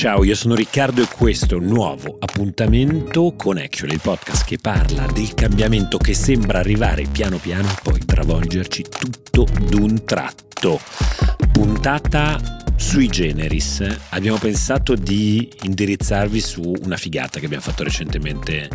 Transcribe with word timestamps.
Ciao, 0.00 0.24
io 0.24 0.34
sono 0.34 0.54
Riccardo 0.54 1.02
e 1.02 1.08
questo 1.14 1.56
è 1.56 1.58
un 1.58 1.66
nuovo 1.66 2.16
appuntamento 2.18 3.34
con 3.36 3.58
Actually, 3.58 3.96
il 3.96 4.00
podcast 4.00 4.46
che 4.46 4.56
parla 4.56 5.04
del 5.04 5.34
cambiamento 5.34 5.98
che 5.98 6.14
sembra 6.14 6.60
arrivare 6.60 7.04
piano 7.04 7.36
piano 7.36 7.68
e 7.68 7.74
poi 7.82 7.98
travolgerci 7.98 8.82
tutto 8.98 9.46
d'un 9.68 10.02
tratto. 10.06 10.80
Puntata 11.52 12.40
sui 12.80 13.08
generis 13.08 13.84
abbiamo 14.08 14.38
pensato 14.38 14.94
di 14.94 15.48
indirizzarvi 15.62 16.40
su 16.40 16.72
una 16.82 16.96
figata 16.96 17.38
che 17.38 17.44
abbiamo 17.44 17.62
fatto 17.62 17.84
recentemente 17.84 18.68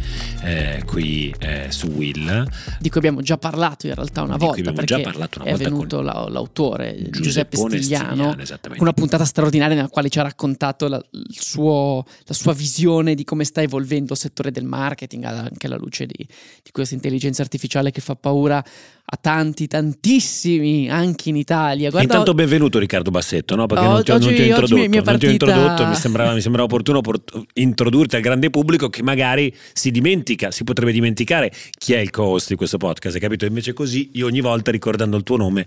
eh, 0.44 0.84
qui 0.86 1.34
eh, 1.40 1.66
su 1.70 1.88
Will. 1.88 2.48
Di 2.80 2.90
cui 2.90 3.00
abbiamo 3.00 3.22
già 3.22 3.38
parlato 3.38 3.88
in 3.88 3.96
realtà 3.96 4.22
una 4.22 4.34
Di 4.38 4.46
cui 4.46 4.48
volta. 4.48 4.60
abbiamo 4.70 4.78
perché 4.78 4.96
già 4.96 5.02
parlato 5.10 5.40
una 5.40 5.48
è 5.48 5.52
volta 5.52 5.70
venuto 5.70 5.96
con 5.98 6.06
la- 6.06 6.28
l'autore 6.30 6.96
Giuseppe 7.10 7.20
Giuseppone 7.58 7.78
Stigliano, 7.82 8.36
Stigliano, 8.40 8.76
una 8.78 8.94
puntata 8.94 9.26
straordinaria 9.26 9.76
nella 9.76 9.90
quale 9.90 10.10
ci 10.10 10.20
ha 10.20 10.24
raccontato 10.24 10.88
la, 10.88 11.04
suo- 11.30 12.06
la 12.26 12.34
sua 12.34 12.54
visione 12.54 13.16
di 13.16 13.24
come 13.24 13.44
sta 13.44 13.62
evolvendo 13.64 14.14
il 14.14 14.20
settore 14.20 14.52
del 14.52 14.66
marketing, 14.66 15.24
anche 15.26 15.66
alla 15.66 15.78
luce 15.78 16.06
di, 16.06 16.16
di 16.16 16.72
questa 16.72 16.94
intelligenza 16.94 17.42
artificiale 17.42 17.92
che 17.92 18.02
fa 18.02 18.16
paura 18.16 18.64
a 19.08 19.18
tanti, 19.22 19.68
tantissimi, 19.68 20.90
anche 20.90 21.30
in 21.30 21.36
Italia. 21.36 21.90
Guarda, 21.92 22.08
Intanto 22.12 22.34
benvenuto 22.34 22.80
Riccardo 22.80 23.12
Bassetto, 23.12 23.56
no? 23.56 23.66
perché 23.68 23.86
Oh, 23.86 23.95
non 24.04 24.18
ho- 24.18 24.20
non 24.20 24.28
oggi- 24.28 24.36
ti 24.36 24.42
ho 24.42 24.44
oggi 24.44 24.50
introdotto, 24.50 24.76
mi 24.76 24.82
è 24.82 24.84
non 24.84 24.92
ti 24.92 24.98
ho 24.98 25.04
partita- 25.04 25.32
introdotto, 25.32 25.88
mi 25.88 25.96
sembrava, 25.96 26.34
mi 26.34 26.42
sembrava 26.42 26.68
opportuno 26.68 27.02
port- 27.02 27.46
introdurti 27.54 28.16
al 28.16 28.22
grande 28.22 28.50
pubblico 28.50 28.90
che 28.90 29.04
magari 29.04 29.54
si 29.74 29.92
dimentica, 29.92 30.52
si 30.52 30.64
potrebbe 30.64 30.92
dimenticare 30.92 31.52
chi 31.78 31.94
è 31.94 31.98
il 32.00 32.10
co-host 32.10 32.50
di 32.50 32.56
questo 32.56 32.78
podcast, 32.78 33.16
hai 33.16 33.22
capito? 33.22 33.46
Invece 33.46 33.74
così 33.74 34.10
io 34.14 34.26
ogni 34.28 34.42
volta 34.42 34.72
ricordando 34.72 35.18
il 35.18 35.24
tuo 35.24 35.38
nome 35.38 35.66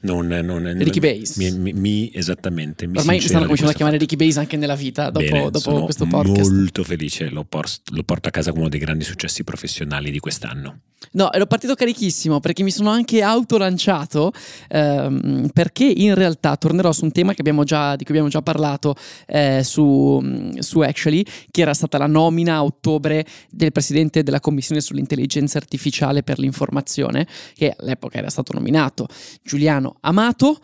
non... 0.00 0.26
non 0.26 0.72
Ricky 0.78 1.00
Base. 1.00 1.34
Mi, 1.36 1.50
mi- 1.58 1.72
mi- 1.72 2.10
esattamente, 2.14 2.86
mi 2.86 2.98
ormai 2.98 3.16
mi 3.16 3.22
stanno 3.22 3.42
cominciando 3.42 3.72
a 3.72 3.74
chiamare. 3.76 3.98
Ricky 3.98 4.16
Base 4.16 4.38
anche 4.38 4.56
nella 4.56 4.74
vita 4.76 5.10
dopo, 5.10 5.24
Bene, 5.24 5.42
dopo 5.44 5.58
sono 5.58 5.84
questo 5.84 6.06
podcast. 6.06 6.50
molto 6.50 6.84
felice, 6.84 7.28
lo, 7.30 7.44
por- 7.44 7.66
lo 7.92 8.02
porto 8.02 8.28
a 8.28 8.30
casa 8.30 8.50
come 8.50 8.62
uno 8.62 8.70
dei 8.70 8.80
grandi 8.80 9.04
successi 9.04 9.44
professionali 9.44 10.10
di 10.10 10.18
quest'anno. 10.18 10.78
No, 11.12 11.32
ero 11.32 11.46
partito 11.46 11.74
carichissimo 11.74 12.38
perché 12.38 12.62
mi 12.62 12.70
sono 12.70 12.88
anche 12.90 13.22
autolanciato 13.22 14.32
ehm, 14.68 15.48
perché 15.52 15.84
in 15.84 16.14
realtà 16.14 16.56
tornerò 16.56 16.92
su 16.92 17.04
un 17.04 17.12
tema 17.12 17.32
che 17.34 17.40
abbiamo 17.40 17.51
già, 17.64 17.94
di 17.94 18.04
cui 18.04 18.14
abbiamo 18.14 18.28
già 18.28 18.42
parlato 18.42 18.94
eh, 19.26 19.62
su, 19.62 20.20
su 20.58 20.80
Actually, 20.80 21.24
che 21.50 21.60
era 21.60 21.74
stata 21.74 21.98
la 21.98 22.06
nomina 22.06 22.56
a 22.56 22.64
ottobre 22.64 23.24
del 23.50 23.70
presidente 23.70 24.22
della 24.22 24.40
Commissione 24.40 24.80
sull'intelligenza 24.80 25.58
artificiale 25.58 26.22
per 26.22 26.38
l'informazione, 26.38 27.26
che 27.54 27.74
all'epoca 27.78 28.18
era 28.18 28.30
stato 28.30 28.52
nominato 28.54 29.06
Giuliano 29.42 29.96
Amato. 30.00 30.58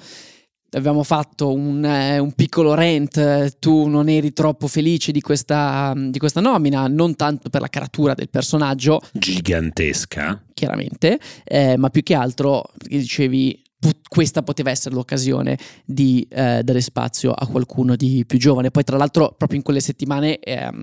Avevamo 0.70 1.02
fatto 1.02 1.50
un, 1.50 1.82
eh, 1.82 2.18
un 2.18 2.32
piccolo 2.32 2.74
rant, 2.74 3.16
eh, 3.16 3.52
tu 3.58 3.86
non 3.86 4.10
eri 4.10 4.34
troppo 4.34 4.66
felice 4.66 5.12
di 5.12 5.22
questa, 5.22 5.94
di 5.96 6.18
questa 6.18 6.42
nomina, 6.42 6.86
non 6.88 7.16
tanto 7.16 7.48
per 7.48 7.62
la 7.62 7.68
caratura 7.68 8.12
del 8.12 8.28
personaggio, 8.28 9.00
Gigantesca. 9.12 10.44
chiaramente, 10.52 11.18
eh, 11.44 11.78
ma 11.78 11.88
più 11.88 12.02
che 12.02 12.14
altro 12.14 12.70
perché 12.76 12.98
dicevi 12.98 13.62
questa 14.08 14.42
poteva 14.42 14.70
essere 14.70 14.94
l'occasione 14.94 15.58
di 15.84 16.26
eh, 16.30 16.62
dare 16.62 16.80
spazio 16.80 17.32
a 17.32 17.46
qualcuno 17.46 17.94
di 17.96 18.24
più 18.26 18.38
giovane. 18.38 18.70
Poi, 18.70 18.84
tra 18.84 18.96
l'altro, 18.96 19.34
proprio 19.36 19.58
in 19.58 19.64
quelle 19.64 19.80
settimane 19.80 20.38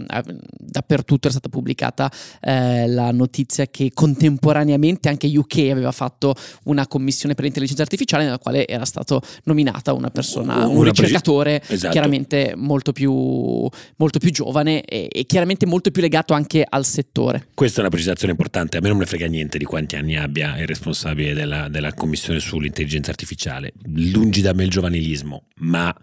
av- 0.08 0.36
dappertutto 0.58 1.28
è 1.28 1.31
stata 1.31 1.50
pubblicata 1.50 2.12
eh, 2.41 2.88
la 2.88 3.12
notizia 3.12 3.68
che 3.68 3.91
contemporaneamente 3.94 5.09
anche 5.09 5.28
UK 5.28 5.69
aveva 5.72 5.91
fatto 5.91 6.36
una 6.66 6.88
commissione 6.88 7.34
per 7.34 7.44
l'intelligenza 7.46 7.81
artificiale 7.81 8.24
nella 8.24 8.40
quale 8.40 8.68
era 8.68 8.86
stato 8.86 9.22
nominata 9.44 9.94
una 9.94 10.09
persona, 10.09 10.68
un 10.68 10.78
Una 10.78 10.90
ricercatore 10.90 11.62
Esatto. 11.68 11.92
chiaramente 11.92 12.53
molto 12.56 12.92
più, 12.92 13.12
molto 13.97 14.19
più 14.19 14.31
giovane 14.31 14.84
e, 14.84 15.07
e 15.12 15.25
chiaramente 15.25 15.66
molto 15.66 15.92
più 15.92 16.02
legato 16.02 16.34
anche 16.34 16.66
al 16.68 16.86
settore. 16.86 17.47
Questa 17.53 17.78
è 17.78 17.80
una 17.81 17.90
precisazione 17.90 18.31
importante. 18.31 18.78
A 18.78 18.81
me 18.81 18.88
non 18.88 18.97
me 18.97 19.03
ne 19.03 19.09
frega 19.09 19.28
niente 19.28 19.57
di 19.57 19.66
quanti 19.66 19.96
anni 19.96 20.18
abbia 20.18 20.57
il 20.59 20.68
responsabile 20.68 21.34
della, 21.34 21.68
della 21.69 21.94
commissione 21.94 22.40
sull'intelligenza 22.40 23.09
artificiale. 23.09 23.14
Lungi 23.85 24.41
da 24.41 24.53
me 24.53 24.63
il 24.63 24.69
giovanilismo, 24.69 25.43
ma 25.57 25.95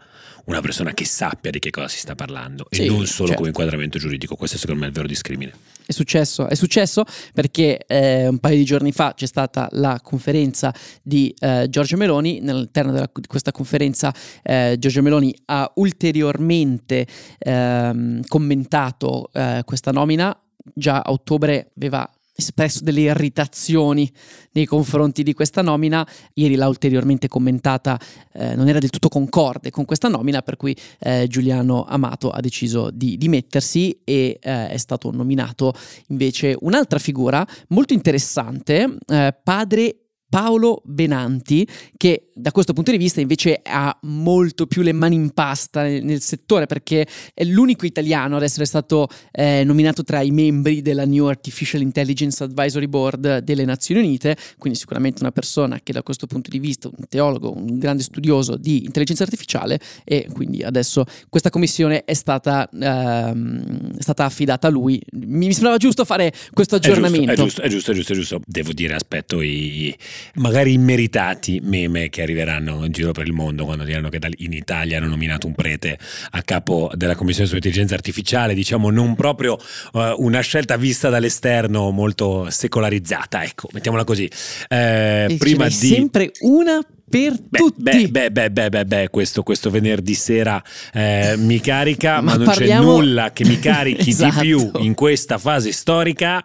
una 0.44 0.60
persona 0.60 0.92
che 0.92 1.04
sappia 1.04 1.50
di 1.50 1.58
che 1.58 1.70
cosa 1.70 1.86
si 1.88 1.98
sta 1.98 2.14
parlando 2.14 2.66
Sì, 2.70 2.82
e 2.82 2.86
non 2.86 3.06
solo 3.06 3.28
certo. 3.28 3.34
come 3.36 3.48
inquadramento 3.48 3.98
giuridico. 3.98 4.34
Questo 4.34 4.58
secondo 4.58 4.80
me 4.80 4.86
è 4.86 4.88
il 4.90 4.94
vero 4.94 5.06
discrimine. 5.06 5.52
È 5.84 5.92
successo, 5.92 6.48
è 6.48 6.54
successo 6.54 7.04
perché 7.34 7.78
eh, 7.86 8.28
un 8.28 8.38
paio 8.38 8.56
di 8.56 8.64
giorni 8.64 8.92
fa 8.92 9.14
c'è 9.14 9.26
stata 9.26 9.68
la 9.72 10.00
conferenza 10.02 10.72
di 11.02 11.34
eh, 11.38 11.66
Giorgio 11.68 11.96
Meloni. 11.96 12.40
All'interno 12.46 12.92
della- 12.92 13.10
di 13.12 13.26
questa 13.26 13.52
conferenza 13.52 14.12
eh, 14.42 14.76
Giorgio 14.78 15.02
Meloni 15.02 15.34
ha 15.46 15.70
ulteriormente 15.76 17.06
ehm, 17.38 18.22
commentato 18.26 19.30
eh, 19.32 19.62
questa 19.64 19.90
nomina. 19.92 20.36
Già 20.74 21.00
a 21.00 21.10
ottobre 21.10 21.72
aveva 21.76 22.08
espresso 22.34 22.82
delle 22.82 23.00
irritazioni 23.00 24.10
nei 24.53 24.66
confronti 24.66 25.22
di 25.22 25.32
questa 25.34 25.62
nomina. 25.62 26.06
Ieri 26.34 26.54
l'ha 26.54 26.69
ulteriormente 26.69 27.28
commentata, 27.28 27.98
eh, 28.32 28.54
non 28.54 28.69
era 28.69 28.78
del 28.78 28.91
tutto 28.91 29.09
concorde 29.09 29.70
con 29.70 29.84
questa 29.84 30.09
nomina, 30.09 30.42
per 30.42 30.56
cui 30.56 30.76
eh, 31.00 31.26
Giuliano 31.28 31.84
Amato 31.84 32.31
ha 32.31 32.41
deciso 32.41 32.91
di 32.91 33.16
dimettersi 33.16 34.00
e 34.04 34.38
eh, 34.41 34.69
è 34.69 34.76
stato 34.76 35.10
nominato 35.10 35.75
invece 36.09 36.56
un'altra 36.60 36.98
figura 36.98 37.47
molto 37.69 37.92
interessante, 37.92 38.97
eh, 39.06 39.34
padre 39.42 39.97
Paolo 40.32 40.81
Benanti, 40.87 41.69
che 41.94 42.28
da 42.32 42.53
questo 42.53 42.72
punto 42.72 42.91
di 42.91 42.97
vista 42.97 43.20
invece 43.20 43.60
ha 43.62 43.94
molto 44.04 44.66
più 44.66 44.81
le 44.81 44.93
mani 44.93 45.15
in 45.15 45.32
pasta 45.32 45.82
nel, 45.82 46.03
nel 46.03 46.22
settore, 46.22 46.65
perché 46.65 47.06
è 47.34 47.44
l'unico 47.44 47.84
italiano 47.84 48.37
ad 48.37 48.42
essere 48.42 48.65
stato 48.65 49.09
eh, 49.31 49.62
nominato 49.62 50.03
tra 50.04 50.22
i 50.22 50.31
membri 50.31 50.81
della 50.81 51.04
New 51.04 51.26
Artificial 51.26 51.82
Intelligence 51.82 52.42
Advisory 52.42 52.87
Board 52.87 53.41
delle 53.41 53.66
Nazioni 53.66 54.00
Unite, 54.00 54.34
quindi 54.56 54.78
sicuramente 54.78 55.19
una 55.21 55.32
persona 55.32 55.81
che 55.82 55.92
da 55.92 56.03
questo 56.03 56.26
punto 56.26 56.48
di 56.48 56.59
vista, 56.59 56.88
un 56.88 57.04
teologo, 57.10 57.54
un 57.54 57.78
grande 57.78 58.03
studioso 58.03 58.56
di 58.56 58.84
intelligenza 58.84 59.25
artificiale 59.25 59.78
e 60.03 60.28
quindi 60.32 60.62
adesso 60.62 61.04
questa 61.28 61.50
commissione 61.50 62.04
è 62.06 62.15
stata, 62.15 62.71
ehm, 62.72 63.98
è 63.98 64.03
stata 64.03 64.25
affidata 64.25 64.69
a 64.69 64.71
lui. 64.71 64.98
Mi, 65.12 65.48
mi 65.48 65.53
sembrava 65.53 65.76
giusto 65.76 66.06
fare 66.06 66.32
questo 66.54 66.76
aggiornamento. 66.76 67.32
È 67.32 67.34
giusto, 67.34 67.60
è 67.60 67.69
giusto, 67.69 67.91
è 67.91 67.94
giusto, 67.94 68.12
è 68.12 68.16
giusto. 68.16 68.41
Devo 68.47 68.72
dire, 68.72 68.94
aspetto 68.94 69.42
i- 69.42 69.94
magari 70.34 70.72
immeritati 70.72 71.60
meme 71.62 72.09
che 72.09 72.22
arriveranno 72.22 72.84
in 72.84 72.93
giro 72.93 73.12
per 73.12 73.27
il 73.27 73.33
mondo 73.33 73.65
quando 73.65 73.84
diranno 73.84 74.09
che 74.09 74.19
in 74.38 74.53
Italia 74.53 74.99
hanno 74.99 75.09
nominato 75.09 75.47
un 75.47 75.55
prete 75.55 75.99
a 76.31 76.43
capo 76.43 76.91
della 76.94 77.15
Commissione 77.15 77.49
sull'intelligenza 77.49 77.94
artificiale, 77.94 78.55
diciamo 78.55 78.91
non 78.91 79.15
proprio 79.15 79.59
eh, 79.93 80.15
una 80.19 80.41
scelta 80.41 80.77
vista 80.77 81.09
dall'esterno 81.09 81.91
molto 81.91 82.49
secolarizzata, 82.50 83.43
ecco, 83.44 83.69
mettiamola 83.72 84.05
così. 84.05 84.31
Eh, 84.69 85.37
prima 85.38 85.66
di... 85.66 85.72
sempre 85.72 86.30
una 86.41 86.80
per 87.12 87.34
Beh, 87.47 87.59
tutti. 87.59 87.82
beh, 88.09 88.09
beh, 88.09 88.30
beh, 88.30 88.50
beh, 88.50 88.68
beh, 88.70 88.84
beh, 88.86 89.09
questo, 89.10 89.42
questo 89.42 89.68
venerdì 89.68 90.14
sera 90.14 90.62
eh, 90.94 91.34
mi 91.36 91.60
carica, 91.60 92.16
ma, 92.22 92.30
Ma 92.32 92.36
non 92.36 92.44
parliamo- 92.47 92.80
c'è 92.97 93.04
nulla 93.04 93.32
che 93.32 93.44
mi 93.44 93.59
carichi 93.59 94.09
Esatto. 94.09 94.41
di 94.41 94.47
più 94.47 94.70
in 94.78 94.94
questa 94.94 95.36
fase 95.36 95.72
storica 95.72 96.42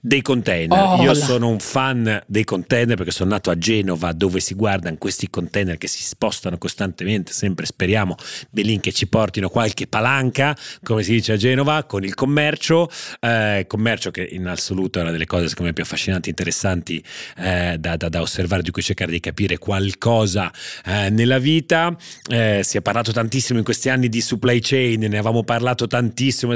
dei 0.00 0.22
container. 0.22 0.78
Oh, 0.78 1.02
Io 1.02 1.12
la- 1.12 1.14
sono 1.14 1.48
un 1.48 1.58
fan 1.58 2.22
dei 2.28 2.44
container 2.44 2.94
perché 2.96 3.10
sono 3.10 3.30
nato 3.30 3.50
a 3.50 3.58
Genova 3.58 4.12
dove 4.12 4.38
si 4.38 4.54
guardano 4.54 4.96
questi 4.98 5.28
container 5.28 5.78
che 5.78 5.88
si 5.88 6.02
spostano 6.04 6.58
costantemente, 6.58 7.32
sempre 7.32 7.66
speriamo 7.66 8.14
Belin 8.50 8.78
che 8.80 8.92
ci 8.92 9.08
portino 9.08 9.48
qualche 9.48 9.88
palanca, 9.88 10.56
come 10.84 11.02
si 11.02 11.10
dice 11.12 11.32
a 11.32 11.36
Genova, 11.36 11.84
con 11.84 12.04
il 12.04 12.14
commercio, 12.14 12.88
eh, 13.18 13.64
commercio 13.66 14.10
che 14.12 14.28
in 14.30 14.46
assoluto 14.46 15.00
è 15.00 15.02
una 15.02 15.10
delle 15.10 15.26
cose 15.26 15.48
secondo 15.48 15.68
me 15.70 15.72
più 15.74 15.82
affascinanti 15.82 16.28
interessanti 16.28 17.02
eh, 17.38 17.76
da, 17.80 17.96
da- 17.96 18.08
da 18.08 18.20
osservare, 18.20 18.62
di 18.62 18.70
cui 18.70 18.82
cercare 18.82 19.10
di 19.10 19.18
capire 19.20 19.58
qualcosa 19.58 20.02
cosa 20.04 20.52
eh, 20.84 21.08
nella 21.08 21.38
vita. 21.38 21.96
Eh, 22.28 22.60
si 22.62 22.76
è 22.76 22.82
parlato 22.82 23.10
tantissimo 23.10 23.58
in 23.58 23.64
questi 23.64 23.88
anni 23.88 24.10
di 24.10 24.20
supply 24.20 24.60
chain, 24.60 25.00
ne 25.00 25.06
avevamo 25.06 25.44
parlato 25.44 25.86
tantissimo, 25.86 26.52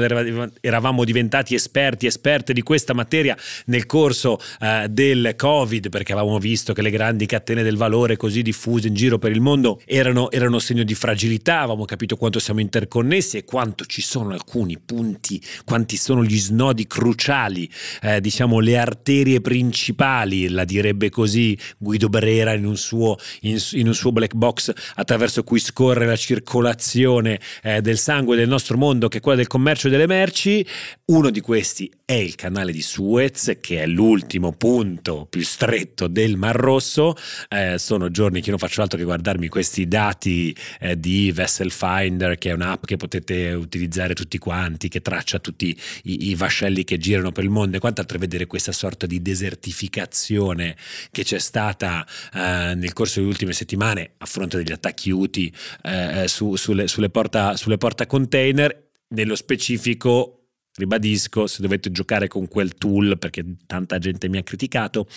eravamo 0.61 1.03
diventati 1.03 1.55
esperti, 1.55 2.05
esperte 2.05 2.53
di 2.53 2.61
questa 2.61 2.93
materia 2.93 3.35
nel 3.65 3.87
corso 3.87 4.39
eh, 4.59 4.85
del 4.87 5.33
Covid, 5.35 5.89
perché 5.89 6.11
avevamo 6.11 6.37
visto 6.37 6.73
che 6.73 6.83
le 6.83 6.91
grandi 6.91 7.25
catene 7.25 7.63
del 7.63 7.75
valore 7.75 8.17
così 8.17 8.43
diffuse 8.43 8.87
in 8.87 8.93
giro 8.93 9.17
per 9.17 9.31
il 9.31 9.41
mondo 9.41 9.81
erano, 9.85 10.29
erano 10.29 10.59
segno 10.59 10.83
di 10.83 10.93
fragilità, 10.93 11.61
avevamo 11.61 11.85
capito 11.85 12.17
quanto 12.17 12.37
siamo 12.37 12.59
interconnessi 12.59 13.37
e 13.37 13.45
quanto 13.45 13.85
ci 13.85 14.03
sono 14.03 14.31
alcuni 14.31 14.77
punti, 14.77 15.41
quanti 15.65 15.97
sono 15.97 16.23
gli 16.23 16.37
snodi 16.37 16.85
cruciali, 16.85 17.67
eh, 18.03 18.21
diciamo 18.21 18.59
le 18.59 18.77
arterie 18.77 19.41
principali, 19.41 20.49
la 20.49 20.65
direbbe 20.65 21.09
così 21.09 21.57
Guido 21.79 22.09
Brera 22.09 22.53
in 22.53 22.65
un 22.67 22.77
suo, 22.77 23.17
in, 23.41 23.57
in 23.73 23.87
un 23.87 23.93
suo 23.93 24.11
black 24.11 24.33
box 24.33 24.71
attraverso 24.95 25.43
cui 25.43 25.59
scorre 25.59 26.05
la 26.05 26.15
circolazione 26.15 27.39
eh, 27.61 27.81
del 27.81 27.97
sangue 27.97 28.35
del 28.35 28.47
nostro 28.47 28.77
mondo, 28.77 29.07
che 29.07 29.17
è 29.17 29.21
quella 29.21 29.37
del 29.37 29.47
commercio 29.47 29.89
delle 29.89 30.07
merci. 30.07 30.65
Uno 31.05 31.29
di 31.29 31.41
questi 31.41 31.91
è 32.05 32.13
il 32.13 32.35
canale 32.35 32.71
di 32.71 32.81
Suez, 32.81 33.57
che 33.61 33.81
è 33.81 33.85
l'ultimo 33.85 34.51
punto 34.53 35.27
più 35.29 35.43
stretto 35.43 36.07
del 36.07 36.37
Mar 36.37 36.55
Rosso. 36.55 37.15
Eh, 37.47 37.77
sono 37.77 38.09
giorni 38.09 38.41
che 38.41 38.49
non 38.49 38.59
faccio 38.59 38.81
altro 38.81 38.97
che 38.97 39.03
guardarmi 39.03 39.47
questi 39.47 39.87
dati 39.87 40.55
eh, 40.79 40.99
di 40.99 41.31
Vessel 41.31 41.71
Finder, 41.71 42.37
che 42.37 42.49
è 42.49 42.53
un'app 42.53 42.85
che 42.85 42.97
potete 42.97 43.51
utilizzare 43.51 44.13
tutti 44.13 44.37
quanti, 44.37 44.87
che 44.87 45.01
traccia 45.01 45.39
tutti 45.39 45.77
i, 46.03 46.29
i 46.29 46.35
vascelli 46.35 46.83
che 46.83 46.97
girano 46.97 47.31
per 47.31 47.43
il 47.43 47.49
mondo 47.49 47.77
e 47.77 47.79
quant'altro, 47.79 48.17
e 48.17 48.19
vedere 48.19 48.47
questa 48.47 48.71
sorta 48.71 49.05
di 49.05 49.21
desertificazione 49.21 50.75
che 51.11 51.23
c'è 51.23 51.39
stata 51.39 52.05
eh, 52.33 52.73
nel 52.75 52.93
corso 52.93 53.18
delle 53.19 53.27
ultime 53.27 53.53
settimane 53.53 54.13
a 54.17 54.25
fronte 54.25 54.57
degli 54.57 54.71
attacchi 54.71 55.11
UTI 55.11 55.53
eh, 55.83 56.27
su, 56.27 56.55
sulle, 56.55 56.87
sulle, 56.87 57.09
porta, 57.09 57.55
sulle 57.55 57.77
porta 57.77 58.07
container. 58.07 58.87
Nello 59.09 59.35
specifico 59.35 60.38
ribadisco, 60.79 61.45
se 61.45 61.61
dovete 61.61 61.91
giocare 61.91 62.27
con 62.27 62.47
quel 62.47 62.75
tool, 62.75 63.17
perché 63.19 63.43
tanta 63.67 63.99
gente 63.99 64.27
mi 64.29 64.37
ha 64.37 64.43
criticato, 64.43 65.07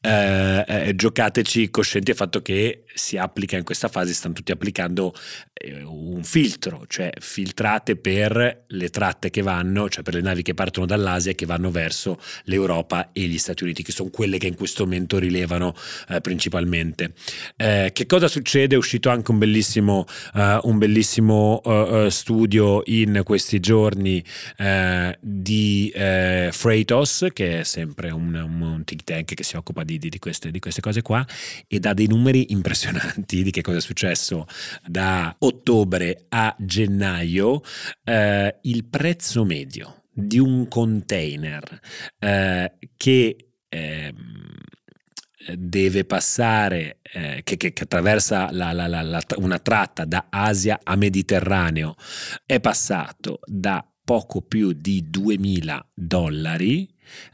eh, 0.00 0.64
eh, 0.66 0.94
giocateci 0.94 1.70
coscienti 1.70 2.10
del 2.10 2.16
fatto 2.16 2.42
che 2.42 2.84
si 2.94 3.16
applica 3.16 3.56
in 3.56 3.64
questa 3.64 3.88
fase, 3.88 4.12
stanno 4.12 4.34
tutti 4.34 4.52
applicando 4.52 5.14
eh, 5.54 5.82
un 5.82 6.22
filtro, 6.24 6.84
cioè 6.88 7.10
filtrate 7.18 7.96
per 7.96 8.64
le 8.66 8.88
tratte 8.90 9.30
che 9.30 9.42
vanno, 9.42 9.88
cioè 9.88 10.02
per 10.02 10.14
le 10.14 10.20
navi 10.20 10.42
che 10.42 10.54
partono 10.54 10.86
dall'Asia 10.86 11.30
e 11.30 11.34
che 11.34 11.46
vanno 11.46 11.70
verso 11.70 12.20
l'Europa 12.44 13.10
e 13.12 13.22
gli 13.22 13.38
Stati 13.38 13.62
Uniti, 13.62 13.82
che 13.82 13.92
sono 13.92 14.10
quelle 14.10 14.38
che 14.38 14.48
in 14.48 14.56
questo 14.56 14.84
momento 14.84 15.18
rilevano 15.18 15.74
eh, 16.08 16.20
principalmente. 16.20 17.12
Eh, 17.56 17.90
che 17.92 18.06
cosa 18.06 18.28
succede? 18.28 18.74
È 18.74 18.78
uscito 18.78 19.10
anche 19.10 19.30
un 19.30 19.38
bellissimo, 19.38 20.04
uh, 20.34 20.68
un 20.68 20.78
bellissimo 20.78 21.62
studio 22.08 22.82
in 22.86 23.22
questi 23.24 23.60
giorni 23.60 24.22
di 25.20 25.90
Freightos, 25.94 27.26
che 27.32 27.60
è 27.60 27.62
sempre 27.64 28.10
un, 28.10 28.34
un, 28.34 28.84
think 28.84 29.04
tank 29.04 29.34
che 29.34 29.42
si 29.42 29.56
occupa 29.56 29.84
di, 29.84 29.98
di, 29.98 30.08
di, 30.08 30.18
queste, 30.18 30.50
di 30.50 30.58
queste 30.58 30.80
cose 30.80 31.02
qua, 31.02 31.26
e 31.66 31.78
dà 31.78 31.94
dei 31.94 32.06
numeri 32.06 32.52
impressionanti 32.52 33.42
di 33.44 33.50
che 33.50 33.62
cosa 33.62 33.78
è 33.78 33.80
successo 33.80 34.46
da 34.86 35.34
ottobre 35.38 36.26
a 36.28 36.54
gennaio. 36.58 37.62
Eh, 38.04 38.56
il 38.62 38.84
prezzo 38.84 39.44
medio 39.44 40.02
di 40.18 40.38
un 40.38 40.66
container 40.66 41.80
eh, 42.18 42.74
che 42.96 43.36
eh, 43.68 44.14
deve 45.56 46.04
passare, 46.04 46.98
eh, 47.02 47.40
che, 47.44 47.56
che, 47.56 47.72
che, 47.72 47.82
attraversa 47.84 48.50
la, 48.50 48.72
la, 48.72 48.86
la, 48.86 49.20
una 49.36 49.58
tratta 49.58 50.04
da 50.04 50.26
Asia 50.28 50.80
a 50.82 50.96
Mediterraneo, 50.96 51.94
è 52.44 52.60
passato 52.60 53.40
da 53.44 53.84
poco 54.08 54.40
più 54.40 54.72
di 54.72 55.10
2.000 55.12 55.78
dollari 55.92 56.88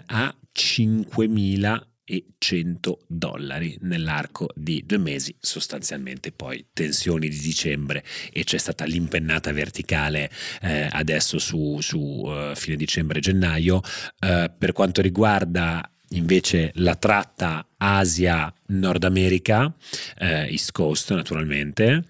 a 0.07 0.37
5.000 0.53 1.81
e 2.03 2.27
100 2.37 3.05
dollari 3.07 3.79
nell'arco 3.83 4.49
di 4.57 4.83
due 4.85 4.99
mesi, 4.99 5.37
sostanzialmente 5.39 6.33
poi 6.33 6.67
tensioni 6.73 7.29
di 7.29 7.39
dicembre 7.39 8.03
e 8.33 8.43
c'è 8.43 8.59
stata 8.59 8.87
l'impennata 8.87 9.53
verticale 9.53 10.29
eh, 10.63 10.89
adesso 10.91 11.39
su, 11.39 11.79
su 11.81 12.01
uh, 12.01 12.57
fine 12.57 12.75
dicembre-gennaio. 12.75 13.77
Uh, 13.77 14.51
per 14.59 14.73
quanto 14.73 15.01
riguarda 15.01 15.89
invece 16.11 16.73
la 16.75 16.97
tratta 16.97 17.65
Asia-Nord 17.77 19.05
America, 19.05 19.73
eh, 20.19 20.51
East 20.51 20.73
Coast 20.73 21.13
naturalmente, 21.13 22.05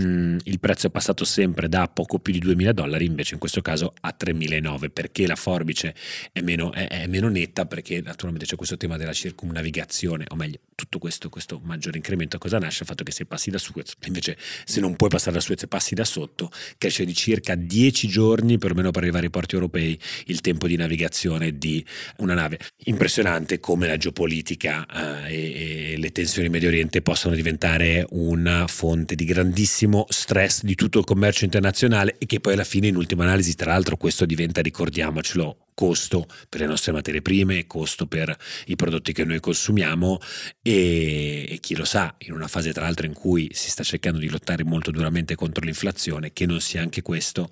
mm, 0.00 0.38
il 0.44 0.60
prezzo 0.60 0.86
è 0.88 0.90
passato 0.90 1.24
sempre 1.24 1.68
da 1.68 1.88
poco 1.88 2.18
più 2.18 2.32
di 2.32 2.40
2.000 2.40 2.72
dollari, 2.72 3.06
invece 3.06 3.34
in 3.34 3.40
questo 3.40 3.62
caso 3.62 3.94
a 4.00 4.14
3.900, 4.16 4.90
perché 4.90 5.26
la 5.26 5.36
forbice 5.36 5.94
è 6.32 6.40
meno, 6.40 6.72
è, 6.72 6.86
è 6.88 7.06
meno, 7.06 7.28
netta, 7.28 7.66
perché 7.66 8.00
naturalmente 8.00 8.46
c'è 8.46 8.56
questo 8.56 8.76
tema 8.76 8.96
della 8.96 9.12
circumnavigazione, 9.12 10.24
o 10.28 10.36
meglio, 10.36 10.58
tutto 10.74 10.98
questo, 10.98 11.28
questo 11.28 11.60
maggiore 11.62 11.96
incremento 11.96 12.36
a 12.36 12.38
cosa 12.38 12.58
nasce? 12.58 12.82
Il 12.82 12.88
fatto 12.88 13.04
che 13.04 13.12
se 13.12 13.26
passi 13.26 13.50
da 13.50 13.58
Suez, 13.58 13.92
invece 14.06 14.36
se 14.64 14.80
non 14.80 14.96
puoi 14.96 15.08
passare 15.08 15.32
da 15.32 15.40
Suez 15.40 15.62
e 15.62 15.68
passi 15.68 15.94
da 15.94 16.04
sotto, 16.04 16.50
cresce 16.78 17.04
di 17.04 17.14
circa 17.14 17.54
10 17.54 18.08
giorni, 18.08 18.58
perlomeno 18.58 18.90
per 18.90 19.02
arrivare 19.02 19.26
ai 19.26 19.30
porti 19.30 19.54
europei, 19.54 19.98
il 20.26 20.40
tempo 20.40 20.66
di 20.66 20.76
navigazione 20.76 21.56
di 21.56 21.84
una 22.18 22.34
nave. 22.34 22.58
Impressionante 22.84 23.60
come 23.60 23.86
la 23.86 23.96
geopolitica 23.96 24.86
eh, 24.86 25.03
e, 25.26 25.92
e 25.92 25.96
le 25.98 26.12
tensioni 26.12 26.46
in 26.46 26.52
Medio 26.52 26.68
Oriente 26.68 27.02
possano 27.02 27.34
diventare 27.34 28.06
una 28.10 28.66
fonte 28.66 29.14
di 29.14 29.24
grandissimo 29.24 30.06
stress 30.08 30.62
di 30.62 30.74
tutto 30.74 30.98
il 30.98 31.04
commercio 31.04 31.44
internazionale 31.44 32.16
e 32.18 32.26
che 32.26 32.40
poi 32.40 32.54
alla 32.54 32.64
fine 32.64 32.88
in 32.88 32.96
ultima 32.96 33.24
analisi 33.24 33.54
tra 33.54 33.72
l'altro 33.72 33.96
questo 33.96 34.26
diventa, 34.26 34.60
ricordiamocelo, 34.60 35.56
costo 35.74 36.26
per 36.48 36.60
le 36.60 36.66
nostre 36.66 36.92
materie 36.92 37.20
prime, 37.20 37.66
costo 37.66 38.06
per 38.06 38.34
i 38.66 38.76
prodotti 38.76 39.12
che 39.12 39.24
noi 39.24 39.40
consumiamo 39.40 40.20
e, 40.62 41.46
e, 41.48 41.58
chi 41.60 41.74
lo 41.74 41.84
sa, 41.84 42.14
in 42.18 42.32
una 42.32 42.46
fase 42.46 42.72
tra 42.72 42.84
l'altro 42.84 43.06
in 43.06 43.12
cui 43.12 43.50
si 43.52 43.68
sta 43.68 43.82
cercando 43.82 44.18
di 44.18 44.28
lottare 44.28 44.64
molto 44.64 44.92
duramente 44.92 45.34
contro 45.34 45.64
l'inflazione, 45.64 46.32
che 46.32 46.46
non 46.46 46.60
sia 46.60 46.80
anche 46.80 47.02
questo 47.02 47.50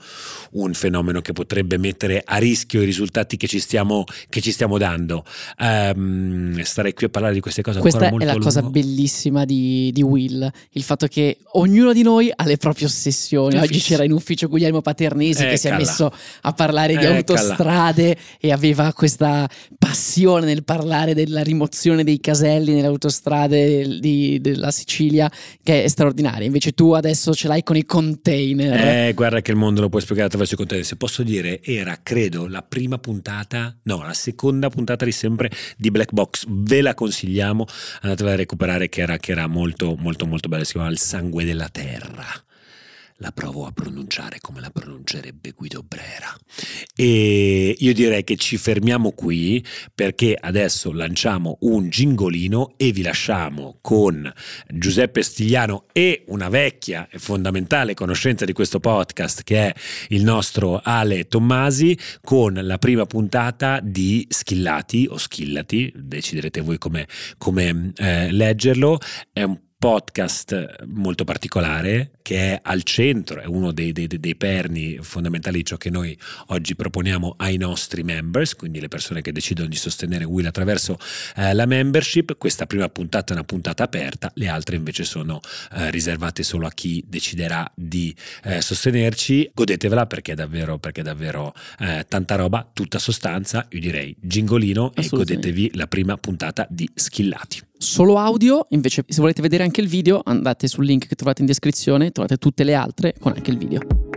un 0.53 0.73
fenomeno 0.73 1.21
che 1.21 1.33
potrebbe 1.33 1.77
mettere 1.79 2.23
a 2.25 2.37
rischio 2.37 2.81
i 2.81 2.85
risultati 2.85 3.37
che 3.37 3.49
ci 3.49 3.59
stiamo, 3.59 4.05
che 4.29 4.41
ci 4.41 4.53
stiamo 4.53 4.79
dando. 4.79 5.25
Um, 5.59 6.61
starei 6.63 6.95
qui 6.95 7.07
a 7.07 7.09
parlare 7.09 7.35
di 7.35 7.41
queste 7.41 7.63
cose 7.63 7.81
Questa 7.81 8.05
ancora 8.05 8.13
molto 8.13 8.25
è 8.25 8.29
la 8.29 8.39
lungo. 8.39 8.47
cosa 8.47 8.63
bellissima 8.63 9.45
di, 9.45 9.91
di, 9.93 10.03
Will, 10.03 10.49
il 10.71 10.83
fatto 10.83 11.09
che 11.09 11.39
ognuno 11.55 11.93
di 11.93 12.03
noi 12.03 12.31
ha 12.35 12.45
le 12.45 12.57
proprie 12.57 12.87
ossessioni. 12.87 13.59
Oggi 13.59 13.81
c'era 13.81 14.05
in 14.05 14.13
ufficio 14.13 14.49
Guglielmo 14.49 14.81
Paternesi 14.81 15.41
Eccala. 15.41 15.51
che 15.51 15.57
si 15.57 15.69
è 15.69 15.77
messo 15.77 16.15
a 16.43 16.53
parlare 16.53 16.97
di 16.97 17.05
Eccala. 17.05 17.17
autostrade 17.17 18.12
e 18.41 18.53
aveva 18.53 18.93
questa 18.93 19.49
passione 19.79 20.47
nel 20.47 20.65
parlare 20.65 21.15
della 21.15 21.43
rimozione 21.43 22.05
dei 22.05 22.21
caselli 22.21 22.75
nelle 22.75 22.87
autostrade 22.87 23.99
di, 23.99 24.41
della 24.41 24.71
Sicilia 24.71 25.31
che 25.63 25.85
è 25.85 25.89
straordinaria. 25.89 26.47
Invece 26.47 26.73
tu 26.73 26.93
adesso 26.93 27.35
ce 27.35 27.49
l'hai 27.49 27.63
con 27.63 27.77
i 27.77 27.85
container. 27.85 29.09
Eh, 29.09 29.13
guarda 29.15 29.41
che 29.41 29.51
il 29.51 29.57
mondo 29.57 29.81
lo 29.81 29.89
puoi 29.89 30.03
spiegare 30.03 30.27
attraverso 30.27 30.55
i 30.55 30.57
container. 30.57 30.85
Se 30.87 30.97
posso 30.97 31.23
dire, 31.23 31.61
era 31.63 31.99
credo 32.03 32.47
la 32.47 32.63
prima 32.63 32.99
puntata, 32.99 33.77
no, 33.85 34.03
la 34.03 34.15
seconda 34.15 34.69
puntata 34.69 35.05
di 35.05 35.13
sempre 35.13 35.51
di 35.77 35.91
Black 35.91 36.13
Box. 36.13 36.45
Ve 36.49 36.81
la 36.81 36.95
consigliamo, 36.95 37.67
andatela 38.03 38.33
a 38.33 38.37
recuperare 38.37 38.89
che 38.89 39.03
era, 39.03 39.17
che 39.19 39.33
era 39.33 39.47
molto 39.47 39.97
molto 39.99 40.27
molto 40.27 40.49
bella. 40.49 40.65
Si 40.65 40.73
chiama 40.73 40.89
Il 40.89 40.99
sangue 40.99 41.45
della 41.45 41.69
terra 41.69 42.45
la 43.23 43.31
provo 43.31 43.67
a 43.67 43.71
pronunciare 43.71 44.39
come 44.41 44.61
la 44.61 44.71
pronuncerebbe 44.71 45.53
Guido 45.53 45.85
Brera. 45.87 46.37
E 46.95 47.77
io 47.79 47.95
direi 47.95 48.25
che 48.25 48.37
ci 48.37 48.57
fermiamo 48.57 49.13
qui 49.13 49.65
perché 49.95 50.37
adesso 50.39 50.93
lanciamo 50.93 51.59
un 51.61 51.89
gingolino 51.89 52.75
e 52.77 52.91
vi 52.91 53.03
lasciamo 53.03 53.79
con 53.81 54.31
Giuseppe 54.69 55.23
Stigliano 55.23 55.87
e 55.93 56.25
una 56.27 56.49
vecchia 56.49 57.09
e 57.09 57.21
fondamentale 57.21 57.95
conoscenza 57.95 58.45
di 58.45 58.53
questo 58.53 58.81
podcast 58.81 59.45
che 59.45 59.69
è 59.69 59.75
il 60.09 60.25
nostro 60.25 60.81
Ale 60.83 61.29
Tommasi 61.29 61.97
con 62.21 62.59
la 62.61 62.79
prima 62.79 63.07
puntata 63.07 63.79
di 63.81 64.27
Schillati 64.29 65.07
o 65.09 65.17
Schillati, 65.17 65.93
deciderete 65.95 66.61
voi 66.61 66.79
come, 66.79 67.07
come 67.39 67.93
eh, 67.97 68.33
leggerlo. 68.33 68.99
È 69.33 69.45
un 69.45 69.57
podcast 69.83 70.85
molto 70.85 71.25
particolare 71.25 72.13
che 72.23 72.53
è 72.53 72.61
al 72.63 72.85
centro, 72.85 73.41
è 73.41 73.47
uno 73.47 73.73
dei, 73.73 73.91
dei, 73.91 74.07
dei, 74.07 74.37
perni 74.37 74.99
fondamentali 75.01 75.57
di 75.57 75.65
ciò 75.65 75.77
che 75.77 75.91
noi 75.91 76.17
oggi 76.47 76.77
proponiamo 76.77 77.35
ai 77.39 77.57
nostri 77.57 78.05
members, 78.05 78.55
quindi 78.55 78.79
le 78.79 78.87
persone 78.87 79.23
che 79.23 79.33
decidono 79.33 79.67
di 79.67 79.75
sostenere 79.75 80.23
Will 80.23 80.47
attraverso 80.47 80.97
eh, 81.35 81.53
la 81.53 81.67
membership. 81.67 82.39
Questa 82.39 82.67
prima 82.67 82.89
puntata 82.91 83.33
è 83.33 83.37
una 83.37 83.43
puntata 83.43 83.83
aperta, 83.83 84.31
le 84.37 84.47
altre 84.47 84.77
invece 84.77 85.03
sono 85.03 85.41
eh, 85.73 85.91
riservate 85.91 86.45
solo 86.45 86.69
a 86.69 86.71
chi 86.71 87.03
deciderà 87.05 87.69
di 87.75 88.15
eh, 88.45 88.61
sostenerci. 88.61 89.51
Godetevela 89.53 90.07
perché 90.07 90.31
è 90.31 90.37
davvero, 90.37 90.79
perché 90.79 91.01
è 91.01 91.05
davvero 91.05 91.53
eh, 91.81 92.07
tanta 92.07 92.37
roba, 92.37 92.71
tutta 92.73 93.01
sostanza, 93.01 93.67
io 93.71 93.81
direi 93.81 94.15
gingolino 94.21 94.93
e 94.95 95.09
godetevi 95.09 95.73
la 95.75 95.89
prima 95.89 96.17
puntata 96.19 96.69
di 96.71 96.89
Schillati. 96.95 97.71
Solo 97.83 98.17
audio, 98.19 98.67
invece 98.71 99.05
se 99.07 99.21
volete 99.21 99.43
vedere 99.43 99.65
anche 99.65 99.81
il 99.81 99.89
video 99.89 100.23
andate 100.25 100.69
sul 100.69 100.85
link 100.85 101.07
che 101.07 101.15
trovate 101.17 101.41
in 101.41 101.47
descrizione, 101.47 102.13
trovate 102.13 102.39
tutte 102.39 102.65
le 102.65 102.75
altre 102.75 103.15
con 103.19 103.33
anche 103.35 103.51
il 103.51 103.59
video. 103.59 104.12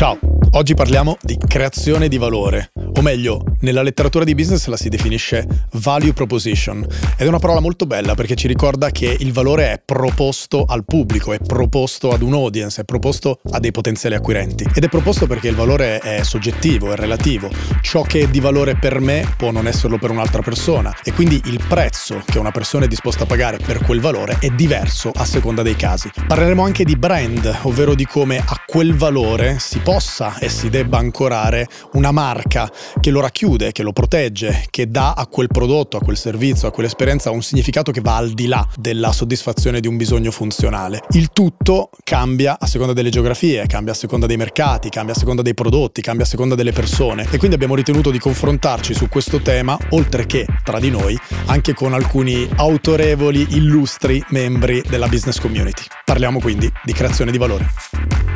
Ciao, 0.00 0.18
oggi 0.52 0.72
parliamo 0.72 1.18
di 1.20 1.36
creazione 1.36 2.08
di 2.08 2.16
valore, 2.16 2.72
o 2.94 3.02
meglio, 3.02 3.44
nella 3.60 3.82
letteratura 3.82 4.24
di 4.24 4.34
business 4.34 4.66
la 4.68 4.78
si 4.78 4.88
definisce 4.88 5.66
value 5.72 6.14
proposition 6.14 6.82
ed 6.82 7.26
è 7.26 7.28
una 7.28 7.38
parola 7.38 7.60
molto 7.60 7.84
bella 7.84 8.14
perché 8.14 8.34
ci 8.34 8.48
ricorda 8.48 8.90
che 8.90 9.14
il 9.18 9.30
valore 9.34 9.72
è 9.72 9.82
proposto 9.84 10.64
al 10.66 10.86
pubblico, 10.86 11.34
è 11.34 11.38
proposto 11.38 12.12
ad 12.12 12.22
un 12.22 12.32
audience, 12.32 12.80
è 12.80 12.84
proposto 12.84 13.40
a 13.50 13.60
dei 13.60 13.72
potenziali 13.72 14.14
acquirenti 14.14 14.66
ed 14.74 14.82
è 14.82 14.88
proposto 14.88 15.26
perché 15.26 15.48
il 15.48 15.54
valore 15.54 15.98
è 15.98 16.22
soggettivo, 16.22 16.94
è 16.94 16.96
relativo. 16.96 17.50
Ciò 17.82 18.00
che 18.00 18.20
è 18.20 18.28
di 18.28 18.40
valore 18.40 18.76
per 18.76 19.00
me 19.00 19.34
può 19.36 19.50
non 19.50 19.66
esserlo 19.66 19.98
per 19.98 20.10
un'altra 20.10 20.40
persona 20.40 20.96
e 21.04 21.12
quindi 21.12 21.38
il 21.44 21.62
prezzo 21.68 22.22
che 22.24 22.38
una 22.38 22.52
persona 22.52 22.86
è 22.86 22.88
disposta 22.88 23.24
a 23.24 23.26
pagare 23.26 23.58
per 23.58 23.80
quel 23.80 24.00
valore 24.00 24.38
è 24.40 24.48
diverso 24.48 25.10
a 25.14 25.26
seconda 25.26 25.60
dei 25.60 25.76
casi. 25.76 26.10
Parleremo 26.26 26.64
anche 26.64 26.84
di 26.84 26.96
brand, 26.96 27.58
ovvero 27.64 27.94
di 27.94 28.06
come 28.06 28.38
a 28.38 28.62
quel 28.66 28.94
valore 28.94 29.58
si 29.58 29.78
può 29.80 29.89
possa 29.90 30.38
e 30.38 30.48
si 30.48 30.70
debba 30.70 30.98
ancorare 30.98 31.66
una 31.94 32.12
marca 32.12 32.70
che 33.00 33.10
lo 33.10 33.18
racchiude, 33.18 33.72
che 33.72 33.82
lo 33.82 33.92
protegge, 33.92 34.66
che 34.70 34.88
dà 34.88 35.14
a 35.14 35.26
quel 35.26 35.48
prodotto, 35.48 35.96
a 35.96 36.00
quel 36.00 36.16
servizio, 36.16 36.68
a 36.68 36.70
quell'esperienza 36.70 37.32
un 37.32 37.42
significato 37.42 37.90
che 37.90 38.00
va 38.00 38.14
al 38.14 38.30
di 38.30 38.46
là 38.46 38.64
della 38.76 39.10
soddisfazione 39.10 39.80
di 39.80 39.88
un 39.88 39.96
bisogno 39.96 40.30
funzionale. 40.30 41.02
Il 41.10 41.32
tutto 41.32 41.90
cambia 42.04 42.56
a 42.60 42.66
seconda 42.66 42.92
delle 42.92 43.10
geografie, 43.10 43.66
cambia 43.66 43.92
a 43.92 43.96
seconda 43.96 44.26
dei 44.26 44.36
mercati, 44.36 44.90
cambia 44.90 45.12
a 45.12 45.18
seconda 45.18 45.42
dei 45.42 45.54
prodotti, 45.54 46.02
cambia 46.02 46.24
a 46.24 46.28
seconda 46.28 46.54
delle 46.54 46.70
persone 46.70 47.26
e 47.28 47.38
quindi 47.38 47.56
abbiamo 47.56 47.74
ritenuto 47.74 48.12
di 48.12 48.20
confrontarci 48.20 48.94
su 48.94 49.08
questo 49.08 49.40
tema, 49.40 49.76
oltre 49.88 50.24
che 50.24 50.46
tra 50.62 50.78
di 50.78 50.90
noi, 50.90 51.18
anche 51.46 51.74
con 51.74 51.94
alcuni 51.94 52.48
autorevoli, 52.54 53.56
illustri 53.56 54.22
membri 54.28 54.84
della 54.88 55.08
business 55.08 55.40
community. 55.40 55.82
Parliamo 56.04 56.38
quindi 56.38 56.72
di 56.84 56.92
creazione 56.92 57.32
di 57.32 57.38
valore. 57.38 58.29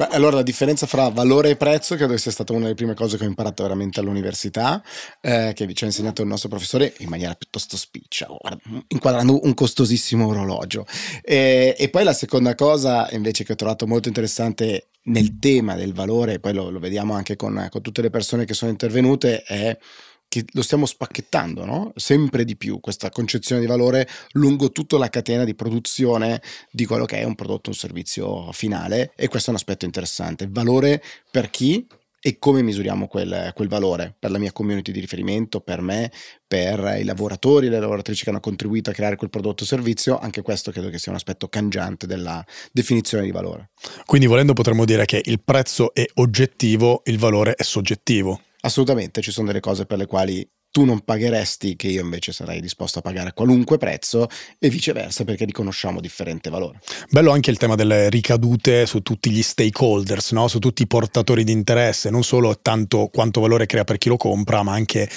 Beh, 0.00 0.08
allora 0.12 0.36
la 0.36 0.42
differenza 0.42 0.86
fra 0.86 1.10
valore 1.10 1.50
e 1.50 1.56
prezzo 1.56 1.94
credo 1.94 2.16
sia 2.16 2.30
stata 2.30 2.54
una 2.54 2.62
delle 2.62 2.74
prime 2.74 2.94
cose 2.94 3.18
che 3.18 3.24
ho 3.24 3.28
imparato 3.28 3.64
veramente 3.64 4.00
all'università, 4.00 4.82
eh, 5.20 5.52
che 5.54 5.70
ci 5.74 5.84
ha 5.84 5.88
insegnato 5.88 6.22
il 6.22 6.28
nostro 6.28 6.48
professore 6.48 6.94
in 7.00 7.10
maniera 7.10 7.34
piuttosto 7.34 7.76
spiccia, 7.76 8.26
inquadrando 8.88 9.44
un 9.44 9.52
costosissimo 9.52 10.26
orologio. 10.26 10.86
E, 11.22 11.76
e, 11.78 11.90
poi 11.90 12.04
la 12.04 12.14
seconda 12.14 12.54
cosa 12.54 13.10
invece 13.10 13.44
che 13.44 13.52
ho 13.52 13.56
trovato 13.56 13.86
molto 13.86 14.08
interessante 14.08 14.86
nel 15.02 15.38
tema 15.38 15.74
del 15.74 15.92
valore, 15.92 16.40
poi 16.40 16.54
lo, 16.54 16.70
lo 16.70 16.78
vediamo 16.78 17.12
anche 17.12 17.36
con, 17.36 17.68
con 17.70 17.82
tutte 17.82 18.00
le 18.00 18.08
persone 18.08 18.46
che 18.46 18.54
sono 18.54 18.70
intervenute, 18.70 19.42
è 19.42 19.76
che 20.30 20.44
lo 20.52 20.62
stiamo 20.62 20.86
spacchettando 20.86 21.64
no? 21.64 21.92
sempre 21.96 22.44
di 22.44 22.56
più, 22.56 22.78
questa 22.78 23.10
concezione 23.10 23.60
di 23.60 23.66
valore 23.66 24.08
lungo 24.34 24.70
tutta 24.70 24.96
la 24.96 25.08
catena 25.08 25.42
di 25.42 25.56
produzione 25.56 26.40
di 26.70 26.86
quello 26.86 27.04
che 27.04 27.18
è 27.18 27.24
un 27.24 27.34
prodotto, 27.34 27.70
un 27.70 27.74
servizio 27.74 28.52
finale 28.52 29.10
e 29.16 29.26
questo 29.26 29.48
è 29.48 29.50
un 29.50 29.58
aspetto 29.58 29.86
interessante. 29.86 30.46
valore 30.48 31.02
per 31.32 31.50
chi 31.50 31.84
e 32.20 32.38
come 32.38 32.62
misuriamo 32.62 33.08
quel, 33.08 33.50
quel, 33.54 33.66
valore 33.66 34.14
per 34.16 34.30
la 34.30 34.38
mia 34.38 34.52
community 34.52 34.92
di 34.92 35.00
riferimento, 35.00 35.60
per 35.60 35.80
me, 35.80 36.12
per 36.46 36.98
i 37.00 37.02
lavoratori 37.02 37.66
e 37.66 37.70
le 37.70 37.80
lavoratrici 37.80 38.22
che 38.22 38.30
hanno 38.30 38.38
contribuito 38.38 38.90
a 38.90 38.92
creare 38.92 39.16
quel 39.16 39.30
prodotto 39.30 39.64
o 39.64 39.66
servizio, 39.66 40.16
anche 40.16 40.42
questo 40.42 40.70
credo 40.70 40.90
che 40.90 40.98
sia 40.98 41.10
un 41.10 41.16
aspetto 41.16 41.48
cangiante 41.48 42.06
della 42.06 42.44
definizione 42.70 43.24
di 43.24 43.32
valore. 43.32 43.70
Quindi 44.04 44.28
volendo 44.28 44.52
potremmo 44.52 44.84
dire 44.84 45.06
che 45.06 45.20
il 45.24 45.42
prezzo 45.42 45.92
è 45.92 46.04
oggettivo, 46.14 47.00
il 47.06 47.18
valore 47.18 47.54
è 47.54 47.64
soggettivo. 47.64 48.42
Assolutamente, 48.62 49.22
ci 49.22 49.30
sono 49.30 49.46
delle 49.46 49.60
cose 49.60 49.86
per 49.86 49.98
le 49.98 50.06
quali 50.06 50.48
tu 50.70 50.84
non 50.84 51.00
pagheresti 51.00 51.74
che 51.74 51.88
io 51.88 52.02
invece 52.02 52.32
sarei 52.32 52.60
disposto 52.60 53.00
a 53.00 53.02
pagare 53.02 53.30
a 53.30 53.32
qualunque 53.32 53.76
prezzo 53.76 54.28
e 54.58 54.68
viceversa 54.68 55.24
perché 55.24 55.44
riconosciamo 55.44 56.00
differente 56.00 56.48
valore. 56.48 56.80
Bello 57.10 57.32
anche 57.32 57.50
il 57.50 57.56
tema 57.56 57.74
delle 57.74 58.08
ricadute 58.08 58.86
su 58.86 59.00
tutti 59.00 59.30
gli 59.30 59.42
stakeholders, 59.42 60.30
no? 60.30 60.46
su 60.46 60.60
tutti 60.60 60.82
i 60.82 60.86
portatori 60.86 61.42
di 61.42 61.52
interesse, 61.52 62.10
non 62.10 62.22
solo 62.22 62.60
tanto 62.60 63.08
quanto 63.08 63.40
valore 63.40 63.66
crea 63.66 63.84
per 63.84 63.98
chi 63.98 64.08
lo 64.08 64.16
compra, 64.16 64.62
ma 64.62 64.72
anche 64.72 65.08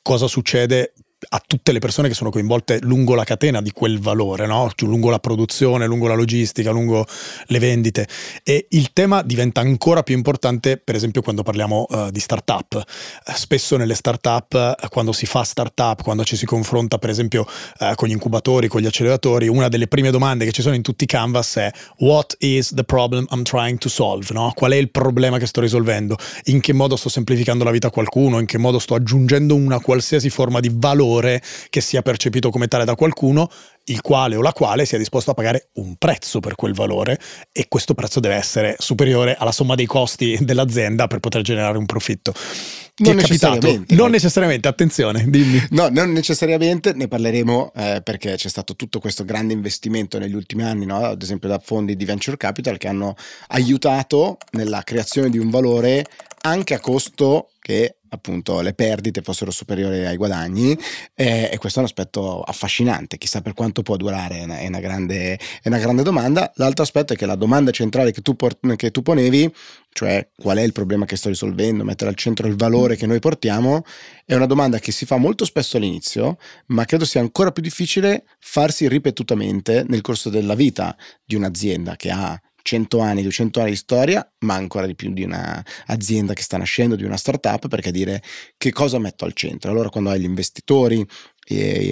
cosa 0.00 0.26
succede 0.26 0.94
a 1.28 1.42
tutte 1.46 1.72
le 1.72 1.78
persone 1.78 2.08
che 2.08 2.14
sono 2.14 2.30
coinvolte 2.30 2.78
lungo 2.82 3.14
la 3.14 3.24
catena 3.24 3.60
di 3.60 3.70
quel 3.70 4.00
valore, 4.00 4.46
no? 4.46 4.70
lungo 4.80 5.10
la 5.10 5.18
produzione, 5.18 5.86
lungo 5.86 6.08
la 6.08 6.14
logistica, 6.14 6.70
lungo 6.70 7.06
le 7.46 7.58
vendite. 7.58 8.08
E 8.42 8.66
il 8.70 8.92
tema 8.92 9.22
diventa 9.22 9.60
ancora 9.60 10.02
più 10.02 10.16
importante, 10.16 10.76
per 10.78 10.94
esempio, 10.94 11.22
quando 11.22 11.42
parliamo 11.42 11.86
uh, 11.88 12.10
di 12.10 12.20
startup. 12.20 12.74
Uh, 12.74 13.32
spesso 13.34 13.76
nelle 13.76 13.94
startup, 13.94 14.76
uh, 14.82 14.88
quando 14.88 15.12
si 15.12 15.26
fa 15.26 15.44
startup, 15.44 16.02
quando 16.02 16.24
ci 16.24 16.36
si 16.36 16.46
confronta, 16.46 16.98
per 16.98 17.10
esempio, 17.10 17.46
con 17.94 18.08
gli 18.08 18.12
incubatori, 18.12 18.68
con 18.68 18.80
gli 18.80 18.86
acceleratori, 18.86 19.48
una 19.48 19.68
delle 19.68 19.88
prime 19.88 20.10
domande 20.10 20.44
che 20.44 20.52
ci 20.52 20.62
sono 20.62 20.74
in 20.74 20.82
tutti 20.82 21.04
i 21.04 21.06
canvas 21.06 21.56
è: 21.56 21.70
What 21.98 22.36
is 22.38 22.72
the 22.74 22.84
problem 22.84 23.26
I'm 23.30 23.42
trying 23.42 23.78
to 23.78 23.88
solve? 23.88 24.32
No? 24.32 24.52
Qual 24.54 24.72
è 24.72 24.76
il 24.76 24.90
problema 24.90 25.38
che 25.38 25.46
sto 25.46 25.60
risolvendo? 25.60 26.16
In 26.44 26.60
che 26.60 26.72
modo 26.72 26.96
sto 26.96 27.08
semplificando 27.08 27.64
la 27.64 27.70
vita 27.70 27.88
a 27.88 27.90
qualcuno? 27.90 28.38
In 28.38 28.46
che 28.46 28.58
modo 28.58 28.78
sto 28.78 28.94
aggiungendo 28.94 29.54
una 29.54 29.80
qualsiasi 29.80 30.30
forma 30.30 30.60
di 30.60 30.70
valore? 30.72 31.11
Valore 31.12 31.42
che 31.68 31.80
sia 31.80 32.02
percepito 32.02 32.50
come 32.50 32.68
tale 32.68 32.84
da 32.84 32.94
qualcuno, 32.94 33.50
il 33.86 34.00
quale 34.00 34.36
o 34.36 34.42
la 34.42 34.52
quale 34.52 34.84
sia 34.84 34.98
disposto 34.98 35.32
a 35.32 35.34
pagare 35.34 35.68
un 35.74 35.96
prezzo 35.96 36.40
per 36.40 36.54
quel 36.54 36.72
valore 36.72 37.18
e 37.52 37.66
questo 37.68 37.94
prezzo 37.94 38.20
deve 38.20 38.36
essere 38.36 38.76
superiore 38.78 39.34
alla 39.36 39.52
somma 39.52 39.74
dei 39.74 39.86
costi 39.86 40.38
dell'azienda 40.40 41.06
per 41.06 41.20
poter 41.20 41.42
generare 41.42 41.78
un 41.78 41.86
profitto. 41.86 42.32
Ti 42.94 43.04
non 43.04 43.18
è 43.18 43.22
capitato? 43.22 43.84
Non 43.88 44.10
necessariamente, 44.10 44.68
attenzione, 44.68 45.24
dimmi. 45.26 45.66
No, 45.70 45.88
non 45.88 46.12
necessariamente, 46.12 46.92
ne 46.92 47.08
parleremo 47.08 47.72
eh, 47.74 48.00
perché 48.04 48.36
c'è 48.36 48.48
stato 48.48 48.76
tutto 48.76 49.00
questo 49.00 49.24
grande 49.24 49.54
investimento 49.54 50.18
negli 50.18 50.34
ultimi 50.34 50.62
anni, 50.62 50.84
no? 50.84 50.96
ad 50.96 51.22
esempio 51.22 51.48
da 51.48 51.58
fondi 51.58 51.96
di 51.96 52.04
venture 52.04 52.36
capital 52.36 52.76
che 52.76 52.88
hanno 52.88 53.16
aiutato 53.48 54.36
nella 54.52 54.82
creazione 54.82 55.30
di 55.30 55.38
un 55.38 55.48
valore 55.48 56.06
anche 56.42 56.74
a 56.74 56.80
costo 56.80 57.51
che 57.62 57.98
appunto 58.08 58.60
le 58.60 58.74
perdite 58.74 59.22
fossero 59.22 59.50
superiori 59.50 60.04
ai 60.04 60.16
guadagni 60.16 60.76
eh, 61.14 61.48
e 61.50 61.58
questo 61.58 61.78
è 61.78 61.82
un 61.82 61.88
aspetto 61.88 62.42
affascinante, 62.42 63.16
chissà 63.16 63.40
per 63.40 63.54
quanto 63.54 63.82
può 63.82 63.96
durare, 63.96 64.40
è 64.40 64.42
una, 64.42 64.58
è 64.58 64.66
una, 64.66 64.80
grande, 64.80 65.34
è 65.34 65.68
una 65.68 65.78
grande, 65.78 66.02
domanda. 66.02 66.50
L'altro 66.56 66.82
aspetto 66.82 67.12
è 67.12 67.16
che 67.16 67.24
la 67.24 67.36
domanda 67.36 67.70
centrale 67.70 68.10
che 68.10 68.20
tu, 68.20 68.36
che 68.76 68.90
tu 68.90 69.02
ponevi, 69.02 69.50
cioè 69.92 70.28
qual 70.36 70.58
è 70.58 70.62
il 70.62 70.72
problema 70.72 71.06
che 71.06 71.16
sto 71.16 71.28
risolvendo, 71.28 71.84
mettere 71.84 72.10
al 72.10 72.16
centro 72.16 72.48
il 72.48 72.56
valore 72.56 72.96
che 72.96 73.06
noi 73.06 73.20
portiamo, 73.20 73.84
è 74.26 74.34
una 74.34 74.46
domanda 74.46 74.78
che 74.80 74.90
si 74.90 75.06
fa 75.06 75.16
molto 75.16 75.44
spesso 75.44 75.76
all'inizio, 75.76 76.38
ma 76.66 76.84
credo 76.84 77.04
sia 77.04 77.20
ancora 77.20 77.52
più 77.52 77.62
difficile 77.62 78.24
farsi 78.40 78.88
ripetutamente 78.88 79.84
nel 79.86 80.00
corso 80.00 80.28
della 80.28 80.54
vita 80.54 80.96
di 81.24 81.36
un'azienda 81.36 81.94
che 81.94 82.10
ha 82.10 82.38
100 82.62 83.00
anni, 83.00 83.22
200 83.22 83.60
anni 83.60 83.70
di 83.70 83.76
storia, 83.76 84.32
ma 84.40 84.54
ancora 84.54 84.86
di 84.86 84.94
più 84.94 85.12
di 85.12 85.24
un'azienda 85.24 86.32
che 86.32 86.42
sta 86.42 86.56
nascendo, 86.56 86.96
di 86.96 87.04
una 87.04 87.16
startup, 87.16 87.68
perché 87.68 87.90
dire 87.90 88.22
che 88.56 88.72
cosa 88.72 88.98
metto 88.98 89.24
al 89.24 89.32
centro. 89.34 89.70
Allora 89.70 89.88
quando 89.88 90.10
hai 90.10 90.20
gli 90.20 90.24
investitori, 90.24 91.06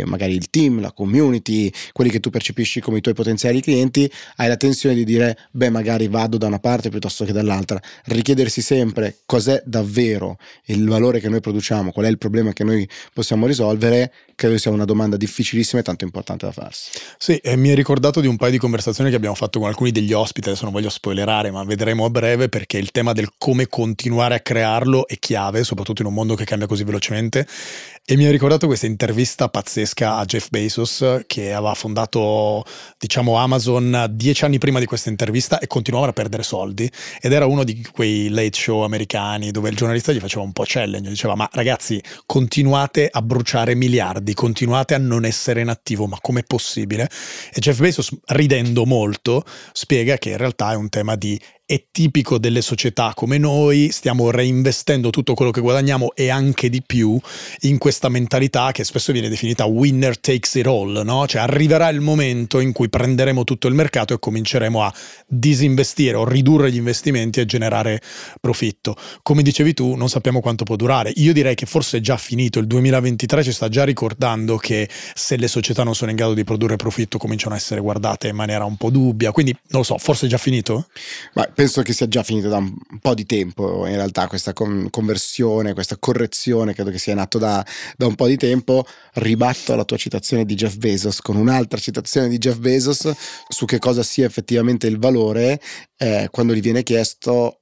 magari 0.05 0.35
il 0.35 0.49
team, 0.51 0.81
la 0.81 0.93
community, 0.93 1.71
quelli 1.93 2.11
che 2.11 2.21
tu 2.21 2.31
percepisci 2.31 2.81
come 2.81 2.99
i 2.99 3.01
tuoi 3.01 3.15
potenziali 3.15 3.61
clienti, 3.61 4.11
hai 4.37 4.49
la 4.49 4.57
tensione 4.57 4.95
di 4.95 5.05
dire, 5.05 5.37
beh, 5.51 5.71
magari 5.71 6.09
vado 6.09 6.37
da 6.37 6.47
una 6.47 6.59
parte 6.59 6.89
piuttosto 6.89 7.25
che 7.25 7.33
dall'altra. 7.33 7.81
Richiedersi 8.05 8.61
sempre 8.63 9.19
cos'è 9.27 9.63
davvero 9.65 10.39
il 10.67 10.87
valore 10.87 11.21
che 11.21 11.29
noi 11.29 11.41
produciamo, 11.41 11.93
qual 11.93 12.07
è 12.07 12.09
il 12.09 12.19
problema 12.19 12.53
che 12.53 12.65
noi 12.65 12.89
possiamo 13.13 13.47
risolvere, 13.47 14.13
credo 14.35 14.57
sia 14.57 14.71
una 14.71 14.87
domanda 14.87 15.17
difficilissima 15.17 15.81
e 15.81 15.85
tanto 15.85 16.05
importante 16.05 16.47
da 16.47 16.53
farsi. 16.53 16.91
Sì, 17.19 17.37
e 17.37 17.57
mi 17.57 17.69
è 17.69 17.75
ricordato 17.75 18.21
di 18.21 18.27
un 18.27 18.37
paio 18.37 18.53
di 18.53 18.59
conversazioni 18.59 19.11
che 19.11 19.17
abbiamo 19.17 19.35
fatto 19.35 19.59
con 19.59 19.69
alcuni 19.69 19.91
degli 19.91 20.13
ospiti, 20.13 20.49
adesso 20.49 20.65
non 20.65 20.73
voglio 20.73 20.89
spoilerare, 20.89 21.51
ma 21.51 21.63
vedremo 21.65 22.07
a 22.07 22.11
breve 22.11 22.49
perché 22.49 22.79
il 22.79 22.91
tema 22.91 23.13
del 23.13 23.29
come 23.37 23.67
continuare 23.67 24.37
a 24.37 24.41
crearlo 24.41 25.07
è 25.07 25.19
chiave, 25.19 25.63
soprattutto 25.65 26.01
in 26.01 26.09
un 26.09 26.15
mondo 26.15 26.35
che 26.35 26.45
cambia 26.45 26.67
così 26.67 26.85
velocemente. 26.85 27.47
E 28.03 28.17
mi 28.17 28.27
ha 28.27 28.31
ricordato 28.33 28.67
questa 28.67 28.87
intervista 28.87 29.49
pazzesca 29.49 30.17
a 30.17 30.25
Jeff 30.25 30.49
Bezos 30.49 31.23
che 31.29 31.53
aveva 31.53 31.75
fondato, 31.75 32.65
diciamo, 32.99 33.37
Amazon 33.37 34.07
dieci 34.11 34.45
anni 34.45 34.59
prima 34.59 34.81
di 34.81 34.87
questa 34.87 35.11
intervista 35.11 35.61
e 35.61 35.69
continuava 35.69 36.09
a 36.09 36.13
perdere 36.13 36.43
soldi. 36.43 36.91
Ed 37.21 37.33
era 37.33 37.47
uno 37.47 37.63
di 37.63 37.87
quei 37.93 38.29
late 38.29 38.59
show 38.59 38.81
americani 38.81 39.53
dove 39.53 39.69
il 39.69 39.77
giornalista 39.77 40.11
gli 40.11 40.19
faceva 40.19 40.43
un 40.43 40.51
po' 40.51 40.65
challenge, 40.67 41.09
diceva 41.09 41.37
ma 41.37 41.49
ragazzi 41.53 42.03
continuate 42.27 43.09
a 43.13 43.23
bruciare 43.23 43.77
miliardi 43.77 44.35
continuate 44.35 44.95
a 44.95 44.99
non 44.99 45.25
essere 45.25 45.61
in 45.61 45.69
attivo, 45.69 46.09
ma 46.09 46.19
com'è 46.21 46.43
possibile? 46.43 47.09
E 47.53 47.61
Jeff 47.61 47.79
Bezos, 47.79 48.11
ridendo 48.27 48.87
molto, 48.87 49.45
spiega 49.73 50.17
che 50.17 50.31
in 50.31 50.37
realtà 50.37 50.73
è 50.73 50.75
un 50.75 50.89
tema 50.89 51.15
di 51.15 51.41
è 51.71 51.85
tipico 51.93 52.39
delle 52.39 52.63
società 52.63 53.13
come 53.15 53.39
noi, 53.39 53.91
stiamo 53.93 54.33
reinvestendo 54.33 55.11
tutto 55.11 55.35
quello 55.35 55.53
che 55.53 55.61
guadagniamo 55.61 56.15
e 56.17 56.29
anche 56.29 56.69
di 56.69 56.83
più 56.85 57.17
in 57.61 57.79
questa 57.79 58.09
mentalità 58.09 58.73
che 58.73 58.83
spesso 58.83 59.13
viene 59.13 59.29
definita 59.29 59.67
winner 59.67 60.19
takes 60.19 60.57
it 60.57 60.67
all, 60.67 61.03
no? 61.05 61.29
Cioè 61.29 61.43
arriverà 61.43 61.89
il 61.91 62.01
momento 62.01 62.59
in 62.59 62.73
cui 62.73 62.89
prenderemo 62.89 63.45
tutto 63.45 63.69
il 63.69 63.75
mercato 63.75 64.13
e 64.13 64.19
cominceremo 64.19 64.83
a 64.83 64.93
disinvestire 65.29 66.17
o 66.17 66.29
ridurre 66.29 66.73
gli 66.73 66.77
investimenti 66.77 67.39
e 67.39 67.47
generare 67.47 68.03
profitto. 68.41 68.97
Come 69.23 69.43
dicevi 69.43 69.73
tu, 69.73 69.95
non 69.95 70.09
sappiamo 70.09 70.41
quanto 70.41 70.65
può 70.65 70.75
durare. 70.75 71.13
Io 71.19 71.33
direi 71.33 71.55
che 71.55 71.67
forse 71.67 71.99
è 71.99 72.01
già 72.01 72.17
finito, 72.17 72.59
il 72.59 72.67
2023 72.67 73.45
ci 73.45 73.53
sta 73.53 73.69
già 73.69 73.85
ricordando 73.85 74.57
che 74.57 74.89
se 75.15 75.37
le 75.37 75.47
società 75.47 75.85
non 75.85 75.95
sono 75.95 76.11
in 76.11 76.17
grado 76.17 76.35
di 76.35 76.43
produrre 76.43 76.75
profitto 76.75 77.17
cominciano 77.17 77.55
a 77.55 77.59
essere 77.59 77.81
guardate 77.81 78.27
in 78.27 78.35
maniera 78.35 78.65
un 78.65 78.77
po' 78.77 78.91
dubbia, 78.91 79.31
quindi 79.31 79.53
non 79.69 79.83
lo 79.83 79.85
so, 79.85 79.99
forse 79.99 80.27
è 80.27 80.29
già 80.29 80.37
finito? 80.37 80.89
Ma 81.35 81.47
penso 81.61 81.83
che 81.83 81.93
sia 81.93 82.09
già 82.09 82.23
finito 82.23 82.49
da 82.49 82.57
un 82.57 82.75
po' 83.03 83.13
di 83.13 83.27
tempo 83.27 83.87
in 83.87 83.95
realtà 83.95 84.29
questa 84.29 84.55
conversione, 84.55 85.75
questa 85.75 85.99
correzione, 85.99 86.73
credo 86.73 86.91
che 86.91 86.97
sia 86.97 87.15
nato 87.15 87.37
da, 87.37 87.63
da 87.99 88.07
un 88.07 88.15
po' 88.15 88.27
di 88.27 88.39
tempo. 88.39 88.87
Ribatto 89.13 89.75
la 89.75 89.85
tua 89.85 89.99
citazione 89.99 90.47
di 90.47 90.55
Jeff 90.55 90.77
Bezos 90.77 91.21
con 91.21 91.37
un'altra 91.37 91.79
citazione 91.79 92.29
di 92.29 92.39
Jeff 92.39 92.57
Bezos 92.57 93.13
su 93.47 93.67
che 93.67 93.79
cosa 93.79 94.03
sia 94.03 94.25
effettivamente 94.25 94.87
il 94.87 94.99
valore 94.99 95.61
eh, 95.99 96.29
quando 96.31 96.55
gli 96.55 96.63
viene 96.63 96.83
chiesto 96.83 97.61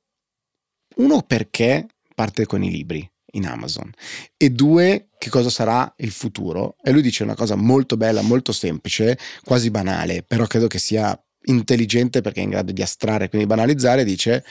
uno 0.98 1.22
perché 1.22 1.88
parte 2.14 2.46
con 2.46 2.62
i 2.62 2.70
libri 2.70 3.04
in 3.32 3.46
Amazon 3.46 3.90
e 4.36 4.50
due 4.50 5.08
che 5.18 5.28
cosa 5.28 5.50
sarà 5.50 5.92
il 5.98 6.12
futuro 6.12 6.76
e 6.82 6.92
lui 6.92 7.02
dice 7.02 7.24
una 7.24 7.34
cosa 7.34 7.56
molto 7.56 7.96
bella 7.96 8.22
molto 8.22 8.52
semplice 8.52 9.18
quasi 9.44 9.70
banale 9.70 10.22
però 10.22 10.46
credo 10.46 10.68
che 10.68 10.78
sia 10.78 11.20
intelligente 11.48 12.20
perché 12.20 12.40
è 12.40 12.44
in 12.44 12.50
grado 12.50 12.72
di 12.72 12.82
astrarre 12.82 13.28
quindi 13.28 13.46
banalizzare 13.46 14.04
dice 14.04 14.44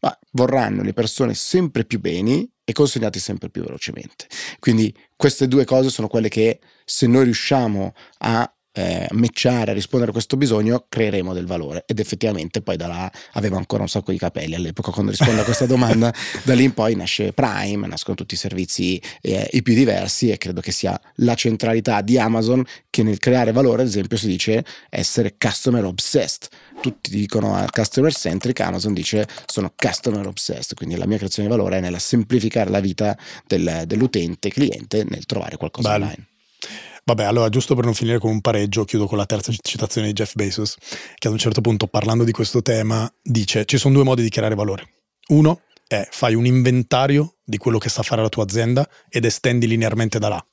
ma 0.00 0.16
vorranno 0.32 0.82
le 0.82 0.92
persone 0.92 1.34
sempre 1.34 1.84
più 1.84 2.00
beni 2.00 2.48
e 2.64 2.72
consegnati 2.72 3.18
sempre 3.18 3.50
più 3.50 3.62
velocemente 3.62 4.26
quindi 4.58 4.94
queste 5.16 5.48
due 5.48 5.64
cose 5.64 5.90
sono 5.90 6.08
quelle 6.08 6.28
che 6.28 6.60
se 6.84 7.06
noi 7.06 7.24
riusciamo 7.24 7.94
a 8.18 8.52
eh, 8.72 9.06
matchare, 9.10 9.70
a 9.70 9.74
rispondere 9.74 10.10
a 10.10 10.14
questo 10.14 10.36
bisogno, 10.36 10.86
creeremo 10.88 11.32
del 11.32 11.46
valore. 11.46 11.84
Ed 11.86 11.98
effettivamente 11.98 12.62
poi 12.62 12.76
da 12.76 12.86
là 12.86 13.12
avevo 13.32 13.56
ancora 13.56 13.82
un 13.82 13.88
sacco 13.88 14.12
di 14.12 14.18
capelli 14.18 14.54
all'epoca 14.54 14.90
quando 14.90 15.10
rispondo 15.10 15.42
a 15.42 15.44
questa 15.44 15.66
domanda, 15.66 16.12
da 16.44 16.54
lì 16.54 16.64
in 16.64 16.72
poi 16.72 16.94
nasce 16.96 17.32
Prime, 17.32 17.86
nascono 17.86 18.16
tutti 18.16 18.34
i 18.34 18.36
servizi 18.36 19.00
eh, 19.20 19.48
i 19.52 19.62
più 19.62 19.74
diversi 19.74 20.30
e 20.30 20.38
credo 20.38 20.60
che 20.60 20.72
sia 20.72 20.98
la 21.16 21.34
centralità 21.34 22.00
di 22.00 22.18
Amazon 22.18 22.64
che 22.90 23.02
nel 23.02 23.18
creare 23.18 23.52
valore, 23.52 23.82
ad 23.82 23.88
esempio, 23.88 24.16
si 24.16 24.26
dice 24.26 24.64
essere 24.88 25.36
customer 25.38 25.84
obsessed. 25.84 26.48
Tutti 26.80 27.10
dicono 27.10 27.64
customer 27.70 28.12
centric, 28.12 28.60
Amazon 28.60 28.92
dice 28.92 29.26
sono 29.46 29.72
customer 29.76 30.26
obsessed, 30.26 30.76
quindi 30.76 30.96
la 30.96 31.06
mia 31.06 31.16
creazione 31.16 31.48
di 31.48 31.54
valore 31.54 31.78
è 31.78 31.80
nella 31.80 31.98
semplificare 31.98 32.70
la 32.70 32.80
vita 32.80 33.16
del, 33.46 33.84
dell'utente, 33.86 34.50
cliente, 34.50 35.04
nel 35.08 35.26
trovare 35.26 35.56
qualcosa 35.56 35.90
Bello. 35.90 36.04
online. 36.04 36.26
Vabbè, 37.04 37.24
allora 37.24 37.48
giusto 37.48 37.74
per 37.74 37.84
non 37.84 37.94
finire 37.94 38.18
con 38.18 38.30
un 38.30 38.40
pareggio, 38.40 38.84
chiudo 38.84 39.06
con 39.06 39.18
la 39.18 39.26
terza 39.26 39.52
citazione 39.60 40.06
di 40.06 40.12
Jeff 40.12 40.34
Bezos, 40.34 40.76
che 41.16 41.26
ad 41.26 41.32
un 41.32 41.38
certo 41.38 41.60
punto 41.60 41.88
parlando 41.88 42.22
di 42.22 42.30
questo 42.30 42.62
tema 42.62 43.12
dice 43.20 43.64
ci 43.64 43.76
sono 43.76 43.94
due 43.94 44.04
modi 44.04 44.22
di 44.22 44.28
creare 44.28 44.54
valore. 44.54 44.88
Uno 45.28 45.62
è 45.86 46.06
fai 46.10 46.34
un 46.34 46.46
inventario 46.46 47.38
di 47.44 47.56
quello 47.56 47.78
che 47.78 47.88
sa 47.88 48.02
fare 48.02 48.22
la 48.22 48.28
tua 48.28 48.44
azienda 48.44 48.88
ed 49.08 49.24
estendi 49.24 49.66
linearmente 49.66 50.20
da 50.20 50.28
là. 50.28 50.46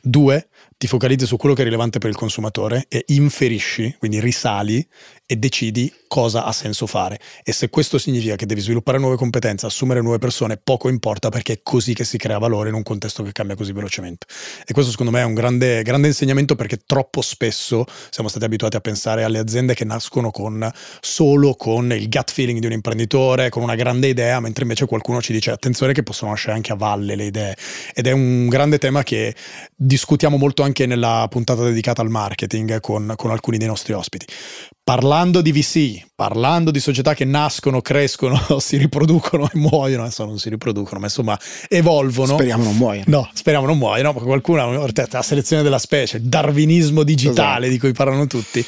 Due, 0.00 0.48
ti 0.76 0.86
focalizzi 0.86 1.26
su 1.26 1.36
quello 1.36 1.54
che 1.54 1.62
è 1.62 1.64
rilevante 1.64 1.98
per 1.98 2.10
il 2.10 2.16
consumatore 2.16 2.84
e 2.88 3.04
inferisci, 3.08 3.96
quindi 3.98 4.20
risali 4.20 4.86
e 5.26 5.36
decidi 5.36 5.92
cosa 6.06 6.44
ha 6.44 6.52
senso 6.52 6.86
fare. 6.86 7.18
E 7.42 7.52
se 7.52 7.68
questo 7.68 7.98
significa 7.98 8.36
che 8.36 8.46
devi 8.46 8.60
sviluppare 8.60 8.98
nuove 8.98 9.16
competenze, 9.16 9.66
assumere 9.66 10.00
nuove 10.00 10.18
persone, 10.18 10.56
poco 10.56 10.88
importa 10.88 11.28
perché 11.28 11.54
è 11.54 11.60
così 11.62 11.94
che 11.94 12.04
si 12.04 12.16
crea 12.16 12.38
valore 12.38 12.68
in 12.68 12.74
un 12.74 12.84
contesto 12.84 13.22
che 13.24 13.32
cambia 13.32 13.56
così 13.56 13.72
velocemente. 13.72 14.26
E 14.64 14.72
questo 14.72 14.92
secondo 14.92 15.10
me 15.10 15.20
è 15.20 15.24
un 15.24 15.34
grande, 15.34 15.82
grande 15.82 16.06
insegnamento 16.06 16.54
perché 16.54 16.78
troppo 16.86 17.22
spesso 17.22 17.84
siamo 18.10 18.28
stati 18.28 18.44
abituati 18.44 18.76
a 18.76 18.80
pensare 18.80 19.24
alle 19.24 19.38
aziende 19.38 19.74
che 19.74 19.84
nascono 19.84 20.30
con, 20.30 20.70
solo 21.00 21.54
con 21.54 21.92
il 21.92 22.08
gut 22.08 22.30
feeling 22.30 22.60
di 22.60 22.66
un 22.66 22.72
imprenditore, 22.72 23.48
con 23.48 23.62
una 23.62 23.74
grande 23.74 24.06
idea, 24.06 24.38
mentre 24.38 24.62
invece 24.62 24.86
qualcuno 24.86 25.20
ci 25.20 25.32
dice 25.32 25.50
attenzione 25.50 25.92
che 25.92 26.04
possono 26.04 26.30
nascere 26.30 26.54
anche 26.54 26.72
a 26.72 26.76
valle 26.76 27.16
le 27.16 27.24
idee. 27.24 27.56
Ed 27.92 28.06
è 28.06 28.12
un 28.12 28.48
grande 28.48 28.78
tema 28.78 29.02
che 29.02 29.34
discutiamo 29.74 30.36
molto 30.36 30.62
anche 30.62 30.86
nella 30.86 31.26
puntata 31.28 31.64
dedicata 31.64 32.00
al 32.00 32.10
marketing 32.10 32.80
con, 32.80 33.12
con 33.16 33.32
alcuni 33.32 33.58
dei 33.58 33.66
nostri 33.66 33.92
ospiti. 33.92 34.26
Parlando 34.88 35.40
di 35.40 35.50
VC, 35.50 36.06
parlando 36.14 36.70
di 36.70 36.78
società 36.78 37.12
che 37.12 37.24
nascono, 37.24 37.82
crescono, 37.82 38.40
si 38.62 38.76
riproducono 38.76 39.50
e 39.52 39.58
muoiono, 39.58 40.04
adesso 40.04 40.24
non 40.24 40.38
si 40.38 40.48
riproducono, 40.48 41.00
ma 41.00 41.06
insomma 41.06 41.36
evolvono. 41.66 42.34
Speriamo 42.34 42.62
non 42.62 42.76
muoiano. 42.76 43.04
No, 43.08 43.28
speriamo 43.34 43.66
non 43.66 43.78
muoiano, 43.78 44.12
perché 44.12 44.28
qualcuno, 44.28 44.86
la 44.86 45.22
selezione 45.22 45.64
della 45.64 45.80
specie, 45.80 46.18
il 46.18 46.22
darwinismo 46.22 47.02
digitale 47.02 47.66
esatto. 47.66 47.72
di 47.72 47.78
cui 47.80 47.92
parlano 47.94 48.28
tutti 48.28 48.64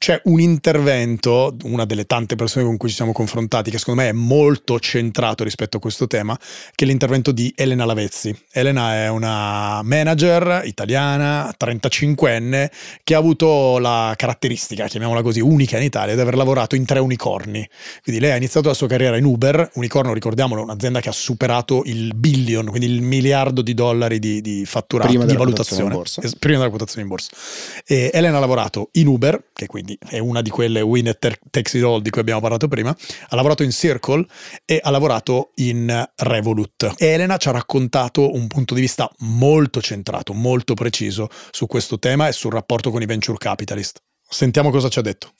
c'è 0.00 0.18
un 0.24 0.40
intervento, 0.40 1.54
una 1.64 1.84
delle 1.84 2.06
tante 2.06 2.34
persone 2.34 2.64
con 2.64 2.78
cui 2.78 2.88
ci 2.88 2.94
siamo 2.94 3.12
confrontati, 3.12 3.70
che 3.70 3.76
secondo 3.76 4.00
me 4.00 4.08
è 4.08 4.12
molto 4.12 4.80
centrato 4.80 5.44
rispetto 5.44 5.76
a 5.76 5.80
questo 5.80 6.06
tema, 6.06 6.34
che 6.74 6.86
è 6.86 6.88
l'intervento 6.88 7.32
di 7.32 7.52
Elena 7.54 7.84
Lavezzi. 7.84 8.34
Elena 8.50 8.94
è 8.94 9.10
una 9.10 9.82
manager 9.82 10.62
italiana, 10.64 11.54
35enne, 11.54 12.70
che 13.04 13.14
ha 13.14 13.18
avuto 13.18 13.76
la 13.76 14.14
caratteristica, 14.16 14.86
chiamiamola 14.86 15.20
così, 15.20 15.40
unica 15.40 15.76
in 15.76 15.82
Italia, 15.82 16.14
di 16.14 16.20
aver 16.22 16.34
lavorato 16.34 16.76
in 16.76 16.86
tre 16.86 16.98
unicorni. 16.98 17.68
Quindi 18.02 18.22
lei 18.22 18.30
ha 18.30 18.36
iniziato 18.36 18.68
la 18.68 18.74
sua 18.74 18.86
carriera 18.86 19.18
in 19.18 19.26
Uber, 19.26 19.72
unicorno, 19.74 20.14
ricordiamolo, 20.14 20.62
un'azienda 20.62 21.00
che 21.00 21.10
ha 21.10 21.12
superato 21.12 21.82
il 21.84 22.14
billion, 22.14 22.64
quindi 22.70 22.86
il 22.86 23.02
miliardo 23.02 23.60
di 23.60 23.74
dollari 23.74 24.18
di, 24.18 24.40
di 24.40 24.64
fatturato, 24.64 25.10
prima 25.10 25.26
di 25.26 25.36
valutazione. 25.36 25.94
Prima 26.38 26.56
della 26.56 26.70
quotazione 26.70 27.02
in 27.02 27.08
borsa. 27.08 27.36
E 27.84 28.10
Elena 28.14 28.38
ha 28.38 28.40
lavorato 28.40 28.88
in 28.92 29.06
Uber, 29.06 29.44
che 29.52 29.66
quindi 29.66 29.88
quindi 29.90 29.98
è 30.06 30.18
una 30.18 30.42
di 30.42 30.50
quelle 30.50 30.80
winner 30.80 31.16
takes 31.18 31.74
it 31.74 31.82
all 31.82 32.00
di 32.00 32.10
cui 32.10 32.20
abbiamo 32.20 32.40
parlato 32.40 32.68
prima, 32.68 32.90
ha 32.90 33.34
lavorato 33.34 33.62
in 33.62 33.70
Circle 33.70 34.24
e 34.64 34.80
ha 34.82 34.90
lavorato 34.90 35.50
in 35.56 36.08
Revolut. 36.16 36.94
Elena 36.98 37.36
ci 37.36 37.48
ha 37.48 37.52
raccontato 37.52 38.34
un 38.34 38.46
punto 38.46 38.74
di 38.74 38.80
vista 38.80 39.10
molto 39.20 39.80
centrato, 39.80 40.32
molto 40.32 40.74
preciso 40.74 41.28
su 41.50 41.66
questo 41.66 41.98
tema 41.98 42.28
e 42.28 42.32
sul 42.32 42.52
rapporto 42.52 42.90
con 42.90 43.02
i 43.02 43.06
venture 43.06 43.38
capitalist. 43.38 44.02
Sentiamo 44.32 44.70
cosa 44.70 44.88
ci 44.88 45.00
ha 45.00 45.02
detto. 45.02 45.32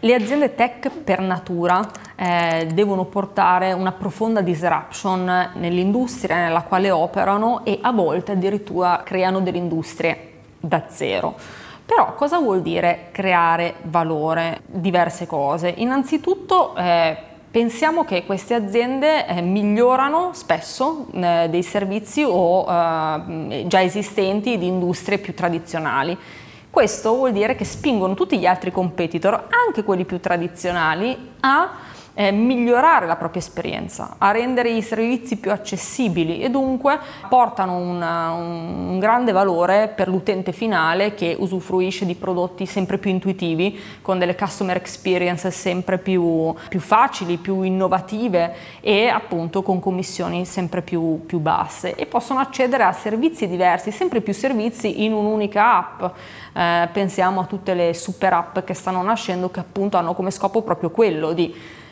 Le 0.00 0.14
aziende 0.14 0.54
tech 0.54 0.90
per 0.90 1.20
natura 1.20 1.90
eh, 2.14 2.66
devono 2.74 3.06
portare 3.06 3.72
una 3.72 3.92
profonda 3.92 4.42
disruption 4.42 5.52
nell'industria 5.54 6.36
nella 6.36 6.60
quale 6.60 6.90
operano 6.90 7.64
e 7.64 7.78
a 7.80 7.90
volte 7.90 8.32
addirittura 8.32 9.00
creano 9.02 9.40
delle 9.40 9.56
industrie 9.56 10.32
da 10.60 10.84
zero. 10.90 11.62
Però 11.86 12.14
cosa 12.14 12.38
vuol 12.38 12.62
dire 12.62 13.08
creare 13.12 13.74
valore? 13.82 14.62
Diverse 14.66 15.26
cose. 15.26 15.72
Innanzitutto 15.76 16.74
eh, 16.76 17.16
pensiamo 17.50 18.04
che 18.04 18.24
queste 18.24 18.54
aziende 18.54 19.26
eh, 19.26 19.42
migliorano 19.42 20.30
spesso 20.32 21.06
eh, 21.12 21.46
dei 21.50 21.62
servizi 21.62 22.24
o 22.26 22.62
eh, 22.62 23.64
già 23.66 23.82
esistenti 23.82 24.56
di 24.56 24.66
industrie 24.66 25.18
più 25.18 25.34
tradizionali. 25.34 26.16
Questo 26.70 27.14
vuol 27.14 27.32
dire 27.32 27.54
che 27.54 27.64
spingono 27.64 28.14
tutti 28.14 28.38
gli 28.38 28.46
altri 28.46 28.72
competitor, 28.72 29.46
anche 29.66 29.84
quelli 29.84 30.04
più 30.04 30.18
tradizionali, 30.18 31.34
a 31.40 31.70
eh, 32.14 32.30
migliorare 32.30 33.06
la 33.06 33.16
propria 33.16 33.42
esperienza, 33.42 34.14
a 34.18 34.30
rendere 34.30 34.70
i 34.70 34.82
servizi 34.82 35.36
più 35.36 35.50
accessibili 35.50 36.40
e 36.40 36.48
dunque 36.48 36.98
portano 37.28 37.76
una, 37.76 38.30
un 38.30 38.98
grande 38.98 39.32
valore 39.32 39.92
per 39.94 40.08
l'utente 40.08 40.52
finale 40.52 41.14
che 41.14 41.36
usufruisce 41.38 42.06
di 42.06 42.14
prodotti 42.14 42.66
sempre 42.66 42.98
più 42.98 43.10
intuitivi, 43.10 43.78
con 44.00 44.18
delle 44.18 44.36
customer 44.36 44.76
experience 44.76 45.50
sempre 45.50 45.98
più, 45.98 46.54
più 46.68 46.80
facili, 46.80 47.36
più 47.36 47.62
innovative 47.62 48.54
e 48.80 49.08
appunto 49.08 49.62
con 49.62 49.80
commissioni 49.80 50.44
sempre 50.44 50.82
più, 50.82 51.24
più 51.26 51.40
basse 51.40 51.94
e 51.94 52.06
possono 52.06 52.38
accedere 52.38 52.84
a 52.84 52.92
servizi 52.92 53.48
diversi, 53.48 53.90
sempre 53.90 54.20
più 54.20 54.32
servizi 54.32 55.04
in 55.04 55.12
un'unica 55.12 55.76
app. 55.76 56.16
Eh, 56.56 56.88
pensiamo 56.92 57.40
a 57.40 57.44
tutte 57.44 57.74
le 57.74 57.92
super 57.94 58.32
app 58.32 58.58
che 58.60 58.74
stanno 58.74 59.02
nascendo 59.02 59.50
che 59.50 59.60
appunto 59.60 59.96
hanno 59.96 60.14
come 60.14 60.30
scopo 60.30 60.62
proprio 60.62 60.90
quello 60.90 61.32
di 61.32 61.82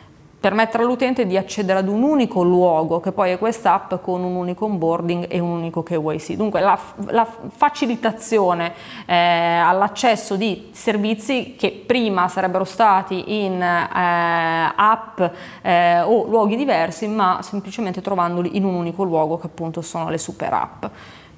permettere 0.43 0.83
all'utente 0.83 1.25
di 1.25 1.37
accedere 1.37 1.79
ad 1.79 1.87
un 1.87 2.03
unico 2.03 2.43
luogo 2.43 2.99
che 2.99 3.13
poi 3.13 3.31
è 3.31 3.37
quest'app 3.37 3.93
con 4.01 4.23
un 4.23 4.35
unico 4.35 4.65
onboarding 4.65 5.27
e 5.29 5.39
un 5.39 5.51
unico 5.51 5.83
KYC. 5.83 6.33
Dunque 6.33 6.59
la, 6.59 6.77
la 7.11 7.25
facilitazione 7.47 8.73
eh, 9.05 9.15
all'accesso 9.15 10.35
di 10.35 10.67
servizi 10.73 11.55
che 11.57 11.83
prima 11.87 12.27
sarebbero 12.27 12.65
stati 12.65 13.45
in 13.45 13.53
eh, 13.61 14.73
app 14.75 15.21
eh, 15.61 16.01
o 16.01 16.25
luoghi 16.25 16.57
diversi 16.57 17.07
ma 17.07 17.39
semplicemente 17.41 18.01
trovandoli 18.01 18.57
in 18.57 18.65
un 18.65 18.73
unico 18.73 19.03
luogo 19.03 19.37
che 19.37 19.45
appunto 19.45 19.81
sono 19.81 20.09
le 20.09 20.17
super 20.17 20.51
app. 20.51 20.85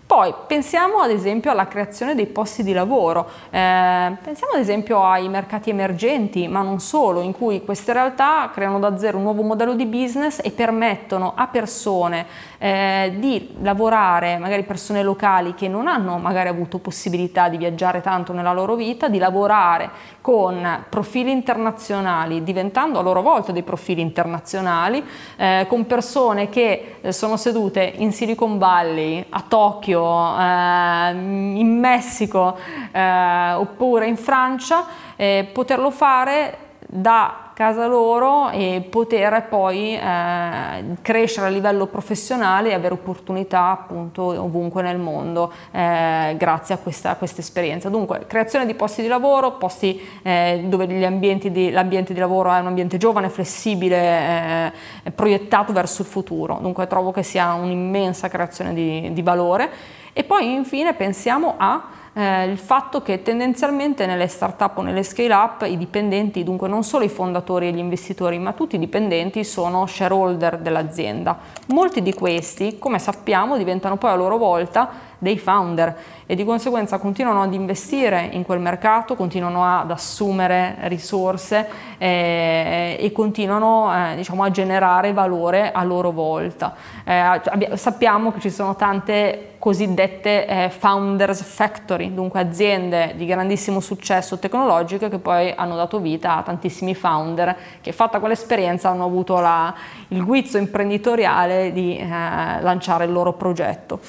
Poi 0.08 0.32
pensiamo 0.46 1.00
ad 1.00 1.10
esempio 1.10 1.50
alla 1.50 1.68
creazione 1.68 2.14
dei 2.14 2.28
posti 2.28 2.62
di 2.62 2.74
lavoro, 2.74 3.28
eh, 3.50 4.16
pensiamo 4.22 4.54
ad 4.54 4.60
esempio 4.60 5.04
ai 5.04 5.28
mercati 5.30 5.72
emergenti, 5.72 6.48
ma 6.48 6.62
non 6.62 6.80
solo, 6.80 7.22
in 7.22 7.32
cui 7.32 7.66
queste 7.66 7.92
realtà 7.92 8.52
creano 8.54 8.78
da 8.78 9.00
zero 9.00 9.18
un 9.18 9.24
nuovo 9.24 9.42
modello 9.42 9.74
di 9.74 9.88
business 9.88 10.40
e 10.44 10.52
permettono 10.52 11.34
a 11.36 11.48
persone 11.48 12.28
eh, 12.66 13.14
di 13.20 13.58
lavorare, 13.62 14.40
magari 14.40 14.64
persone 14.64 15.04
locali 15.04 15.54
che 15.54 15.68
non 15.68 15.88
hanno 15.88 16.18
magari 16.18 16.50
avuto 16.50 16.80
possibilità 16.80 17.48
di 17.48 17.58
viaggiare 17.58 18.02
tanto 18.02 18.34
nella 18.34 18.54
loro 18.54 18.74
vita, 18.74 19.08
di 19.08 19.20
lavorare 19.20 19.92
con 20.20 20.84
profili 20.90 21.30
internazionali, 21.30 22.42
diventando 22.42 22.98
a 22.98 23.04
loro 23.04 23.22
volta 23.22 23.52
dei 23.52 23.62
profili 23.62 24.02
internazionali, 24.02 25.06
eh, 25.36 25.66
con 25.70 25.86
persone 25.86 26.50
che 26.50 26.96
eh, 27.02 27.12
sono 27.12 27.38
sedute 27.38 27.84
in 27.98 28.12
Silicon 28.12 28.58
Valley, 28.58 29.24
a 29.30 29.44
Tokyo, 29.48 30.36
eh, 30.36 31.12
in 31.12 31.78
Messico 31.80 32.58
eh, 32.92 33.52
oppure 33.54 34.08
in 34.08 34.18
Francia, 34.18 34.88
eh, 35.16 35.48
poterlo 35.54 35.92
fare 35.92 36.58
da 36.88 37.45
casa 37.56 37.88
loro 37.88 38.50
e 38.50 38.86
poter 38.90 39.48
poi 39.48 39.96
eh, 39.96 40.84
crescere 41.02 41.48
a 41.48 41.50
livello 41.50 41.88
professionale 41.88 42.72
e 42.72 42.74
avere 42.74 42.96
opportunità 42.96 43.70
appunto 43.72 44.24
ovunque 44.24 44.82
nel 44.82 44.98
mondo 44.98 45.54
eh, 45.72 46.36
grazie 46.38 46.76
a 46.76 46.78
questa, 46.78 47.12
a 47.12 47.16
questa, 47.16 47.40
esperienza. 47.40 47.88
Dunque, 47.88 48.26
creazione 48.28 48.66
di 48.66 48.74
posti 48.74 49.02
di 49.02 49.08
lavoro, 49.08 49.54
posti 49.54 49.98
eh, 50.22 50.66
dove 50.66 50.86
di, 50.86 51.00
l'ambiente 51.00 51.50
di 51.50 52.20
lavoro 52.20 52.52
è 52.52 52.60
un 52.60 52.68
ambiente 52.68 52.98
giovane, 52.98 53.30
flessibile, 53.30 54.74
eh, 55.04 55.12
proiettato 55.12 55.72
verso 55.72 56.02
il 56.02 56.10
futuro. 56.10 56.58
Dunque 56.60 56.88
trovo 56.88 57.12
che 57.12 57.24
sia 57.24 57.54
un'immensa 57.54 58.28
creazione 58.28 58.74
di, 58.74 59.14
di 59.14 59.22
valore. 59.22 59.72
E 60.12 60.26
poi 60.26 60.54
infine 60.54 60.94
pensiamo 60.94 61.56
a 61.58 61.84
eh, 62.18 62.46
il 62.46 62.58
fatto 62.58 63.02
che 63.02 63.22
tendenzialmente 63.22 64.06
nelle 64.06 64.28
start-up 64.28 64.78
o 64.78 64.82
nelle 64.82 65.04
scale-up 65.04 65.64
i 65.68 65.78
dipendenti, 65.78 66.46
dunque 66.46 66.70
non 66.70 66.84
solo 66.84 67.04
i 67.04 67.10
fondatori 67.10 67.68
e 67.68 67.72
gli 67.72 67.78
investitori, 67.78 68.40
ma 68.40 68.54
tutti 68.54 68.78
i 68.78 68.80
dipendenti 68.80 69.44
sono 69.44 69.86
shareholder 69.86 70.60
dell'azienda. 70.60 71.38
Molti 71.68 72.02
di 72.02 72.14
questi, 72.14 72.80
come 72.80 73.00
sappiamo, 73.00 73.58
diventano 73.58 73.98
poi 73.98 74.12
a 74.12 74.16
loro 74.16 74.38
volta 74.38 75.14
dei 75.18 75.38
founder 75.38 75.98
e 76.26 76.36
di 76.36 76.46
conseguenza 76.46 77.00
continuano 77.00 77.42
ad 77.42 77.54
investire 77.54 78.30
in 78.32 78.44
quel 78.44 78.60
mercato, 78.60 79.16
continuano 79.16 79.66
ad 79.66 79.92
assumere 79.92 80.78
risorse 80.84 81.68
eh, 81.98 82.98
e 83.00 83.12
continuano 83.12 83.92
eh, 83.94 84.16
diciamo, 84.16 84.44
a 84.44 84.52
generare 84.52 85.12
valore 85.12 85.72
a 85.72 85.84
loro 85.84 86.12
volta. 86.12 86.74
Eh, 87.04 87.42
sappiamo 87.76 88.32
che 88.32 88.40
ci 88.40 88.50
sono 88.50 88.76
tante 88.76 89.55
cosiddette 89.66 90.46
eh, 90.46 90.70
founders 90.70 91.42
factory, 91.42 92.14
dunque 92.14 92.40
aziende 92.40 93.14
di 93.16 93.26
grandissimo 93.26 93.80
successo 93.80 94.38
tecnologico 94.38 95.10
che 95.10 95.18
poi 95.18 95.52
hanno 95.58 95.76
dato 95.76 96.00
vita 96.00 96.38
a 96.38 96.44
tantissimi 96.44 96.94
founder 96.94 97.58
che 97.82 97.92
fatta 97.92 98.20
quell'esperienza 98.20 98.90
hanno 98.90 99.06
avuto 99.06 99.40
la, 99.40 99.74
il 100.10 100.24
guizzo 100.24 100.60
imprenditoriale 100.60 101.74
di 101.74 101.98
eh, 101.98 102.08
lanciare 102.08 103.06
il 103.06 103.12
loro 103.12 103.34
progetto. 103.34 104.00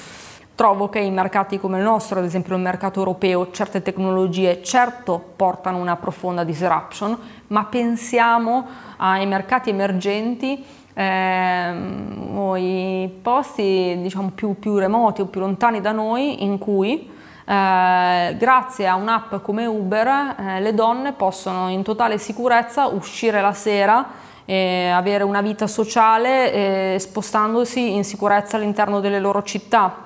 Trovo 0.53 0.89
che 0.89 0.99
in 0.99 1.15
mercati 1.15 1.59
come 1.59 1.79
il 1.79 1.83
nostro, 1.83 2.19
ad 2.19 2.25
esempio 2.25 2.55
il 2.55 2.61
mercato 2.61 2.99
europeo, 2.99 3.49
certe 3.49 3.81
tecnologie 3.81 4.61
certo 4.61 5.19
portano 5.35 5.79
una 5.79 5.95
profonda 5.95 6.43
disruption, 6.43 7.17
ma 7.47 7.65
pensiamo 7.65 8.67
ai 8.97 9.25
mercati 9.25 9.71
emergenti 9.71 10.63
eh, 10.97 12.55
i 12.57 13.09
posti 13.21 13.99
diciamo, 14.01 14.31
più, 14.33 14.57
più, 14.57 14.77
remoti 14.77 15.21
o 15.21 15.25
più 15.25 15.39
lontani 15.39 15.79
da 15.79 15.91
noi 15.91 16.43
in 16.43 16.57
cui 16.57 17.07
eh, 17.45 18.35
grazie 18.37 18.87
a 18.87 18.95
un'app 18.95 19.35
come 19.43 19.67
Uber 19.67 20.07
eh, 20.07 20.59
le 20.59 20.73
donne 20.73 21.13
possono 21.13 21.69
in 21.69 21.83
totale 21.83 22.17
sicurezza 22.17 22.87
uscire 22.87 23.41
la 23.41 23.53
sera 23.53 24.05
e 24.45 24.89
avere 24.89 25.23
una 25.23 25.41
vita 25.41 25.67
sociale 25.67 26.51
eh, 26.51 26.99
spostandosi 26.99 27.93
in 27.93 28.03
sicurezza 28.03 28.57
all'interno 28.57 28.99
delle 28.99 29.19
loro 29.19 29.43
città 29.43 30.05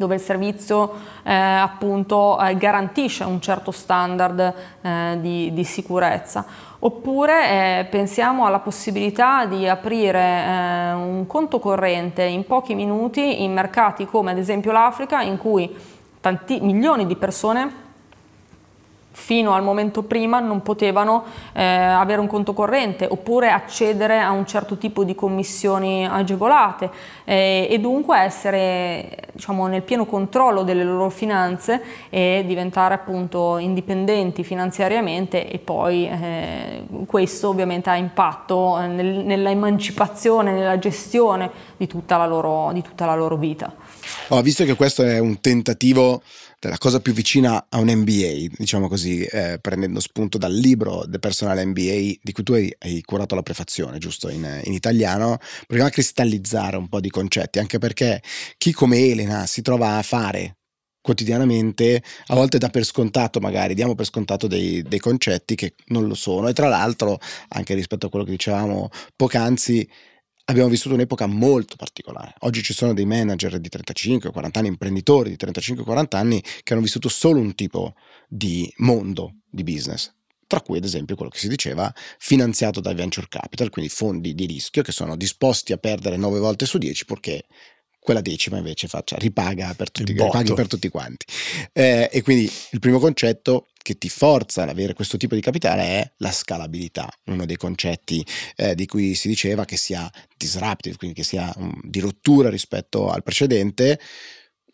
dove 0.00 0.14
il 0.14 0.20
servizio 0.20 0.94
eh, 1.22 1.34
appunto 1.34 2.40
eh, 2.40 2.56
garantisce 2.56 3.24
un 3.24 3.38
certo 3.38 3.70
standard 3.70 4.54
eh, 4.80 5.18
di, 5.20 5.52
di, 5.52 5.62
sicurezza. 5.62 6.46
Oppure 6.82 7.80
eh, 7.80 7.84
pensiamo 7.84 8.46
alla 8.46 8.60
possibilità 8.60 9.44
di 9.44 9.68
aprire 9.68 10.18
eh, 10.18 10.92
un 10.92 11.26
conto 11.26 11.58
corrente 11.58 12.22
in 12.22 12.46
pochi 12.46 12.74
minuti 12.74 13.42
in 13.42 13.52
mercati 13.52 14.06
come 14.06 14.30
ad 14.30 14.38
esempio 14.38 14.72
l'Africa 14.72 15.20
in 15.20 15.36
cui 15.36 15.76
tanti, 16.20 16.58
milioni 16.60 17.06
di 17.06 17.16
persone 17.16 17.88
fino 19.12 19.54
al 19.54 19.62
momento 19.62 20.02
prima 20.02 20.38
non 20.38 20.62
potevano 20.62 21.24
eh, 21.52 21.62
avere 21.64 22.20
un 22.20 22.26
conto 22.26 22.52
corrente 22.52 23.06
oppure 23.08 23.50
accedere 23.50 24.20
a 24.20 24.30
un 24.30 24.46
certo 24.46 24.76
tipo 24.76 25.02
di 25.04 25.14
commissioni 25.14 26.06
agevolate 26.06 26.90
eh, 27.24 27.66
e 27.68 27.78
dunque 27.78 28.18
essere 28.18 29.28
diciamo, 29.32 29.66
nel 29.66 29.82
pieno 29.82 30.06
controllo 30.06 30.62
delle 30.62 30.84
loro 30.84 31.10
finanze 31.10 31.82
e 32.08 32.44
diventare 32.46 32.94
appunto 32.94 33.58
indipendenti 33.58 34.44
finanziariamente 34.44 35.50
e 35.50 35.58
poi 35.58 36.08
eh, 36.08 36.84
questo 37.06 37.48
ovviamente 37.48 37.90
ha 37.90 37.96
impatto 37.96 38.78
nel, 38.78 39.24
nella 39.24 39.50
emancipazione, 39.50 40.52
nella 40.52 40.78
gestione 40.78 41.50
di 41.76 41.86
tutta 41.86 42.16
la 42.16 42.26
loro, 42.26 42.72
tutta 42.82 43.06
la 43.06 43.14
loro 43.14 43.36
vita. 43.36 43.74
Oh, 44.28 44.40
visto 44.42 44.64
che 44.64 44.76
questo 44.76 45.02
è 45.02 45.18
un 45.18 45.40
tentativo 45.40 46.22
la 46.68 46.78
cosa 46.78 47.00
più 47.00 47.12
vicina 47.12 47.66
a 47.68 47.78
un 47.78 47.88
MBA, 47.88 48.54
diciamo 48.56 48.86
così, 48.86 49.22
eh, 49.22 49.58
prendendo 49.60 49.98
spunto 50.00 50.36
dal 50.36 50.52
libro 50.52 51.04
The 51.08 51.18
Personal 51.18 51.66
MBA 51.66 52.18
di 52.22 52.32
cui 52.32 52.42
tu 52.42 52.52
hai, 52.52 52.74
hai 52.80 53.00
curato 53.02 53.34
la 53.34 53.42
prefazione, 53.42 53.98
giusto, 53.98 54.28
in, 54.28 54.60
in, 54.64 54.72
italiano, 54.74 55.38
proviamo 55.66 55.88
a 55.88 55.92
cristallizzare 55.92 56.76
un 56.76 56.88
po' 56.88 57.00
di 57.00 57.08
concetti, 57.08 57.58
anche 57.58 57.78
perché 57.78 58.22
chi 58.58 58.72
come 58.72 58.98
Elena 58.98 59.46
si 59.46 59.62
trova 59.62 59.96
a 59.96 60.02
fare 60.02 60.56
quotidianamente, 61.00 62.02
a 62.26 62.34
volte 62.34 62.58
dà 62.58 62.68
per 62.68 62.84
scontato, 62.84 63.40
magari 63.40 63.74
diamo 63.74 63.94
per 63.94 64.04
scontato 64.04 64.46
dei, 64.46 64.82
dei 64.82 64.98
concetti 64.98 65.54
che 65.54 65.74
non 65.86 66.06
lo 66.06 66.14
sono. 66.14 66.48
E 66.48 66.52
tra 66.52 66.68
l'altro, 66.68 67.18
anche 67.48 67.74
rispetto 67.74 68.06
a 68.06 68.10
quello 68.10 68.24
che 68.24 68.32
dicevamo 68.32 68.90
poc'anzi, 69.16 69.88
abbiamo 70.50 70.68
vissuto 70.68 70.94
un'epoca 70.94 71.26
molto 71.26 71.76
particolare. 71.76 72.34
Oggi 72.40 72.62
ci 72.62 72.72
sono 72.72 72.92
dei 72.92 73.06
manager 73.06 73.58
di 73.58 73.68
35-40 73.68 74.50
anni, 74.52 74.68
imprenditori 74.68 75.30
di 75.30 75.36
35-40 75.36 76.16
anni 76.16 76.42
che 76.62 76.72
hanno 76.72 76.82
vissuto 76.82 77.08
solo 77.08 77.40
un 77.40 77.54
tipo 77.54 77.94
di 78.28 78.70
mondo 78.78 79.36
di 79.48 79.62
business, 79.62 80.12
tra 80.46 80.60
cui 80.60 80.78
ad 80.78 80.84
esempio 80.84 81.14
quello 81.14 81.30
che 81.30 81.38
si 81.38 81.48
diceva 81.48 81.92
finanziato 82.18 82.80
dai 82.80 82.94
venture 82.94 83.26
capital, 83.28 83.70
quindi 83.70 83.90
fondi 83.90 84.34
di 84.34 84.46
rischio 84.46 84.82
che 84.82 84.92
sono 84.92 85.16
disposti 85.16 85.72
a 85.72 85.78
perdere 85.78 86.16
9 86.16 86.38
volte 86.38 86.66
su 86.66 86.78
10 86.78 87.04
purché 87.04 87.44
quella 88.00 88.22
decima 88.22 88.56
invece 88.56 88.88
faccia, 88.88 89.16
ripaga 89.18 89.74
per 89.74 89.90
tutti, 89.90 90.14
per 90.54 90.66
tutti 90.66 90.88
quanti. 90.88 91.26
Eh, 91.72 92.08
e 92.10 92.22
quindi 92.22 92.50
il 92.70 92.78
primo 92.78 92.98
concetto 92.98 93.68
che 93.90 93.98
ti 93.98 94.08
forza 94.08 94.62
ad 94.62 94.68
avere 94.68 94.94
questo 94.94 95.16
tipo 95.16 95.34
di 95.34 95.40
capitale 95.40 95.82
è 95.82 96.12
la 96.18 96.30
scalabilità, 96.30 97.08
uno 97.24 97.44
dei 97.44 97.56
concetti 97.56 98.24
eh, 98.54 98.76
di 98.76 98.86
cui 98.86 99.16
si 99.16 99.26
diceva 99.26 99.64
che 99.64 99.76
sia 99.76 100.08
disruptive, 100.36 100.96
quindi 100.96 101.16
che 101.16 101.24
sia 101.24 101.52
um, 101.56 101.76
di 101.82 101.98
rottura 101.98 102.48
rispetto 102.50 103.10
al 103.10 103.24
precedente. 103.24 103.98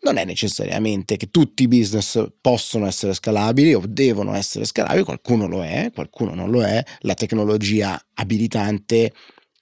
Non 0.01 0.17
è 0.17 0.25
necessariamente 0.25 1.17
che 1.17 1.31
tutti 1.31 1.63
i 1.63 1.67
business 1.67 2.23
possono 2.39 2.85
essere 2.85 3.15
scalabili 3.15 3.73
o 3.73 3.81
devono 3.87 4.35
essere 4.35 4.65
scalabili, 4.65 5.03
qualcuno 5.03 5.47
lo 5.47 5.63
è, 5.63 5.89
qualcuno 5.91 6.35
non 6.35 6.51
lo 6.51 6.63
è. 6.63 6.83
La 6.99 7.15
tecnologia 7.15 7.99
abilitante 8.13 9.11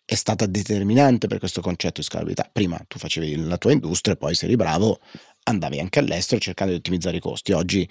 è 0.04 0.16
stata 0.16 0.46
determinante 0.46 1.28
per 1.28 1.40
questo 1.40 1.62
concetto 1.62 2.02
di 2.02 2.08
scalabilità. 2.08 2.50
Prima 2.52 2.78
tu 2.90 3.00
facevi 3.00 3.38
la 3.38 3.58
tua 3.58 3.72
industria, 3.72 4.18
poi 4.18 4.36
se 4.36 4.46
eri 4.46 4.58
bravo 4.58 5.00
andavi 5.44 5.80
anche 5.80 6.00
all'estero 6.00 6.42
cercando 6.42 6.74
di 6.74 6.80
ottimizzare 6.80 7.18
i 7.18 7.22
costi. 7.22 7.54
Oggi 7.54 7.88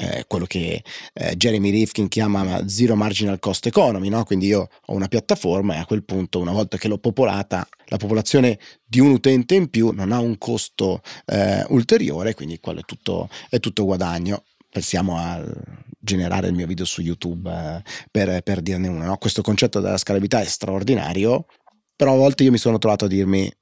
eh, 0.00 0.24
quello 0.26 0.46
che 0.46 0.82
eh, 1.12 1.36
Jeremy 1.36 1.70
Rifkin 1.70 2.08
chiama 2.08 2.66
zero 2.66 2.96
marginal 2.96 3.38
cost 3.38 3.66
economy, 3.66 4.08
no? 4.08 4.24
quindi 4.24 4.46
io 4.46 4.68
ho 4.86 4.94
una 4.94 5.08
piattaforma 5.08 5.74
e 5.74 5.78
a 5.78 5.84
quel 5.84 6.04
punto 6.04 6.40
una 6.40 6.52
volta 6.52 6.78
che 6.78 6.88
l'ho 6.88 6.98
popolata 6.98 7.68
la 7.86 7.98
popolazione 7.98 8.58
di 8.82 8.98
un 8.98 9.10
utente 9.10 9.54
in 9.54 9.68
più 9.68 9.90
non 9.90 10.12
ha 10.12 10.18
un 10.18 10.38
costo 10.38 11.02
eh, 11.26 11.64
ulteriore, 11.68 12.34
quindi 12.34 12.58
quello 12.60 12.80
è 12.80 12.84
tutto, 12.84 13.28
è 13.50 13.60
tutto 13.60 13.84
guadagno. 13.84 14.44
Pensiamo 14.70 15.18
a 15.18 15.44
generare 15.98 16.46
il 16.46 16.54
mio 16.54 16.66
video 16.66 16.84
su 16.84 17.02
YouTube 17.02 17.50
eh, 17.50 17.82
per, 18.10 18.40
per, 18.42 18.62
dirne 18.62 18.88
una. 18.88 19.04
No? 19.04 19.16
Questo 19.18 19.42
concetto 19.42 19.80
della 19.80 19.98
scalabilità 19.98 20.40
è 20.40 20.44
straordinario, 20.44 21.46
però 21.94 22.14
a 22.14 22.16
volte 22.16 22.44
io 22.44 22.52
mi 22.52 22.58
sono 22.58 22.78
trovato 22.78 23.06
a 23.06 23.08
dirmi, 23.08 23.52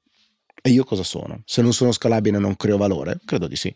e 0.61 0.69
io 0.69 0.83
cosa 0.83 1.03
sono? 1.03 1.41
Se 1.45 1.61
non 1.61 1.73
sono 1.73 1.91
scalabile 1.91 2.37
non 2.37 2.55
creo 2.55 2.77
valore? 2.77 3.19
Credo 3.25 3.47
di 3.47 3.55
sì. 3.55 3.75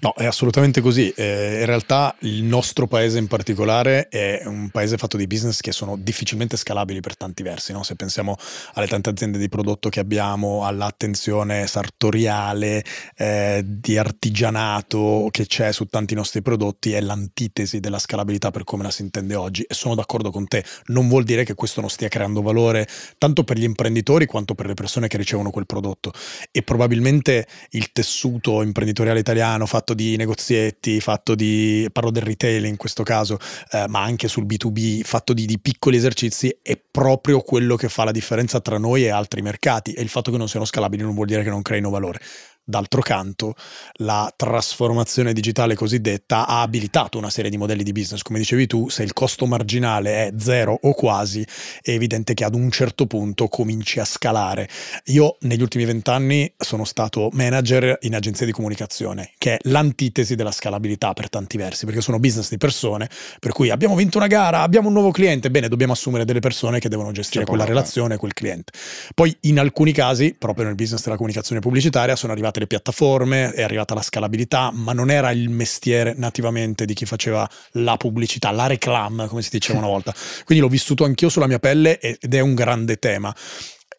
No, 0.00 0.12
è 0.14 0.26
assolutamente 0.26 0.80
così. 0.80 1.10
Eh, 1.10 1.60
in 1.60 1.66
realtà 1.66 2.14
il 2.20 2.42
nostro 2.42 2.86
paese 2.86 3.18
in 3.18 3.26
particolare 3.26 4.08
è 4.08 4.42
un 4.44 4.70
paese 4.70 4.96
fatto 4.96 5.16
di 5.16 5.26
business 5.26 5.60
che 5.60 5.72
sono 5.72 5.96
difficilmente 5.96 6.56
scalabili 6.56 7.00
per 7.00 7.16
tanti 7.16 7.42
versi. 7.42 7.72
No? 7.72 7.82
Se 7.82 7.94
pensiamo 7.94 8.36
alle 8.74 8.86
tante 8.86 9.10
aziende 9.10 9.38
di 9.38 9.48
prodotto 9.48 9.88
che 9.88 10.00
abbiamo, 10.00 10.64
all'attenzione 10.64 11.66
sartoriale, 11.66 12.84
eh, 13.16 13.62
di 13.64 13.96
artigianato 13.96 15.28
che 15.30 15.46
c'è 15.46 15.72
su 15.72 15.86
tanti 15.86 16.14
nostri 16.14 16.42
prodotti, 16.42 16.92
è 16.92 17.00
l'antitesi 17.00 17.80
della 17.80 17.98
scalabilità 17.98 18.50
per 18.50 18.64
come 18.64 18.82
la 18.82 18.90
si 18.90 19.02
intende 19.02 19.34
oggi. 19.34 19.62
E 19.62 19.74
sono 19.74 19.94
d'accordo 19.94 20.30
con 20.30 20.46
te. 20.46 20.64
Non 20.86 21.08
vuol 21.08 21.24
dire 21.24 21.44
che 21.44 21.54
questo 21.54 21.80
non 21.80 21.90
stia 21.90 22.08
creando 22.08 22.42
valore 22.42 22.86
tanto 23.18 23.44
per 23.44 23.58
gli 23.58 23.64
imprenditori 23.64 24.26
quanto 24.26 24.54
per 24.54 24.66
le 24.66 24.74
persone 24.74 25.08
che 25.08 25.16
ricevono 25.16 25.50
quel 25.50 25.66
prodotto. 25.66 26.12
E 26.50 26.62
probabilmente 26.62 27.46
il 27.70 27.92
tessuto 27.92 28.62
imprenditoriale 28.62 29.20
italiano 29.20 29.65
fatto 29.66 29.94
di 29.94 30.16
negozietti, 30.16 31.00
fatto 31.00 31.34
di, 31.34 31.88
parlo 31.92 32.10
del 32.10 32.22
retail 32.22 32.64
in 32.64 32.76
questo 32.76 33.02
caso, 33.02 33.38
eh, 33.70 33.86
ma 33.88 34.02
anche 34.02 34.28
sul 34.28 34.44
B2B, 34.44 35.02
fatto 35.02 35.32
di, 35.32 35.46
di, 35.46 35.58
piccoli 35.58 35.96
esercizi, 35.96 36.56
è 36.62 36.78
proprio 36.90 37.40
quello 37.40 37.76
che 37.76 37.88
fa 37.88 38.04
la 38.04 38.12
differenza 38.12 38.60
tra 38.60 38.78
noi 38.78 39.04
e 39.04 39.10
altri 39.10 39.42
mercati. 39.42 39.92
E 39.92 40.02
il 40.02 40.08
fatto 40.08 40.30
che 40.30 40.38
non 40.38 40.48
siano 40.48 40.64
scalabili 40.64 41.02
non 41.02 41.14
vuol 41.14 41.26
dire 41.26 41.42
che 41.42 41.50
non 41.50 41.62
creino 41.62 41.90
valore. 41.90 42.20
D'altro 42.68 43.00
canto, 43.00 43.54
la 43.98 44.32
trasformazione 44.34 45.32
digitale 45.32 45.76
cosiddetta 45.76 46.48
ha 46.48 46.62
abilitato 46.62 47.16
una 47.16 47.30
serie 47.30 47.48
di 47.48 47.56
modelli 47.56 47.84
di 47.84 47.92
business. 47.92 48.22
Come 48.22 48.40
dicevi 48.40 48.66
tu, 48.66 48.88
se 48.88 49.04
il 49.04 49.12
costo 49.12 49.46
marginale 49.46 50.26
è 50.26 50.32
zero 50.36 50.76
o 50.82 50.92
quasi, 50.92 51.46
è 51.80 51.92
evidente 51.92 52.34
che 52.34 52.42
ad 52.42 52.56
un 52.56 52.68
certo 52.72 53.06
punto 53.06 53.46
cominci 53.46 54.00
a 54.00 54.04
scalare. 54.04 54.68
Io 55.04 55.36
negli 55.42 55.62
ultimi 55.62 55.84
vent'anni 55.84 56.52
sono 56.56 56.84
stato 56.84 57.28
manager 57.34 57.98
in 58.00 58.16
agenzie 58.16 58.46
di 58.46 58.50
comunicazione, 58.50 59.30
che 59.38 59.54
è 59.54 59.58
l'antitesi 59.68 60.34
della 60.34 60.50
scalabilità 60.50 61.12
per 61.12 61.28
tanti 61.28 61.56
versi, 61.56 61.84
perché 61.84 62.00
sono 62.00 62.18
business 62.18 62.48
di 62.48 62.58
persone, 62.58 63.08
per 63.38 63.52
cui 63.52 63.70
abbiamo 63.70 63.94
vinto 63.94 64.18
una 64.18 64.26
gara, 64.26 64.62
abbiamo 64.62 64.88
un 64.88 64.94
nuovo 64.94 65.12
cliente, 65.12 65.52
bene, 65.52 65.68
dobbiamo 65.68 65.92
assumere 65.92 66.24
delle 66.24 66.40
persone 66.40 66.80
che 66.80 66.88
devono 66.88 67.12
gestire 67.12 67.44
C'è 67.44 67.48
quella 67.48 67.64
relazione, 67.64 68.16
quel 68.16 68.34
cliente. 68.34 68.72
Poi 69.14 69.36
in 69.42 69.60
alcuni 69.60 69.92
casi, 69.92 70.34
proprio 70.36 70.64
nel 70.64 70.74
business 70.74 71.04
della 71.04 71.14
comunicazione 71.14 71.60
pubblicitaria, 71.60 72.16
sono 72.16 72.32
arrivati 72.32 72.54
arrivate 72.56 72.60
le 72.60 72.66
piattaforme, 72.66 73.52
è 73.52 73.62
arrivata 73.62 73.94
la 73.94 74.02
scalabilità, 74.02 74.70
ma 74.72 74.92
non 74.92 75.10
era 75.10 75.30
il 75.30 75.48
mestiere 75.48 76.14
nativamente 76.16 76.84
di 76.84 76.94
chi 76.94 77.04
faceva 77.04 77.48
la 77.72 77.96
pubblicità, 77.96 78.50
la 78.50 78.66
reclam, 78.66 79.28
come 79.28 79.42
si 79.42 79.50
diceva 79.50 79.78
una 79.78 79.88
volta. 79.88 80.14
Quindi 80.44 80.64
l'ho 80.64 80.70
vissuto 80.70 81.04
anch'io 81.04 81.28
sulla 81.28 81.46
mia 81.46 81.58
pelle 81.58 81.98
ed 82.00 82.34
è 82.34 82.40
un 82.40 82.54
grande 82.54 82.98
tema. 82.98 83.34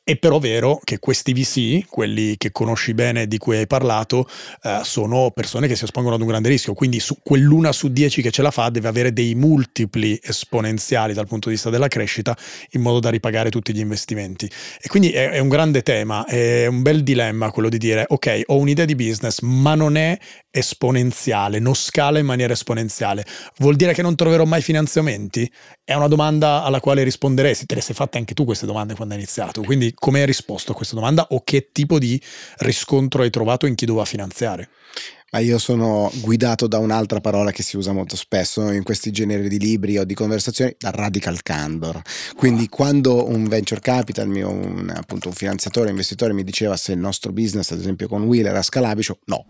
È 0.08 0.16
però 0.16 0.40
vero 0.40 0.80
che 0.82 1.00
questi 1.00 1.34
VC, 1.34 1.86
quelli 1.90 2.38
che 2.38 2.54
conosci 2.54 2.94
bene 2.94 3.28
di 3.28 3.38
cui 3.38 3.58
hai 3.58 3.68
parlato, 3.68 4.26
eh, 4.64 4.80
sono 4.84 5.32
persone 5.32 5.68
che 5.68 5.76
si 5.76 5.84
espongono 5.84 6.16
ad 6.16 6.22
un 6.22 6.28
grande 6.28 6.48
rischio, 6.48 6.74
quindi 6.74 7.02
su 7.02 7.18
quell'una 7.22 7.74
su 7.74 7.90
dieci 7.90 8.22
che 8.22 8.32
ce 8.32 8.42
la 8.42 8.50
fa 8.50 8.70
deve 8.70 8.88
avere 8.88 9.12
dei 9.12 9.36
multipli 9.36 10.18
esponenziali 10.24 11.14
dal 11.14 11.28
punto 11.28 11.50
di 11.50 11.56
vista 11.56 11.70
della 11.70 11.90
crescita 11.90 12.38
in 12.70 12.84
modo 12.84 13.02
da 13.02 13.10
ripagare 13.10 13.50
tutti 13.50 13.74
gli 13.74 13.82
investimenti. 13.82 14.50
E 14.82 14.88
quindi 14.88 15.12
è, 15.12 15.32
è 15.32 15.40
un 15.40 15.50
grande 15.50 15.84
tema, 15.84 16.24
è 16.24 16.68
un 16.68 16.84
bel 16.84 17.04
dilemma 17.04 17.52
quello 17.52 17.68
di 17.68 17.78
dire 17.78 18.06
ok, 18.08 18.44
ho 18.46 18.56
un'idea 18.56 18.86
di 18.86 18.96
business, 18.96 19.42
ma 19.42 19.76
non 19.76 19.98
è 19.98 20.18
esponenziale, 20.58 21.60
non 21.60 21.76
scala 21.76 22.20
in 22.20 22.26
maniera 22.26 22.54
esponenziale. 22.54 23.26
Vuol 23.58 23.76
dire 23.76 23.94
che 23.94 24.02
non 24.02 24.16
troverò 24.16 24.44
mai 24.46 24.62
finanziamenti? 24.62 25.50
È 25.84 25.94
una 25.94 26.08
domanda 26.08 26.64
alla 26.64 26.80
quale 26.80 27.04
risponderei, 27.04 27.54
se 27.54 27.66
te 27.66 27.76
le 27.76 27.82
sei 27.82 27.94
fatte 27.94 28.18
anche 28.18 28.34
tu 28.34 28.44
queste 28.44 28.66
domande 28.66 28.96
quando 28.96 29.14
hai 29.14 29.20
iniziato. 29.20 29.62
Quindi 29.62 29.94
come 29.94 30.22
hai 30.22 30.26
risposto 30.26 30.72
a 30.72 30.76
questa 30.76 30.96
domanda 30.96 31.28
o 31.30 31.42
che 31.44 31.70
tipo 31.72 32.00
di 32.00 32.20
riscontro 32.58 33.22
hai 33.22 33.30
trovato 33.30 33.66
in 33.68 33.76
chi 33.76 33.86
doveva 33.86 34.06
finanziare? 34.06 34.70
Ma 35.30 35.40
io 35.40 35.58
sono 35.58 36.10
guidato 36.22 36.68
da 36.68 36.78
un'altra 36.78 37.20
parola 37.20 37.52
che 37.52 37.62
si 37.62 37.76
usa 37.76 37.92
molto 37.92 38.16
spesso 38.16 38.72
in 38.72 38.84
questi 38.84 39.12
generi 39.12 39.50
di 39.50 39.60
libri 39.60 39.98
o 39.98 40.06
di 40.06 40.14
conversazioni, 40.14 40.74
da 40.80 40.90
radical 40.90 41.44
candor. 41.44 42.02
Quindi 42.38 42.62
wow. 42.62 42.70
quando 42.70 43.28
un 43.28 43.46
venture 43.46 43.82
capital, 43.82 44.30
mio, 44.30 44.50
un, 44.50 44.90
appunto 44.96 45.28
un 45.28 45.34
finanziatore, 45.34 45.88
un 45.88 45.92
investitore 45.92 46.32
mi 46.32 46.46
diceva 46.46 46.78
se 46.78 46.94
il 46.94 47.00
nostro 47.00 47.34
business, 47.34 47.72
ad 47.72 47.80
esempio 47.80 48.08
con 48.08 48.24
Will, 48.24 48.46
era 48.46 48.62
scalabile, 48.62 49.18
no. 49.26 49.46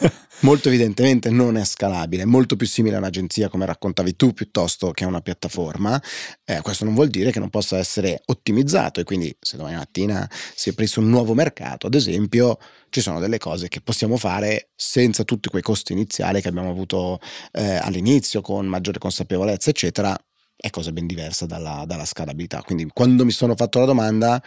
molto 0.42 0.68
evidentemente 0.68 1.30
non 1.30 1.56
è 1.56 1.64
scalabile, 1.64 2.22
è 2.22 2.26
molto 2.26 2.56
più 2.56 2.66
simile 2.66 2.96
a 2.96 2.98
un'agenzia 2.98 3.48
come 3.48 3.66
raccontavi 3.66 4.16
tu 4.16 4.32
piuttosto 4.32 4.90
che 4.92 5.04
a 5.04 5.06
una 5.06 5.20
piattaforma. 5.20 6.00
Eh, 6.44 6.60
questo 6.62 6.84
non 6.84 6.94
vuol 6.94 7.08
dire 7.08 7.30
che 7.30 7.38
non 7.38 7.50
possa 7.50 7.78
essere 7.78 8.22
ottimizzato 8.26 9.00
e 9.00 9.04
quindi 9.04 9.34
se 9.40 9.56
domani 9.56 9.76
mattina 9.76 10.28
si 10.54 10.70
aprisse 10.70 11.00
un 11.00 11.08
nuovo 11.08 11.34
mercato, 11.34 11.86
ad 11.86 11.94
esempio, 11.94 12.58
ci 12.90 13.00
sono 13.00 13.20
delle 13.20 13.38
cose 13.38 13.68
che 13.68 13.80
possiamo 13.80 14.16
fare 14.16 14.70
senza 14.74 15.24
tutti 15.24 15.48
quei 15.48 15.62
costi 15.62 15.92
iniziali 15.92 16.40
che 16.40 16.48
abbiamo 16.48 16.70
avuto 16.70 17.20
eh, 17.52 17.76
all'inizio 17.76 18.40
con 18.40 18.66
maggiore 18.66 18.98
consapevolezza, 18.98 19.70
eccetera. 19.70 20.16
È 20.54 20.70
cosa 20.70 20.92
ben 20.92 21.06
diversa 21.06 21.46
dalla, 21.46 21.84
dalla 21.86 22.04
scalabilità. 22.04 22.62
Quindi 22.62 22.86
quando 22.92 23.24
mi 23.24 23.32
sono 23.32 23.56
fatto 23.56 23.80
la 23.80 23.84
domanda 23.84 24.40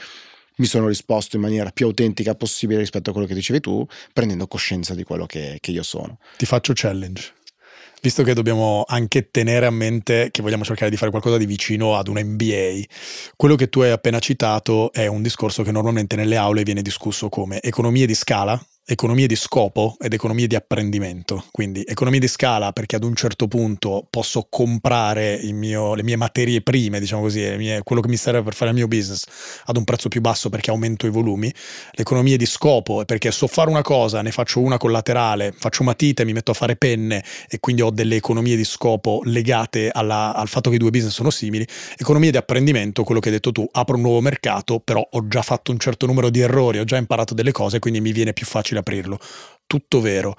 mi 0.57 0.65
sono 0.65 0.87
risposto 0.87 1.35
in 1.35 1.41
maniera 1.41 1.71
più 1.71 1.85
autentica 1.85 2.35
possibile 2.35 2.79
rispetto 2.79 3.09
a 3.09 3.13
quello 3.13 3.27
che 3.27 3.33
dicevi 3.33 3.59
tu, 3.59 3.85
prendendo 4.13 4.47
coscienza 4.47 4.93
di 4.93 5.03
quello 5.03 5.25
che, 5.25 5.57
che 5.59 5.71
io 5.71 5.83
sono. 5.83 6.19
Ti 6.37 6.45
faccio 6.45 6.73
challenge 6.75 7.33
visto 8.05 8.21
che 8.21 8.35
dobbiamo 8.35 8.83
anche 8.87 9.31
tenere 9.31 9.65
a 9.65 9.71
mente 9.71 10.29
che 10.29 10.43
vogliamo 10.43 10.63
cercare 10.63 10.91
di 10.91 10.95
fare 10.95 11.09
qualcosa 11.09 11.37
di 11.37 11.47
vicino 11.47 11.95
ad 11.95 12.07
un 12.07 12.21
MBA, 12.23 12.83
quello 13.35 13.55
che 13.55 13.67
tu 13.67 13.81
hai 13.81 13.89
appena 13.89 14.19
citato 14.19 14.93
è 14.93 15.07
un 15.07 15.23
discorso 15.23 15.63
che 15.63 15.71
normalmente 15.71 16.15
nelle 16.15 16.37
aule 16.37 16.61
viene 16.61 16.83
discusso 16.83 17.29
come 17.29 17.59
economie 17.63 18.05
di 18.05 18.13
scala, 18.13 18.63
economie 18.87 19.25
di 19.25 19.35
scopo 19.35 19.97
ed 19.99 20.13
economie 20.13 20.45
di 20.45 20.55
apprendimento. 20.55 21.45
Quindi 21.51 21.83
economie 21.87 22.19
di 22.19 22.27
scala 22.27 22.71
perché 22.71 22.95
ad 22.95 23.03
un 23.03 23.15
certo 23.15 23.47
punto 23.47 24.05
posso 24.09 24.45
comprare 24.47 25.39
mio, 25.53 25.95
le 25.95 26.03
mie 26.03 26.15
materie 26.15 26.61
prime, 26.61 26.99
diciamo 26.99 27.23
così, 27.23 27.41
mie, 27.57 27.81
quello 27.81 28.01
che 28.01 28.07
mi 28.07 28.15
serve 28.15 28.43
per 28.43 28.53
fare 28.53 28.69
il 28.69 28.77
mio 28.77 28.87
business 28.87 29.25
ad 29.65 29.77
un 29.77 29.83
prezzo 29.83 30.07
più 30.07 30.21
basso 30.21 30.49
perché 30.49 30.69
aumento 30.69 31.07
i 31.07 31.09
volumi. 31.09 31.51
L'economia 31.93 32.37
di 32.37 32.45
scopo 32.45 33.01
è 33.01 33.05
perché 33.05 33.31
so 33.31 33.47
fare 33.47 33.71
una 33.71 33.81
cosa, 33.81 34.21
ne 34.21 34.31
faccio 34.31 34.61
una 34.61 34.77
collaterale, 34.77 35.51
faccio 35.57 35.83
matite, 35.83 36.23
mi 36.23 36.33
metto 36.33 36.51
a 36.51 36.53
fare 36.53 36.75
penne 36.75 37.23
e 37.49 37.59
quindi 37.59 37.81
ho 37.81 37.89
delle 37.89 38.17
economie 38.17 38.55
di 38.55 38.65
scopo 38.65 39.21
legate 39.23 39.89
alla, 39.91 40.35
al 40.35 40.47
fatto 40.47 40.69
che 40.69 40.75
i 40.75 40.79
due 40.79 40.91
business 40.91 41.13
sono 41.13 41.31
simili. 41.31 41.65
Economia 41.97 42.29
di 42.29 42.37
apprendimento, 42.37 43.03
quello 43.03 43.19
che 43.19 43.29
hai 43.29 43.35
detto 43.35 43.51
tu, 43.51 43.67
apro 43.71 43.95
un 43.95 44.01
nuovo 44.01 44.21
mercato, 44.21 44.79
però 44.79 45.05
ho 45.09 45.27
già 45.27 45.41
fatto 45.41 45.71
un 45.71 45.79
certo 45.79 46.05
numero 46.05 46.29
di 46.29 46.41
errori, 46.41 46.77
ho 46.77 46.83
già 46.83 46.97
imparato 46.97 47.33
delle 47.33 47.51
cose, 47.51 47.79
quindi 47.79 47.99
mi 47.99 48.11
viene 48.11 48.33
più 48.33 48.45
facile 48.45 48.74
facile 48.75 48.79
aprirlo. 48.79 49.19
Tutto 49.65 50.01
vero. 50.01 50.35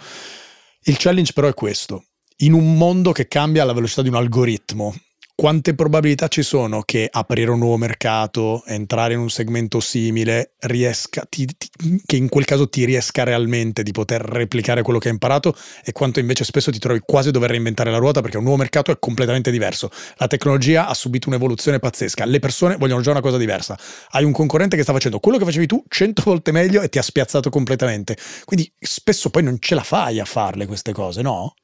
Il 0.83 0.97
challenge 0.99 1.33
però 1.33 1.49
è 1.49 1.55
questo. 1.55 2.05
In 2.39 2.53
un 2.53 2.77
mondo 2.77 3.13
che 3.13 3.29
cambia 3.29 3.63
alla 3.63 3.73
velocità 3.73 4.03
di 4.03 4.09
un 4.09 4.15
algoritmo, 4.15 4.95
quante 5.37 5.75
probabilità 5.75 6.29
ci 6.29 6.43
sono 6.43 6.81
che 6.81 7.07
aprire 7.13 7.51
un 7.51 7.59
nuovo 7.59 7.77
mercato, 7.77 8.65
entrare 8.65 9.13
in 9.13 9.21
un 9.21 9.29
segmento 9.29 9.81
simile, 9.81 10.53
riesca, 10.61 11.27
ti, 11.29 11.45
ti, 11.45 11.69
che 12.07 12.17
in 12.17 12.31
quel 12.31 12.47
caso 12.47 12.71
ti 12.71 12.87
riesca 12.87 13.23
realmente 13.23 13.83
di 13.83 13.93
poter 13.93 14.23
replicare 14.23 14.81
quello 14.81 14.99
che 14.99 15.09
hai 15.09 15.13
imparato 15.13 15.55
e 15.85 15.93
quanto 15.93 16.21
invece 16.21 16.43
spesso 16.43 16.71
ti 16.73 16.79
trovi 16.79 17.03
quasi 17.05 17.29
a 17.29 17.33
dover 17.33 17.51
reinventare 17.51 17.91
la 17.91 17.99
ruota 17.99 18.23
perché 18.23 18.39
un 18.39 18.45
nuovo 18.45 18.59
mercato 18.59 18.91
è 18.91 18.99
completamente 18.99 19.51
diverso. 19.51 19.91
La 20.17 20.27
tecnologia 20.27 20.89
ha 20.89 20.95
subito 20.95 21.29
un'evoluzione 21.29 21.81
pazzesca, 21.81 22.25
le 22.25 22.39
persone 22.39 22.77
vogliono 22.77 23.03
già 23.03 23.11
una 23.11 23.21
cosa 23.21 23.37
diversa. 23.37 23.79
Hai 24.13 24.25
un 24.25 24.33
concorrente 24.33 24.75
che 24.75 24.85
sta 24.85 24.95
facendo 24.95 25.19
quello 25.19 25.37
che 25.37 25.45
facevi 25.45 25.67
tu 25.67 25.85
cento 25.89 26.23
volte 26.25 26.51
meglio 26.51 26.81
e 26.81 26.89
ti 26.89 26.97
ha 26.97 27.03
spiazzato 27.03 27.51
completamente. 27.51 28.17
Quindi 28.47 28.73
spesso 28.79 29.29
poi 29.29 29.43
non 29.43 29.59
ce 29.61 29.75
la 29.75 29.83
fai 29.83 30.19
a 30.19 30.25
farle 30.25 30.65
queste 30.65 30.93
cose, 30.93 31.21
no? 31.21 31.55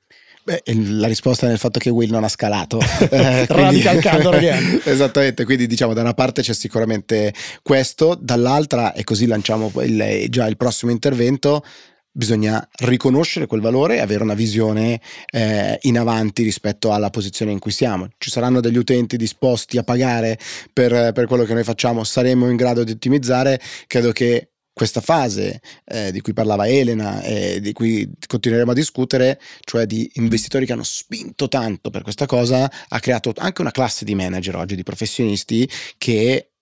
Beh, 0.44 0.62
la 0.74 1.07
risposta 1.07 1.46
è 1.46 1.48
nel 1.48 1.59
fatto 1.59 1.78
che 1.78 1.90
Will 1.90 2.11
non 2.11 2.24
ha 2.24 2.28
scalato. 2.28 2.81
eh, 3.11 3.46
Radical 3.46 4.00
candor 4.00 4.35
again. 4.37 4.81
Esattamente, 4.85 5.44
quindi 5.44 5.66
diciamo 5.66 5.92
da 5.92 6.00
una 6.00 6.14
parte 6.14 6.42
c'è 6.42 6.52
sicuramente 6.55 7.33
questo, 7.62 8.18
dall'altra, 8.20 8.92
e 8.92 9.05
così 9.05 9.26
lanciamo 9.26 9.70
il, 9.83 10.26
già 10.28 10.46
il 10.48 10.57
prossimo 10.57 10.90
intervento, 10.90 11.64
bisogna 12.11 12.66
riconoscere 12.81 13.46
quel 13.46 13.61
valore 13.61 13.96
e 13.96 14.00
avere 14.00 14.22
una 14.22 14.35
visione 14.35 15.00
eh, 15.31 15.78
in 15.83 15.98
avanti 15.98 16.42
rispetto 16.42 16.92
alla 16.92 17.11
posizione 17.11 17.52
in 17.52 17.61
cui 17.61 17.70
siamo. 17.70 18.09
Ci 18.18 18.31
saranno 18.31 18.61
degli 18.61 18.76
utenti 18.76 19.16
disposti 19.16 19.78
a 19.78 19.85
pagare 19.85 20.38
per, 20.72 21.12
per 21.12 21.26
quello 21.26 21.44
che 21.44 21.55
noi 21.55 21.64
facciamo, 21.64 22.02
saremo 22.02 22.50
in 22.50 22.57
grado 22.57 22.83
di 22.83 22.90
ottimizzare. 22.90 23.61
Credo 23.87 24.11
che 24.11 24.51
questa 24.72 25.00
fase 25.00 25.61
eh, 25.85 26.11
di 26.12 26.20
cui 26.20 26.32
parlava 26.32 26.66
Elena 26.66 27.22
e 27.22 27.61
di 27.61 27.72
cui 27.72 28.11
continueremo 28.26 28.70
a 28.70 28.74
discutere, 28.74 29.40
cioè 29.61 29.87
di 29.87 30.11
investitori 30.14 30.66
che 30.66 30.72
hanno 30.72 30.82
spinto 30.82 31.48
tanto 31.48 31.90
per 31.90 32.02
questa 32.02 32.26
cosa, 32.26 32.70
ha 32.88 33.00
creato 33.00 33.32
anche 33.37 33.61
una 33.61 33.70
classe 33.70 34.04
di 34.04 34.14
manager 34.14 34.56
oggi, 34.56 34.74
di 34.74 34.82
professionisti 34.82 35.68
che 35.98 36.52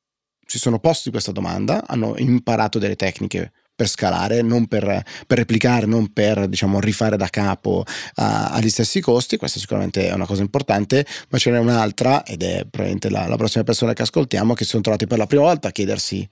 si 0.45 0.59
sono 0.59 0.81
posti 0.81 1.11
questa 1.11 1.31
domanda, 1.31 1.85
hanno 1.87 2.15
imparato 2.17 2.81
delle 2.81 2.97
tecniche 2.97 3.53
per 3.81 3.89
scalare, 3.89 4.43
non 4.43 4.67
per, 4.67 5.03
per 5.27 5.39
replicare, 5.39 5.87
non 5.87 6.13
per 6.13 6.49
diciamo, 6.49 6.81
rifare 6.81 7.17
da 7.17 7.29
capo 7.29 7.85
uh, 7.87 7.87
agli 8.15 8.69
stessi 8.69 9.01
costi. 9.01 9.39
Questa 9.39 9.59
sicuramente 9.59 10.09
è 10.09 10.13
una 10.13 10.27
cosa 10.27 10.43
importante, 10.43 11.07
ma 11.31 11.39
ce 11.39 11.51
n'è 11.51 11.59
un'altra, 11.59 12.23
ed 12.25 12.43
è 12.43 12.67
probabilmente 12.69 13.09
la, 13.09 13.27
la 13.27 13.37
prossima 13.37 13.65
persona 13.65 13.95
che 13.95 14.03
ascoltiamo, 14.03 14.53
che 14.53 14.65
si 14.65 14.71
sono 14.71 14.83
trovati 14.83 15.07
per 15.07 15.17
la 15.17 15.27
prima 15.27 15.45
volta 15.45 15.69
a 15.69 15.71
chiedersi 15.71 16.29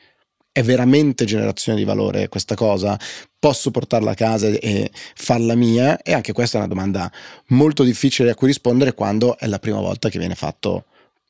è 0.58 0.62
veramente 0.64 1.24
generazione 1.24 1.78
di 1.78 1.84
valore 1.84 2.28
questa 2.28 2.56
cosa? 2.56 2.98
Posso 3.38 3.70
portarla 3.70 4.10
a 4.10 4.14
casa 4.14 4.48
e 4.48 4.90
farla 5.14 5.54
mia? 5.54 6.02
E 6.02 6.12
anche 6.12 6.32
questa 6.32 6.56
è 6.56 6.60
una 6.60 6.68
domanda 6.68 7.12
molto 7.48 7.84
difficile 7.84 8.30
a 8.30 8.34
cui 8.34 8.48
rispondere 8.48 8.92
quando 8.92 9.38
è 9.38 9.46
la 9.46 9.60
prima 9.60 9.78
volta 9.78 10.08
che 10.08 10.18
viene 10.18 10.34
fatto 10.34 10.86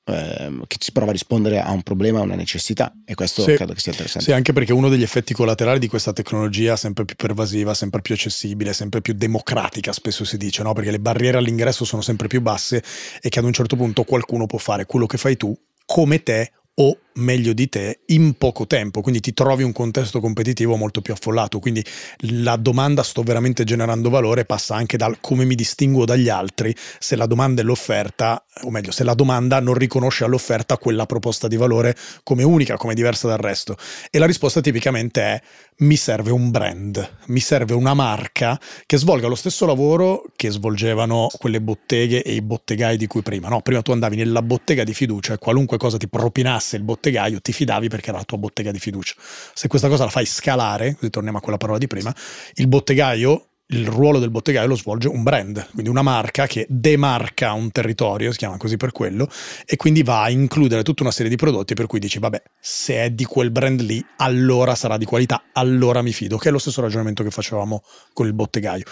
ehm, 0.07 0.65
che 0.67 0.79
si 0.81 0.93
prova 0.93 1.11
a 1.11 1.13
rispondere 1.13 1.61
a 1.61 1.71
un 1.73 1.83
problema, 1.83 2.21
a 2.21 2.23
una 2.23 2.37
necessità 2.37 2.91
e 3.05 3.15
questo 3.15 3.43
sì, 3.43 3.53
credo 3.53 3.75
che 3.75 3.81
sia 3.81 3.93
interessante. 3.93 4.31
Sì, 4.31 4.35
anche 4.35 4.55
perché 4.55 4.73
uno 4.73 4.89
degli 4.89 5.03
effetti 5.03 5.35
collaterali 5.35 5.79
di 5.79 5.89
questa 5.89 6.15
tecnologia 6.15 6.77
sempre 6.77 7.05
più 7.05 7.17
pervasiva, 7.17 7.75
sempre 7.75 8.01
più 8.01 8.15
accessibile, 8.15 8.73
sempre 8.73 9.03
più 9.03 9.13
democratica, 9.13 9.93
spesso 9.93 10.25
si 10.25 10.39
dice, 10.39 10.63
no? 10.63 10.73
perché 10.73 10.91
le 10.91 11.01
barriere 11.01 11.37
all'ingresso 11.37 11.85
sono 11.85 12.01
sempre 12.01 12.29
più 12.29 12.41
basse 12.41 12.83
e 13.21 13.29
che 13.29 13.39
ad 13.41 13.45
un 13.45 13.53
certo 13.53 13.77
punto 13.77 14.05
qualcuno 14.05 14.47
può 14.47 14.59
fare 14.59 14.87
quello 14.87 15.05
che 15.05 15.19
fai 15.19 15.37
tu 15.37 15.55
come 15.85 16.23
te 16.23 16.53
o 16.81 16.99
meglio 17.19 17.53
di 17.53 17.69
te 17.69 18.01
in 18.07 18.35
poco 18.35 18.67
tempo, 18.67 19.01
quindi 19.01 19.21
ti 19.21 19.33
trovi 19.33 19.63
un 19.63 19.73
contesto 19.73 20.21
competitivo 20.21 20.77
molto 20.77 21.01
più 21.01 21.13
affollato, 21.13 21.59
quindi 21.59 21.85
la 22.33 22.57
domanda 22.57 23.03
sto 23.03 23.23
veramente 23.23 23.65
generando 23.65 24.11
valore 24.11 24.45
passa 24.45 24.75
anche 24.75 24.97
dal 24.97 25.19
come 25.21 25.45
mi 25.45 25.55
distinguo 25.55 26.05
dagli 26.05 26.29
altri 26.29 26.75
se 26.99 27.17
la 27.17 27.27
domanda 27.27 27.63
è 27.63 27.65
l'offerta, 27.65 28.45
o 28.63 28.71
meglio 28.71 28.91
se 28.91 29.05
la 29.05 29.15
domanda 29.15 29.61
non 29.61 29.75
riconosce 29.75 30.25
all'offerta 30.25 30.79
quella 30.79 31.07
proposta 31.07 31.49
di 31.49 31.57
valore 31.57 31.97
come 32.23 32.43
unica, 32.43 32.77
come 32.77 32.95
diversa 32.95 33.29
dal 33.29 33.39
resto. 33.39 33.77
E 34.11 34.19
la 34.19 34.27
risposta 34.27 34.61
tipicamente 34.61 35.21
è 35.21 35.43
mi 35.79 35.97
serve 35.97 36.33
un 36.33 36.51
brand, 36.51 37.17
mi 37.27 37.41
serve 37.41 37.75
una 37.75 37.95
marca 37.95 38.59
che 38.87 38.97
svolga 38.97 39.29
lo 39.29 39.37
stesso 39.37 39.65
lavoro 39.67 40.25
che 40.35 40.51
svolgevano 40.51 41.29
quelle 41.39 41.61
botteghe 41.61 42.23
e 42.23 42.35
i 42.35 42.43
bottegai 42.43 42.97
di 42.97 43.07
cui 43.07 43.23
prima. 43.23 43.49
No? 43.49 43.61
Prima 43.61 43.83
tu 43.83 43.93
andavi 43.93 44.17
nella 44.17 44.43
bottega 44.43 44.83
di 44.83 44.95
fiducia 44.95 45.35
e 45.35 45.39
qualunque 45.39 45.77
cosa 45.77 45.97
ti 45.97 46.09
propinasse 46.09 46.77
il 46.77 46.83
bottegaio 46.83 47.08
ti 47.41 47.53
fidavi 47.53 47.89
perché 47.89 48.11
era 48.11 48.19
la 48.19 48.25
tua 48.25 48.39
bottega 48.39 48.71
di 48.71 48.79
fiducia. 48.79 49.15
Se 49.55 49.69
questa 49.69 49.89
cosa 49.89 50.05
la 50.05 50.11
fai 50.11 50.27
scalare, 50.27 50.97
ritorniamo 51.01 51.39
a 51.39 51.41
quella 51.41 51.59
parola 51.59 51.79
di 51.79 51.87
prima, 51.87 52.15
il 52.55 52.69
bottegaio 52.69 53.49
il 53.71 53.87
ruolo 53.87 54.19
del 54.19 54.31
bottegaio 54.31 54.67
lo 54.67 54.77
svolge 54.77 55.09
un 55.09 55.23
brand, 55.23 55.69
quindi 55.73 55.91
una 55.91 56.03
marca 56.03 56.47
che 56.47 56.65
demarca 56.71 57.53
un 57.53 57.71
territorio, 57.71 58.33
si 58.33 58.39
chiama 58.39 58.57
così 58.57 58.77
per 58.77 58.93
quello, 58.93 59.29
e 59.67 59.77
quindi 59.77 60.03
va 60.03 60.23
a 60.23 60.31
includere 60.31 60.83
tutta 60.83 61.03
una 61.03 61.13
serie 61.13 61.29
di 61.29 61.37
prodotti 61.37 61.75
per 61.75 61.87
cui 61.87 61.99
dici, 61.99 62.19
vabbè, 62.19 62.43
se 62.59 62.95
è 62.95 63.11
di 63.11 63.25
quel 63.25 63.51
brand 63.51 63.81
lì, 63.81 64.03
allora 64.17 64.75
sarà 64.75 64.97
di 64.97 65.05
qualità, 65.05 65.45
allora 65.53 66.01
mi 66.01 66.13
fido, 66.13 66.39
che 66.39 66.49
è 66.49 66.53
lo 66.53 66.59
stesso 66.59 66.81
ragionamento 66.81 67.23
che 67.23 67.31
facevamo 67.31 67.83
con 68.15 68.27
il 68.27 68.33
bottegaio. 68.33 68.85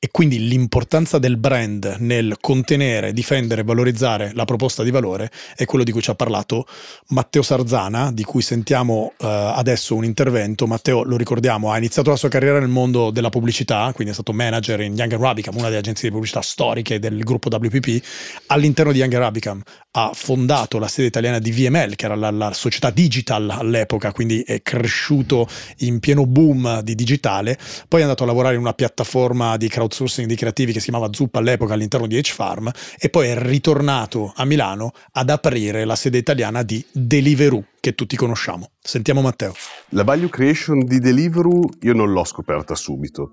E 0.00 0.10
quindi 0.12 0.46
l'importanza 0.46 1.18
del 1.18 1.38
brand 1.38 1.96
nel 1.98 2.36
contenere, 2.40 3.12
difendere, 3.12 3.64
valorizzare 3.64 4.30
la 4.32 4.44
proposta 4.44 4.84
di 4.84 4.92
valore 4.92 5.28
è 5.56 5.64
quello 5.64 5.82
di 5.82 5.90
cui 5.90 6.00
ci 6.00 6.10
ha 6.10 6.14
parlato 6.14 6.66
Matteo 7.08 7.42
Sarzana, 7.42 8.12
di 8.12 8.22
cui 8.22 8.40
sentiamo 8.40 9.14
uh, 9.18 9.26
adesso 9.26 9.96
un 9.96 10.04
intervento. 10.04 10.68
Matteo, 10.68 11.02
lo 11.02 11.16
ricordiamo, 11.16 11.72
ha 11.72 11.78
iniziato 11.78 12.10
la 12.10 12.16
sua 12.16 12.28
carriera 12.28 12.60
nel 12.60 12.68
mondo 12.68 13.10
della 13.10 13.28
pubblicità, 13.28 13.90
quindi 13.92 14.12
è 14.12 14.14
stato 14.14 14.32
manager 14.32 14.82
in 14.82 14.94
Young 14.94 15.16
Rabicam, 15.16 15.56
una 15.56 15.66
delle 15.66 15.78
agenzie 15.78 16.06
di 16.06 16.14
pubblicità 16.14 16.42
storiche 16.42 17.00
del 17.00 17.18
gruppo 17.24 17.48
WPP. 17.48 18.00
All'interno 18.46 18.92
di 18.92 18.98
Young 18.98 19.16
Rabicam 19.16 19.60
ha 19.90 20.12
fondato 20.14 20.78
la 20.78 20.86
sede 20.86 21.08
italiana 21.08 21.40
di 21.40 21.50
VML, 21.50 21.96
che 21.96 22.04
era 22.04 22.14
la, 22.14 22.30
la 22.30 22.52
società 22.52 22.90
digital 22.90 23.50
all'epoca, 23.50 24.12
quindi 24.12 24.42
è 24.42 24.62
cresciuto 24.62 25.48
in 25.78 25.98
pieno 25.98 26.24
boom 26.24 26.82
di 26.82 26.94
digitale. 26.94 27.58
Poi 27.88 27.98
è 27.98 28.02
andato 28.04 28.22
a 28.22 28.26
lavorare 28.26 28.54
in 28.54 28.60
una 28.60 28.74
piattaforma 28.74 29.56
di 29.56 29.66
crowdfunding 29.66 29.86
outsourcing 29.88 30.28
di 30.28 30.36
creativi 30.36 30.72
che 30.72 30.78
si 30.78 30.90
chiamava 30.90 31.12
Zup 31.12 31.34
all'epoca 31.36 31.72
all'interno 31.72 32.06
di 32.06 32.18
H-Farm 32.18 32.70
e 32.98 33.08
poi 33.08 33.28
è 33.28 33.38
ritornato 33.38 34.32
a 34.36 34.44
Milano 34.44 34.92
ad 35.12 35.30
aprire 35.30 35.84
la 35.84 35.96
sede 35.96 36.18
italiana 36.18 36.62
di 36.62 36.84
Deliveroo 36.92 37.64
che 37.80 37.94
tutti 37.94 38.16
conosciamo. 38.16 38.70
Sentiamo 38.78 39.22
Matteo. 39.22 39.54
La 39.90 40.04
value 40.04 40.28
creation 40.28 40.84
di 40.84 40.98
Deliveroo 40.98 41.68
io 41.80 41.94
non 41.94 42.12
l'ho 42.12 42.24
scoperta 42.24 42.74
subito. 42.74 43.32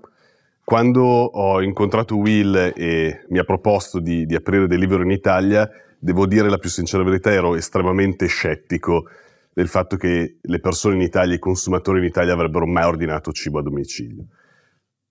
Quando 0.64 1.02
ho 1.04 1.62
incontrato 1.62 2.16
Will 2.16 2.72
e 2.74 3.24
mi 3.28 3.38
ha 3.38 3.44
proposto 3.44 4.00
di, 4.00 4.26
di 4.26 4.34
aprire 4.34 4.66
Deliveroo 4.66 5.04
in 5.04 5.12
Italia, 5.12 5.70
devo 5.98 6.26
dire 6.26 6.48
la 6.48 6.58
più 6.58 6.70
sincera 6.70 7.04
verità, 7.04 7.30
ero 7.30 7.54
estremamente 7.54 8.26
scettico 8.26 9.08
del 9.52 9.68
fatto 9.68 9.96
che 9.96 10.38
le 10.40 10.60
persone 10.60 10.96
in 10.96 11.02
Italia, 11.02 11.36
i 11.36 11.38
consumatori 11.38 12.00
in 12.00 12.04
Italia 12.04 12.32
avrebbero 12.32 12.66
mai 12.66 12.84
ordinato 12.84 13.30
cibo 13.32 13.60
a 13.60 13.62
domicilio 13.62 14.26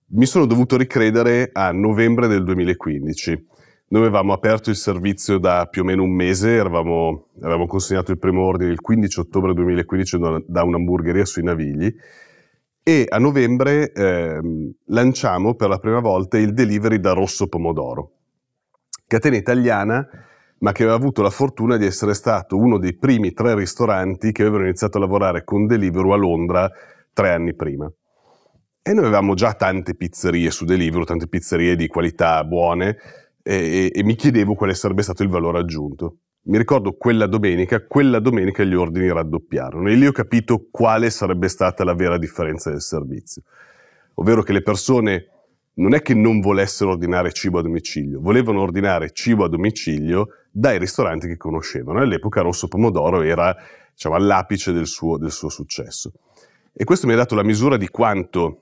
mi 0.08 0.26
sono 0.26 0.46
dovuto 0.46 0.76
ricredere 0.76 1.50
a 1.52 1.72
novembre 1.72 2.28
del 2.28 2.44
2015. 2.44 3.46
Noi 3.88 4.02
avevamo 4.02 4.32
aperto 4.32 4.70
il 4.70 4.76
servizio 4.76 5.38
da 5.38 5.66
più 5.70 5.82
o 5.82 5.84
meno 5.84 6.02
un 6.02 6.12
mese, 6.12 6.54
eravamo, 6.54 7.28
avevamo 7.40 7.66
consegnato 7.66 8.12
il 8.12 8.18
primo 8.18 8.44
ordine 8.44 8.70
il 8.70 8.80
15 8.80 9.20
ottobre 9.20 9.54
2015 9.54 10.18
da 10.46 10.62
un'hamburgeria 10.62 11.24
sui 11.24 11.42
Navigli 11.42 11.92
e 12.82 13.06
a 13.08 13.18
novembre 13.18 13.92
eh, 13.92 14.40
lanciamo 14.86 15.54
per 15.54 15.68
la 15.68 15.78
prima 15.78 16.00
volta 16.00 16.38
il 16.38 16.52
delivery 16.52 17.00
da 17.00 17.12
Rosso 17.12 17.48
Pomodoro, 17.48 18.12
catena 19.06 19.36
italiana 19.36 20.06
ma 20.58 20.72
che 20.72 20.82
aveva 20.82 20.96
avuto 20.96 21.20
la 21.20 21.30
fortuna 21.30 21.76
di 21.76 21.84
essere 21.84 22.14
stato 22.14 22.56
uno 22.56 22.78
dei 22.78 22.96
primi 22.96 23.32
tre 23.32 23.54
ristoranti 23.54 24.32
che 24.32 24.42
avevano 24.42 24.64
iniziato 24.64 24.96
a 24.96 25.00
lavorare 25.00 25.44
con 25.44 25.66
Deliveroo 25.66 26.14
a 26.14 26.16
Londra 26.16 26.70
tre 27.12 27.30
anni 27.30 27.54
prima. 27.54 27.90
E 28.88 28.92
noi 28.92 29.06
avevamo 29.06 29.34
già 29.34 29.52
tante 29.54 29.96
pizzerie 29.96 30.48
su 30.52 30.64
Deliveroo, 30.64 31.04
tante 31.04 31.26
pizzerie 31.26 31.74
di 31.74 31.88
qualità 31.88 32.44
buone, 32.44 32.96
e, 33.42 33.90
e, 33.92 34.04
mi 34.04 34.14
chiedevo 34.14 34.54
quale 34.54 34.74
sarebbe 34.74 35.02
stato 35.02 35.24
il 35.24 35.28
valore 35.28 35.58
aggiunto. 35.58 36.18
Mi 36.42 36.56
ricordo 36.56 36.92
quella 36.92 37.26
domenica, 37.26 37.84
quella 37.84 38.20
domenica 38.20 38.62
gli 38.62 38.74
ordini 38.74 39.12
raddoppiarono 39.12 39.88
e 39.88 39.96
lì 39.96 40.06
ho 40.06 40.12
capito 40.12 40.68
quale 40.70 41.10
sarebbe 41.10 41.48
stata 41.48 41.82
la 41.82 41.94
vera 41.94 42.16
differenza 42.16 42.70
del 42.70 42.80
servizio. 42.80 43.42
Ovvero 44.14 44.44
che 44.44 44.52
le 44.52 44.62
persone 44.62 45.30
non 45.74 45.92
è 45.92 46.00
che 46.00 46.14
non 46.14 46.38
volessero 46.38 46.92
ordinare 46.92 47.32
cibo 47.32 47.58
a 47.58 47.62
domicilio, 47.62 48.20
volevano 48.20 48.60
ordinare 48.60 49.10
cibo 49.10 49.42
a 49.42 49.48
domicilio 49.48 50.28
dai 50.48 50.78
ristoranti 50.78 51.26
che 51.26 51.36
conoscevano. 51.36 51.98
All'epoca 51.98 52.40
Rosso 52.40 52.68
Pomodoro 52.68 53.22
era 53.22 53.52
diciamo, 53.92 54.14
all'apice 54.14 54.70
del 54.70 54.86
suo, 54.86 55.18
del 55.18 55.32
suo 55.32 55.48
successo. 55.48 56.12
E 56.72 56.84
questo 56.84 57.08
mi 57.08 57.14
ha 57.14 57.16
dato 57.16 57.34
la 57.34 57.42
misura 57.42 57.76
di 57.76 57.88
quanto 57.88 58.60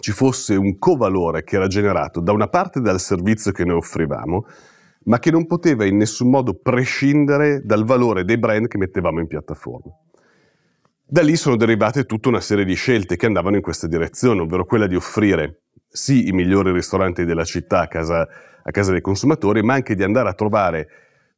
ci 0.00 0.12
fosse 0.12 0.54
un 0.56 0.78
covalore 0.78 1.44
che 1.44 1.56
era 1.56 1.66
generato 1.66 2.20
da 2.20 2.32
una 2.32 2.48
parte 2.48 2.80
dal 2.80 3.00
servizio 3.00 3.52
che 3.52 3.64
noi 3.64 3.76
offrivamo, 3.76 4.46
ma 5.04 5.18
che 5.18 5.30
non 5.30 5.46
poteva 5.46 5.84
in 5.84 5.96
nessun 5.96 6.30
modo 6.30 6.54
prescindere 6.54 7.60
dal 7.64 7.84
valore 7.84 8.24
dei 8.24 8.38
brand 8.38 8.66
che 8.66 8.78
mettevamo 8.78 9.20
in 9.20 9.26
piattaforma. 9.26 9.92
Da 11.06 11.22
lì 11.22 11.36
sono 11.36 11.56
derivate 11.56 12.04
tutta 12.04 12.28
una 12.28 12.40
serie 12.40 12.64
di 12.64 12.74
scelte 12.74 13.16
che 13.16 13.26
andavano 13.26 13.56
in 13.56 13.62
questa 13.62 13.86
direzione, 13.86 14.40
ovvero 14.40 14.64
quella 14.64 14.86
di 14.86 14.96
offrire 14.96 15.60
sì 15.86 16.26
i 16.26 16.32
migliori 16.32 16.72
ristoranti 16.72 17.24
della 17.24 17.44
città 17.44 17.82
a 17.82 17.88
casa, 17.88 18.26
a 18.62 18.70
casa 18.70 18.90
dei 18.90 19.00
consumatori, 19.00 19.62
ma 19.62 19.74
anche 19.74 19.94
di 19.94 20.02
andare 20.02 20.28
a 20.28 20.34
trovare 20.34 20.88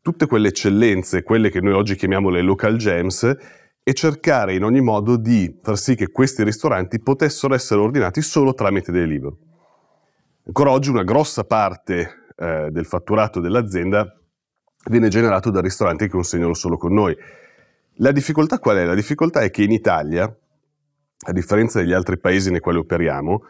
tutte 0.01 0.27
quelle 0.27 0.49
eccellenze, 0.49 1.25
quelle 1.25 1.51
che 1.51 1.61
noi 1.61 1.73
oggi 1.73 1.97
chiamiamo 1.97 2.31
le 2.31 2.41
local 2.41 2.77
gems, 2.77 3.37
e 3.89 3.95
cercare 3.95 4.57
in 4.57 4.65
ogni 4.65 4.81
modo 4.81 5.17
di 5.17 5.61
far 5.63 5.79
sì 5.79 5.95
che 5.95 6.09
questi 6.09 6.43
ristoranti 6.43 6.99
potessero 6.99 7.55
essere 7.55 7.81
ordinati 7.81 8.21
solo 8.21 8.53
tramite 8.53 8.91
Deliveroo. 8.91 9.39
Ancora 10.47 10.73
oggi 10.73 10.91
una 10.91 11.05
grossa 11.05 11.45
parte 11.45 12.25
eh, 12.37 12.69
del 12.73 12.85
fatturato 12.85 13.39
dell'azienda 13.39 14.13
viene 14.91 15.07
generato 15.07 15.51
da 15.51 15.61
ristoranti 15.61 16.07
che 16.07 16.11
consegnano 16.11 16.53
solo 16.53 16.77
con 16.77 16.95
noi. 16.95 17.17
La 17.99 18.11
difficoltà 18.11 18.59
qual 18.59 18.79
è? 18.79 18.85
La 18.85 18.97
difficoltà 18.97 19.43
è 19.43 19.51
che 19.51 19.63
in 19.63 19.71
Italia, 19.71 20.25
a 20.25 21.33
differenza 21.33 21.79
degli 21.79 21.93
altri 21.93 22.19
paesi 22.19 22.51
nei 22.51 22.59
quali 22.59 22.79
operiamo, 22.79 23.45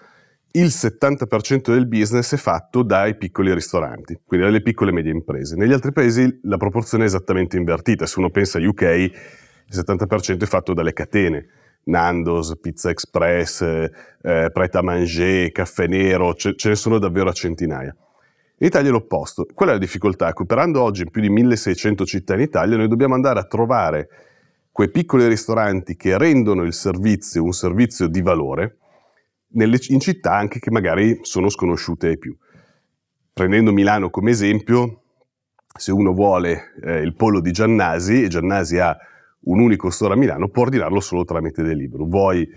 il 0.51 0.67
70% 0.67 1.73
del 1.73 1.89
business 1.89 2.35
è 2.35 2.37
fatto 2.37 2.83
dai 2.83 3.17
piccoli 3.17 3.55
ristoranti, 3.55 4.21
quindi 4.23 4.45
dalle 4.45 4.61
piccole 4.61 4.91
e 4.91 4.93
medie 4.93 5.13
imprese. 5.13 5.57
Negli 5.57 5.73
altri 5.73 5.93
paesi 5.93 6.41
la 6.43 6.59
proporzione 6.59 7.05
è 7.05 7.07
esattamente 7.07 7.57
invertita. 7.57 8.05
Se 8.05 8.19
uno 8.19 8.29
pensa 8.29 8.59
a 8.59 8.67
UK, 8.67 9.46
il 9.69 9.77
70% 9.77 10.43
è 10.43 10.47
fatto 10.47 10.73
dalle 10.73 10.93
catene. 10.93 11.49
Nando's, 11.85 12.59
Pizza 12.61 12.91
Express, 12.91 13.63
eh, 13.63 14.51
Pret 14.53 14.75
a 14.75 14.83
Manger, 14.83 15.53
Caffè 15.53 15.87
Nero, 15.87 16.35
ce, 16.35 16.55
ce, 16.57 16.71
ne 16.71 16.75
sono 16.75 16.99
davvero 16.99 17.29
a 17.29 17.33
centinaia. 17.33 17.95
In 18.59 18.67
Italia 18.67 18.89
è 18.89 18.93
l'opposto. 18.93 19.47
Qual 19.55 19.69
è 19.69 19.73
la 19.73 19.79
difficoltà? 19.79 20.33
Che 20.33 20.45
oggi 20.79 21.03
in 21.03 21.11
più 21.11 21.21
di 21.21 21.29
1600 21.29 22.05
città 22.05 22.35
in 22.35 22.41
Italia, 22.41 22.77
noi 22.77 22.89
dobbiamo 22.89 23.15
andare 23.15 23.39
a 23.39 23.45
trovare 23.45 24.09
quei 24.73 24.91
piccoli 24.91 25.29
ristoranti 25.29 25.97
che 25.97 26.19
rendono 26.19 26.63
il 26.63 26.75
servizio 26.75 27.43
un 27.43 27.53
servizio 27.53 28.09
di 28.09 28.21
valore 28.21 28.77
nelle, 29.53 29.79
in 29.89 30.01
città 30.01 30.35
anche 30.35 30.59
che 30.59 30.71
magari 30.71 31.21
sono 31.23 31.49
sconosciute 31.49 32.09
ai 32.09 32.19
più. 32.19 32.37
Prendendo 33.33 33.73
Milano 33.73 34.11
come 34.11 34.31
esempio, 34.31 35.03
se 35.79 35.93
uno 35.93 36.13
vuole 36.13 36.75
eh, 36.83 37.01
il 37.01 37.15
polo 37.15 37.41
di 37.41 37.53
Giannasi, 37.53 38.25
e 38.25 38.29
Giannasi 38.29 38.79
ha 38.79 38.97
un 39.47 39.61
unico 39.61 39.91
store 39.91 40.15
a 40.15 40.17
Milano, 40.17 40.49
può 40.49 40.63
ordinarlo 40.63 41.01
solo 41.01 41.25
tramite 41.25 41.63
Deliveroo. 41.63 42.07
Vuoi 42.07 42.49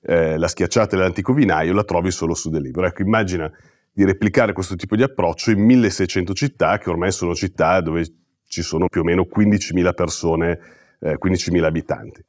eh, 0.00 0.36
la 0.36 0.48
schiacciata 0.48 0.96
dell'antico 0.96 1.32
vinaio, 1.32 1.72
la 1.72 1.84
trovi 1.84 2.10
solo 2.10 2.34
su 2.34 2.50
Deliveroo. 2.50 2.88
Ecco, 2.88 3.02
immagina 3.02 3.50
di 3.92 4.04
replicare 4.04 4.52
questo 4.52 4.76
tipo 4.76 4.94
di 4.94 5.02
approccio 5.02 5.50
in 5.50 5.64
1600 5.64 6.32
città, 6.34 6.78
che 6.78 6.90
ormai 6.90 7.10
sono 7.10 7.34
città 7.34 7.80
dove 7.80 8.04
ci 8.46 8.62
sono 8.62 8.88
più 8.88 9.00
o 9.00 9.04
meno 9.04 9.26
15.000 9.28 9.92
persone, 9.94 10.58
eh, 11.00 11.18
15.000 11.18 11.64
abitanti. 11.64 12.24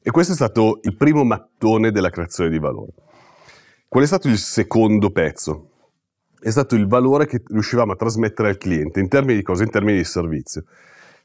E 0.00 0.10
questo 0.10 0.32
è 0.32 0.36
stato 0.36 0.80
il 0.82 0.96
primo 0.96 1.24
mattone 1.24 1.90
della 1.90 2.10
creazione 2.10 2.50
di 2.50 2.58
valore. 2.58 2.92
Qual 3.88 4.02
è 4.02 4.06
stato 4.06 4.28
il 4.28 4.38
secondo 4.38 5.10
pezzo? 5.10 5.70
È 6.40 6.50
stato 6.50 6.74
il 6.74 6.86
valore 6.86 7.26
che 7.26 7.42
riuscivamo 7.46 7.92
a 7.92 7.96
trasmettere 7.96 8.48
al 8.48 8.56
cliente 8.56 8.98
in 9.00 9.08
termini 9.08 9.36
di 9.36 9.42
cosa? 9.42 9.62
In 9.62 9.70
termini 9.70 9.98
di 9.98 10.04
servizio. 10.04 10.64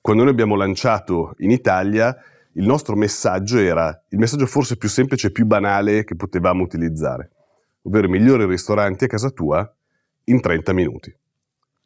Quando 0.01 0.23
noi 0.23 0.31
abbiamo 0.31 0.55
lanciato 0.55 1.33
in 1.39 1.51
Italia, 1.51 2.15
il 2.53 2.65
nostro 2.65 2.95
messaggio 2.95 3.59
era 3.59 4.03
il 4.09 4.17
messaggio 4.17 4.45
forse 4.45 4.77
più 4.77 4.89
semplice 4.89 5.27
e 5.27 5.31
più 5.31 5.45
banale 5.45 6.03
che 6.03 6.15
potevamo 6.15 6.63
utilizzare, 6.63 7.29
ovvero 7.83 8.09
migliori 8.09 8.45
ristoranti 8.45 9.03
a 9.03 9.07
casa 9.07 9.29
tua 9.29 9.69
in 10.25 10.41
30 10.41 10.73
minuti. 10.73 11.15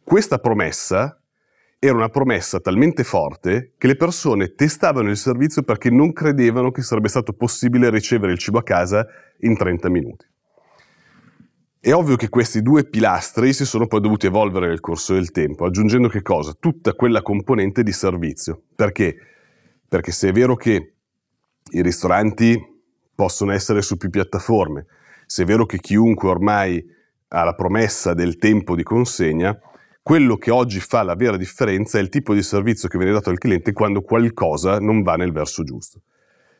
Questa 0.03 0.39
promessa 0.39 1.21
era 1.77 1.95
una 1.95 2.09
promessa 2.09 2.59
talmente 2.59 3.03
forte 3.03 3.73
che 3.77 3.87
le 3.87 3.95
persone 3.95 4.53
testavano 4.53 5.09
il 5.09 5.17
servizio 5.17 5.63
perché 5.63 5.89
non 5.89 6.13
credevano 6.13 6.69
che 6.69 6.83
sarebbe 6.83 7.07
stato 7.07 7.33
possibile 7.33 7.89
ricevere 7.89 8.33
il 8.33 8.37
cibo 8.37 8.59
a 8.59 8.63
casa 8.63 9.05
in 9.39 9.57
30 9.57 9.89
minuti. 9.89 10.30
È 11.83 11.91
ovvio 11.91 12.15
che 12.15 12.29
questi 12.29 12.61
due 12.61 12.83
pilastri 12.83 13.53
si 13.53 13.65
sono 13.65 13.87
poi 13.87 14.01
dovuti 14.01 14.27
evolvere 14.27 14.67
nel 14.67 14.79
corso 14.79 15.15
del 15.15 15.31
tempo, 15.31 15.65
aggiungendo 15.65 16.09
che 16.09 16.21
cosa? 16.21 16.53
Tutta 16.53 16.93
quella 16.93 17.23
componente 17.23 17.81
di 17.81 17.91
servizio. 17.91 18.65
Perché? 18.75 19.15
Perché 19.87 20.11
se 20.11 20.29
è 20.29 20.31
vero 20.31 20.55
che 20.55 20.93
i 21.71 21.81
ristoranti 21.81 22.55
possono 23.15 23.51
essere 23.51 23.81
su 23.81 23.97
più 23.97 24.11
piattaforme, 24.11 24.85
se 25.25 25.41
è 25.41 25.45
vero 25.47 25.65
che 25.65 25.79
chiunque 25.79 26.29
ormai 26.29 26.85
ha 27.29 27.43
la 27.43 27.55
promessa 27.55 28.13
del 28.13 28.37
tempo 28.37 28.75
di 28.75 28.83
consegna, 28.83 29.59
quello 30.03 30.37
che 30.37 30.51
oggi 30.51 30.79
fa 30.79 31.01
la 31.01 31.15
vera 31.15 31.35
differenza 31.35 31.97
è 31.97 32.01
il 32.01 32.09
tipo 32.09 32.35
di 32.35 32.43
servizio 32.43 32.89
che 32.89 32.99
viene 32.99 33.13
dato 33.13 33.31
al 33.31 33.39
cliente 33.39 33.73
quando 33.73 34.01
qualcosa 34.01 34.77
non 34.77 35.01
va 35.01 35.15
nel 35.15 35.31
verso 35.31 35.63
giusto. 35.63 36.03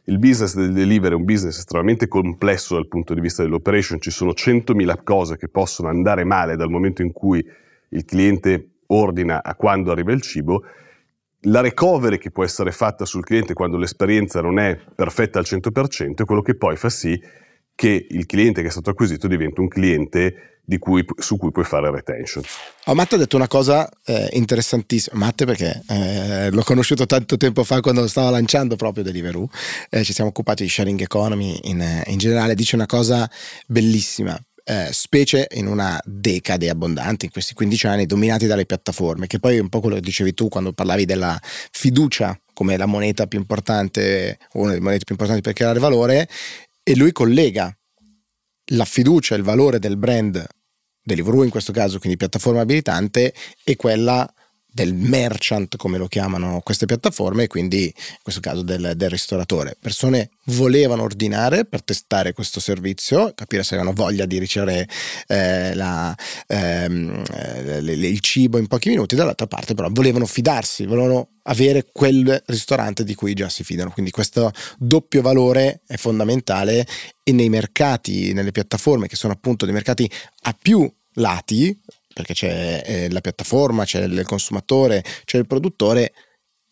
Il 0.05 0.17
business 0.17 0.55
del 0.55 0.73
delivery 0.73 1.13
è 1.13 1.15
un 1.15 1.25
business 1.25 1.59
estremamente 1.59 2.07
complesso 2.07 2.73
dal 2.73 2.87
punto 2.87 3.13
di 3.13 3.21
vista 3.21 3.43
dell'operation, 3.43 4.01
ci 4.01 4.09
sono 4.09 4.31
100.000 4.31 5.03
cose 5.03 5.37
che 5.37 5.47
possono 5.47 5.89
andare 5.89 6.23
male 6.23 6.55
dal 6.55 6.71
momento 6.71 7.03
in 7.03 7.11
cui 7.11 7.45
il 7.89 8.05
cliente 8.05 8.69
ordina 8.87 9.43
a 9.43 9.53
quando 9.53 9.91
arriva 9.91 10.11
il 10.11 10.21
cibo. 10.21 10.63
La 11.45 11.61
recovery 11.61 12.17
che 12.17 12.31
può 12.31 12.43
essere 12.43 12.71
fatta 12.71 13.05
sul 13.05 13.23
cliente 13.23 13.53
quando 13.53 13.77
l'esperienza 13.77 14.41
non 14.41 14.57
è 14.59 14.75
perfetta 14.75 15.39
al 15.39 15.45
100% 15.47 16.15
è 16.15 16.25
quello 16.25 16.41
che 16.41 16.55
poi 16.55 16.75
fa 16.75 16.89
sì 16.89 17.19
che 17.75 18.07
il 18.09 18.25
cliente 18.25 18.61
che 18.61 18.67
è 18.67 18.71
stato 18.71 18.89
acquisito 18.89 19.27
diventa 19.27 19.61
un 19.61 19.67
cliente 19.67 20.51
cui, 20.79 21.03
su 21.17 21.37
cui 21.37 21.51
puoi 21.51 21.65
fare 21.65 21.91
retention. 21.91 22.43
Oh, 22.85 22.93
Matt 22.93 23.13
ha 23.13 23.17
detto 23.17 23.35
una 23.35 23.47
cosa 23.47 23.89
eh, 24.05 24.29
interessantissima. 24.33 25.17
Matt, 25.17 25.43
perché 25.45 25.81
eh, 25.87 26.49
l'ho 26.49 26.63
conosciuto 26.63 27.05
tanto 27.05 27.37
tempo 27.37 27.63
fa 27.63 27.79
quando 27.81 28.07
stava 28.07 28.29
lanciando 28.29 28.75
proprio 28.75 29.03
Deliveroo, 29.03 29.49
eh, 29.89 30.03
ci 30.03 30.13
siamo 30.13 30.29
occupati 30.29 30.63
di 30.63 30.69
sharing 30.69 31.01
economy 31.01 31.59
in, 31.63 32.03
in 32.05 32.17
generale. 32.17 32.55
Dice 32.55 32.75
una 32.75 32.85
cosa 32.85 33.29
bellissima. 33.67 34.39
Eh, 34.63 34.89
specie 34.91 35.47
in 35.55 35.65
una 35.65 35.99
decade 36.05 36.69
abbondante, 36.69 37.25
in 37.25 37.31
questi 37.31 37.55
15 37.55 37.87
anni, 37.87 38.05
dominati 38.05 38.45
dalle 38.45 38.67
piattaforme, 38.67 39.25
che 39.25 39.39
poi 39.39 39.57
è 39.57 39.59
un 39.59 39.69
po' 39.69 39.79
quello 39.79 39.95
che 39.95 40.01
dicevi 40.01 40.35
tu 40.35 40.49
quando 40.49 40.71
parlavi 40.71 41.03
della 41.05 41.37
fiducia 41.71 42.39
come 42.53 42.77
la 42.77 42.85
moneta 42.85 43.25
più 43.25 43.39
importante, 43.39 44.37
una 44.53 44.69
delle 44.69 44.81
monete 44.81 45.03
più 45.03 45.15
importanti 45.15 45.41
per 45.41 45.53
creare 45.53 45.79
valore, 45.79 46.29
e 46.83 46.95
lui 46.95 47.11
collega 47.11 47.75
la 48.73 48.85
fiducia 48.85 49.35
il 49.35 49.43
valore 49.43 49.79
del 49.79 49.97
brand 49.97 50.45
Deliveroo 51.03 51.43
in 51.43 51.49
questo 51.49 51.71
caso, 51.71 51.97
quindi 51.97 52.17
piattaforma 52.17 52.61
abilitante, 52.61 53.33
e 53.63 53.75
quella 53.75 54.31
del 54.71 54.93
merchant, 54.93 55.75
come 55.75 55.97
lo 55.97 56.07
chiamano 56.07 56.61
queste 56.63 56.85
piattaforme, 56.85 57.43
e 57.43 57.47
quindi 57.47 57.83
in 57.83 58.19
questo 58.23 58.39
caso 58.39 58.61
del, 58.61 58.93
del, 58.95 59.09
ristoratore. 59.09 59.75
Persone 59.79 60.29
volevano 60.45 61.03
ordinare 61.03 61.65
per 61.65 61.83
testare 61.83 62.31
questo 62.31 62.59
servizio, 62.59 63.33
capire 63.35 63.63
se 63.63 63.75
avevano 63.75 63.95
voglia 63.95 64.25
di 64.25 64.39
ricevere 64.39 64.87
eh, 65.27 65.75
la, 65.75 66.15
ehm, 66.47 67.23
eh, 67.33 67.77
il 67.79 68.19
cibo 68.21 68.57
in 68.57 68.67
pochi 68.67 68.89
minuti, 68.89 69.15
dall'altra 69.15 69.47
parte 69.47 69.73
però 69.73 69.89
volevano 69.91 70.25
fidarsi, 70.25 70.85
volevano 70.85 71.27
avere 71.43 71.87
quel 71.91 72.41
ristorante 72.45 73.03
di 73.03 73.13
cui 73.13 73.33
già 73.33 73.49
si 73.49 73.63
fidano. 73.63 73.91
Quindi 73.91 74.11
questo 74.11 74.51
doppio 74.77 75.21
valore 75.21 75.81
è 75.85 75.97
fondamentale 75.97 76.87
e 77.23 77.31
nei 77.33 77.49
mercati, 77.49 78.31
nelle 78.33 78.51
piattaforme 78.51 79.07
che 79.07 79.17
sono 79.17 79.33
appunto 79.33 79.65
dei 79.65 79.73
mercati 79.73 80.09
a 80.43 80.55
più 80.59 80.89
lati, 81.15 81.77
perché 82.13 82.33
c'è 82.33 82.83
eh, 82.85 83.09
la 83.09 83.21
piattaforma, 83.21 83.85
c'è 83.85 84.03
il 84.03 84.23
consumatore, 84.23 85.03
c'è 85.25 85.37
il 85.37 85.47
produttore, 85.47 86.13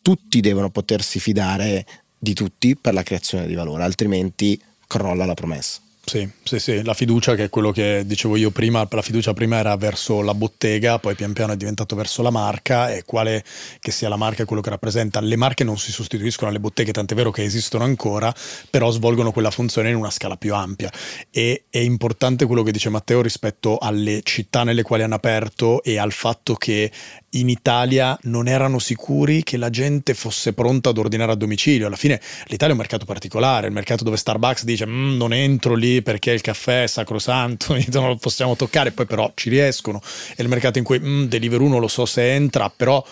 tutti 0.02 0.40
devono 0.40 0.70
potersi 0.70 1.20
fidare 1.20 1.86
di 2.18 2.34
tutti 2.34 2.76
per 2.76 2.94
la 2.94 3.04
creazione 3.04 3.48
di 3.48 3.54
valore, 3.54 3.84
altrimenti 3.84 4.62
crolla 4.88 5.26
la 5.26 5.34
promessa. 5.34 5.82
Sì, 6.10 6.28
sì, 6.42 6.58
sì, 6.58 6.82
la 6.82 6.96
fiducia 6.96 7.36
che 7.36 7.44
è 7.44 7.50
quello 7.50 7.70
che 7.70 8.02
dicevo 8.04 8.36
io 8.36 8.50
prima, 8.50 8.88
la 8.90 9.02
fiducia 9.04 9.34
prima 9.34 9.58
era 9.58 9.76
verso 9.78 10.24
la 10.24 10.34
bottega, 10.34 10.98
poi 10.98 11.14
pian 11.14 11.34
piano 11.34 11.54
è 11.54 11.56
diventato 11.56 11.96
verso 11.96 12.24
la 12.24 12.32
marca 12.32 12.92
e 12.92 13.04
quale 13.06 13.44
che 13.80 13.92
sia 13.92 14.10
la 14.10 14.16
marca 14.16 14.42
è 14.42 14.46
quello 14.48 14.64
che 14.64 14.72
rappresenta. 14.72 15.22
Le 15.22 15.36
marche 15.36 15.64
non 15.64 15.78
si 15.78 15.92
sostituiscono 15.92 16.50
alle 16.50 16.60
botteghe, 16.60 16.92
tant'è 16.92 17.14
vero 17.14 17.30
che 17.30 17.44
esistono 17.44 17.84
ancora, 17.84 18.34
però 18.72 18.90
svolgono 18.90 19.32
quella 19.32 19.52
funzione 19.52 19.92
in 19.92 19.98
una 19.98 20.10
scala 20.10 20.36
più 20.36 20.56
ampia 20.56 20.92
e 21.30 21.66
è 21.70 21.78
importante 21.78 22.48
quello 22.48 22.64
che 22.64 22.72
dice 22.72 22.90
Matteo 22.90 23.22
rispetto 23.22 23.78
alle 23.78 24.22
città 24.24 24.64
nelle 24.64 24.82
quali 24.82 25.04
hanno 25.04 25.14
aperto 25.14 25.84
e 25.84 26.00
al 26.00 26.12
fatto 26.12 26.56
che 26.56 26.92
in 27.32 27.50
Italia 27.50 28.18
non 28.24 28.48
erano 28.48 28.80
sicuri 28.80 29.44
che 29.44 29.58
la 29.58 29.70
gente 29.70 30.14
fosse 30.14 30.54
pronta 30.54 30.90
ad 30.90 30.98
ordinare 30.98 31.32
a 31.32 31.36
domicilio. 31.36 31.88
Alla 31.88 31.96
fine 31.96 32.20
l'Italia 32.46 32.70
è 32.70 32.72
un 32.72 32.78
mercato 32.82 33.06
particolare, 33.06 33.68
il 33.68 33.74
mercato 33.74 34.04
dove 34.04 34.18
Starbucks 34.18 34.64
dice 34.64 34.86
mm, 34.86 35.18
non 35.18 35.34
entro 35.34 35.76
lì 35.76 36.02
perché 36.02 36.32
il 36.32 36.42
caffè 36.42 36.84
è 36.84 36.88
sacrosanto, 36.88 37.78
non 37.92 38.08
lo 38.08 38.16
possiamo 38.16 38.56
toccare, 38.56 38.92
poi 38.92 39.06
però 39.06 39.32
ci 39.36 39.50
riescono. 39.50 40.02
È 40.36 40.42
il 40.42 40.48
mercato 40.48 40.78
in 40.78 40.84
cui 40.84 41.00
mm, 41.00 41.26
Deliveroo 41.26 41.68
non 41.68 41.80
lo 41.80 41.88
so 41.88 42.06
se 42.06 42.34
entra, 42.34 42.72
però 42.76 43.04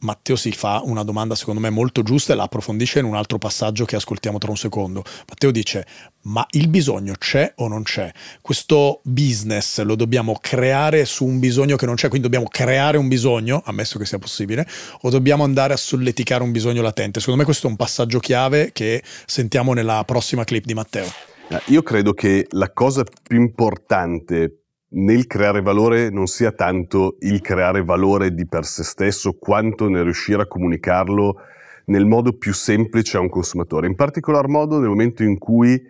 Matteo 0.00 0.36
si 0.36 0.52
fa 0.52 0.80
una 0.84 1.02
domanda 1.02 1.34
secondo 1.34 1.60
me 1.60 1.70
molto 1.70 2.02
giusta 2.02 2.32
e 2.32 2.36
la 2.36 2.44
approfondisce 2.44 3.00
in 3.00 3.04
un 3.04 3.16
altro 3.16 3.38
passaggio 3.38 3.84
che 3.84 3.96
ascoltiamo 3.96 4.38
tra 4.38 4.50
un 4.50 4.56
secondo. 4.56 5.02
Matteo 5.26 5.50
dice, 5.50 5.86
ma 6.22 6.46
il 6.50 6.68
bisogno 6.68 7.14
c'è 7.18 7.52
o 7.56 7.68
non 7.68 7.82
c'è? 7.82 8.10
Questo 8.40 9.00
business 9.02 9.80
lo 9.82 9.96
dobbiamo 9.96 10.38
creare 10.40 11.04
su 11.04 11.24
un 11.24 11.38
bisogno 11.38 11.76
che 11.76 11.86
non 11.86 11.96
c'è, 11.96 12.08
quindi 12.08 12.28
dobbiamo 12.28 12.48
creare 12.48 12.96
un 12.96 13.08
bisogno, 13.08 13.62
ammesso 13.64 13.98
che 13.98 14.06
sia 14.06 14.18
possibile, 14.18 14.66
o 15.02 15.10
dobbiamo 15.10 15.44
andare 15.44 15.72
a 15.72 15.76
solleticare 15.76 16.42
un 16.42 16.52
bisogno 16.52 16.82
latente? 16.82 17.18
Secondo 17.18 17.40
me 17.40 17.44
questo 17.44 17.66
è 17.66 17.70
un 17.70 17.76
passaggio 17.76 18.18
chiave 18.20 18.70
che 18.72 19.02
sentiamo 19.26 19.72
nella 19.72 20.04
prossima 20.04 20.44
clip 20.44 20.64
di 20.64 20.74
Matteo. 20.74 21.06
Eh, 21.48 21.60
io 21.66 21.82
credo 21.82 22.12
che 22.12 22.46
la 22.50 22.70
cosa 22.72 23.04
più 23.04 23.40
importante 23.40 24.64
nel 24.90 25.26
creare 25.26 25.60
valore 25.60 26.08
non 26.10 26.26
sia 26.26 26.52
tanto 26.52 27.16
il 27.20 27.40
creare 27.40 27.82
valore 27.82 28.32
di 28.32 28.46
per 28.46 28.64
sé 28.64 28.84
stesso, 28.84 29.34
quanto 29.34 29.88
nel 29.88 30.04
riuscire 30.04 30.42
a 30.42 30.46
comunicarlo 30.46 31.40
nel 31.86 32.06
modo 32.06 32.32
più 32.32 32.54
semplice 32.54 33.16
a 33.16 33.20
un 33.20 33.28
consumatore. 33.28 33.86
In 33.86 33.94
particolar 33.94 34.48
modo 34.48 34.78
nel 34.78 34.88
momento 34.88 35.22
in 35.22 35.38
cui 35.38 35.80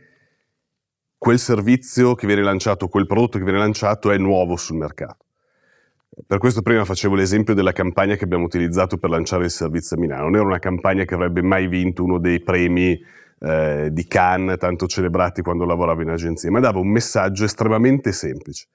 quel 1.16 1.38
servizio 1.38 2.14
che 2.14 2.26
viene 2.26 2.42
lanciato, 2.42 2.88
quel 2.88 3.06
prodotto 3.06 3.38
che 3.38 3.44
viene 3.44 3.58
lanciato 3.58 4.10
è 4.10 4.18
nuovo 4.18 4.56
sul 4.56 4.76
mercato. 4.76 5.24
Per 6.26 6.38
questo 6.38 6.62
prima 6.62 6.84
facevo 6.84 7.14
l'esempio 7.14 7.54
della 7.54 7.72
campagna 7.72 8.16
che 8.16 8.24
abbiamo 8.24 8.44
utilizzato 8.44 8.98
per 8.98 9.10
lanciare 9.10 9.44
il 9.44 9.50
servizio 9.50 9.96
a 9.96 10.00
Milano. 10.00 10.24
Non 10.24 10.34
era 10.34 10.44
una 10.44 10.58
campagna 10.58 11.04
che 11.04 11.14
avrebbe 11.14 11.42
mai 11.42 11.68
vinto 11.68 12.02
uno 12.02 12.18
dei 12.18 12.40
premi 12.40 13.00
eh, 13.40 13.88
di 13.92 14.06
Cannes, 14.06 14.58
tanto 14.58 14.88
celebrati 14.88 15.42
quando 15.42 15.64
lavoravo 15.64 16.02
in 16.02 16.10
agenzia, 16.10 16.50
ma 16.50 16.58
dava 16.58 16.80
un 16.80 16.88
messaggio 16.88 17.44
estremamente 17.44 18.10
semplice 18.10 18.66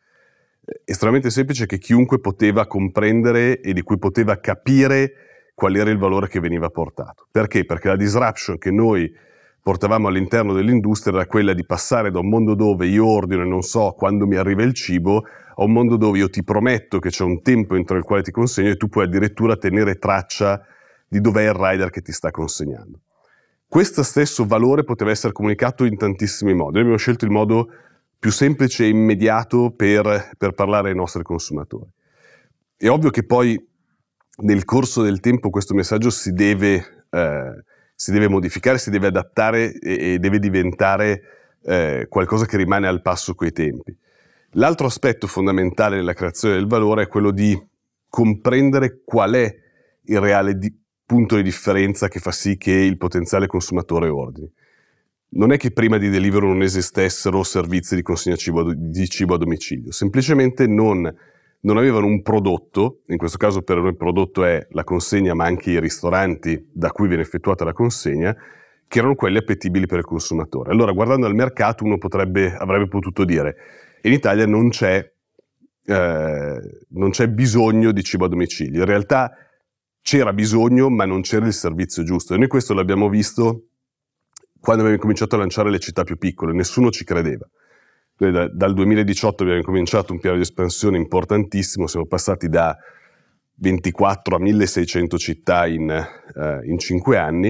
estremamente 0.86 1.30
semplice 1.30 1.66
che 1.66 1.78
chiunque 1.78 2.20
poteva 2.20 2.68
comprendere 2.68 3.59
e 3.59 3.74
di 3.74 3.82
cui 3.82 3.97
poteva 3.97 4.39
capire 4.39 5.14
qual 5.53 5.76
era 5.76 5.89
il 5.89 5.97
valore 5.97 6.28
che 6.28 6.39
veniva 6.39 6.70
portato. 6.70 7.28
Perché? 7.32 7.66
Perché 7.66 7.89
la 7.89 7.95
disruption 7.95 8.57
che 8.57 8.72
noi 8.72 9.11
portavamo 9.61 10.07
all'interno 10.07 10.53
dell'industria 10.53 11.14
era 11.14 11.26
quella 11.26 11.53
di 11.53 11.66
passare 11.66 12.11
da 12.11 12.20
un 12.20 12.28
mondo 12.28 12.53
dove 12.53 12.86
io 12.88 13.05
ordino 13.05 13.43
e 13.43 13.45
non 13.45 13.61
so 13.61 13.93
quando 13.97 14.28
mi 14.28 14.36
arriva 14.36 14.64
il 14.64 14.74
cibo 14.74 15.24
a 15.55 15.64
un 15.64 15.72
mondo 15.72 15.95
dove 15.95 16.18
io 16.18 16.30
ti 16.30 16.43
prometto 16.43 16.99
che 16.99 17.09
c'è 17.09 17.24
un 17.24 17.41
tempo 17.41 17.76
entro 17.76 17.95
il 17.95 18.03
quale 18.03 18.24
ti 18.24 18.32
consegno 18.32 18.70
e 18.70 18.76
tu 18.76 18.88
puoi 18.88 19.05
addirittura 19.05 19.55
tenere 19.55 19.99
traccia 19.99 20.66
di 21.07 21.22
dov'è 21.22 21.43
il 21.43 21.53
rider 21.53 21.91
che 21.91 22.01
ti 22.01 22.11
sta 22.11 22.32
consegnando. 22.32 22.99
Questo 23.68 24.03
stesso 24.03 24.45
valore 24.45 24.84
poteva 24.84 25.11
essere 25.11 25.32
comunicato 25.32 25.86
in 25.86 25.97
tantissimi 25.97 26.53
modi. 26.53 26.74
Noi 26.74 26.82
abbiamo 26.82 26.97
scelto 26.97 27.26
il 27.26 27.32
modo 27.32 27.70
più 28.24 28.32
semplice 28.32 28.86
e 28.86 28.88
immediato 28.88 29.74
per, 29.76 30.32
per 30.38 30.53
parlare 30.53 30.88
ai 30.88 30.95
nostri 30.95 31.24
consumatori. 31.24 31.89
È 32.78 32.88
ovvio 32.88 33.09
che 33.09 33.26
poi 33.26 33.61
nel 34.43 34.63
corso 34.63 35.01
del 35.01 35.19
tempo 35.19 35.49
questo 35.49 35.74
messaggio 35.74 36.09
si 36.09 36.32
deve, 36.32 37.05
eh, 37.09 37.63
si 37.93 38.13
deve 38.13 38.30
modificare, 38.30 38.78
si 38.78 38.91
deve 38.91 39.07
adattare 39.07 39.78
e, 39.78 40.13
e 40.13 40.19
deve 40.19 40.39
diventare 40.39 41.21
eh, 41.65 42.05
qualcosa 42.07 42.45
che 42.45 42.55
rimane 42.55 42.88
al 42.88 43.01
passo 43.01 43.36
coi 43.36 43.51
tempi. 43.51 43.93
L'altro 44.51 44.88
aspetto 44.88 45.28
fondamentale 45.28 45.97
nella 45.97 46.13
creazione 46.13 46.55
del 46.55 46.67
valore 46.67 47.03
è 47.03 47.07
quello 47.09 47.32
di 47.32 47.61
comprendere 48.07 49.01
qual 49.03 49.34
è 49.34 49.53
il 50.03 50.19
reale 50.21 50.57
di- 50.57 50.74
punto 51.05 51.36
di 51.36 51.43
differenza 51.43 52.07
che 52.07 52.21
fa 52.21 52.32
sì 52.32 52.55
che 52.55 52.71
il 52.71 52.95
potenziale 52.95 53.47
consumatore 53.47 54.07
ordini. 54.07 54.49
Non 55.36 55.51
è 55.51 55.57
che 55.57 55.71
prima 55.71 55.97
di 55.97 56.09
Deliveroo 56.09 56.49
non 56.49 56.61
esistessero 56.61 57.43
servizi 57.43 57.95
di 57.95 58.01
consegna 58.01 58.36
cibo, 58.36 58.73
di 58.73 59.07
cibo 59.07 59.36
a 59.36 59.38
domicilio, 59.38 59.91
semplicemente 59.91 60.67
non, 60.67 61.01
non, 61.61 61.77
avevano 61.77 62.05
un 62.05 62.21
prodotto, 62.21 63.01
in 63.07 63.17
questo 63.17 63.38
caso 63.38 63.61
per 63.61 63.77
noi 63.77 63.89
il 63.89 63.97
prodotto 63.97 64.43
è 64.43 64.67
la 64.71 64.84
consegna 64.84 65.34
ma 65.34 65.45
anche 65.45 65.71
i 65.71 65.79
ristoranti 65.79 66.69
da 66.71 66.91
cui 66.91 67.07
viene 67.07 67.23
effettuata 67.23 67.63
la 67.63 67.73
consegna, 67.73 68.36
che 68.88 68.99
erano 68.99 69.15
quelli 69.15 69.38
appetibili 69.38 69.88
per 69.88 69.99
il 69.99 70.05
consumatore. 70.05 70.71
Allora 70.71 70.91
guardando 70.91 71.25
al 71.25 71.34
mercato 71.34 71.84
uno 71.84 71.97
potrebbe, 71.97 72.53
avrebbe 72.55 72.88
potuto 72.88 73.25
dire 73.25 73.55
in 74.03 74.11
Italia 74.13 74.45
non 74.45 74.69
c'è, 74.69 75.11
eh, 75.86 76.59
non 76.89 77.09
c'è 77.09 77.27
bisogno 77.27 77.91
di 77.91 78.03
cibo 78.03 78.25
a 78.25 78.27
domicilio, 78.27 78.81
in 78.81 78.86
realtà 78.86 79.31
c'era 80.01 80.34
bisogno 80.34 80.89
ma 80.89 81.05
non 81.05 81.21
c'era 81.21 81.47
il 81.47 81.53
servizio 81.53 82.03
giusto 82.03 82.34
e 82.34 82.38
noi 82.38 82.47
questo 82.47 82.73
l'abbiamo 82.73 83.07
visto 83.07 83.69
quando 84.64 84.84
abbiamo 84.84 85.01
cominciato 85.01 85.36
a 85.36 85.39
lanciare 85.39 85.70
le 85.70 85.80
città 85.80 86.05
più 86.05 86.18
piccole, 86.18 86.53
nessuno 86.53 86.89
ci 86.89 87.03
credeva. 87.03 87.45
Noi 88.20 88.49
dal 88.53 88.74
2018 88.74 89.43
abbiamo 89.43 89.61
cominciato 89.61 90.14
un 90.14 90.20
piano 90.20 90.38
di 90.38 90.43
espansione 90.43 90.95
importantissimo, 90.95 91.86
siamo 91.86 92.05
passati 92.05 92.47
da 92.47 92.74
24 93.55 94.38
a 94.38 94.39
1600 94.39 95.18
città 95.18 95.68
in, 95.68 95.89
eh, 95.89 96.61
in 96.64 96.78
5 96.78 97.18
anni 97.18 97.49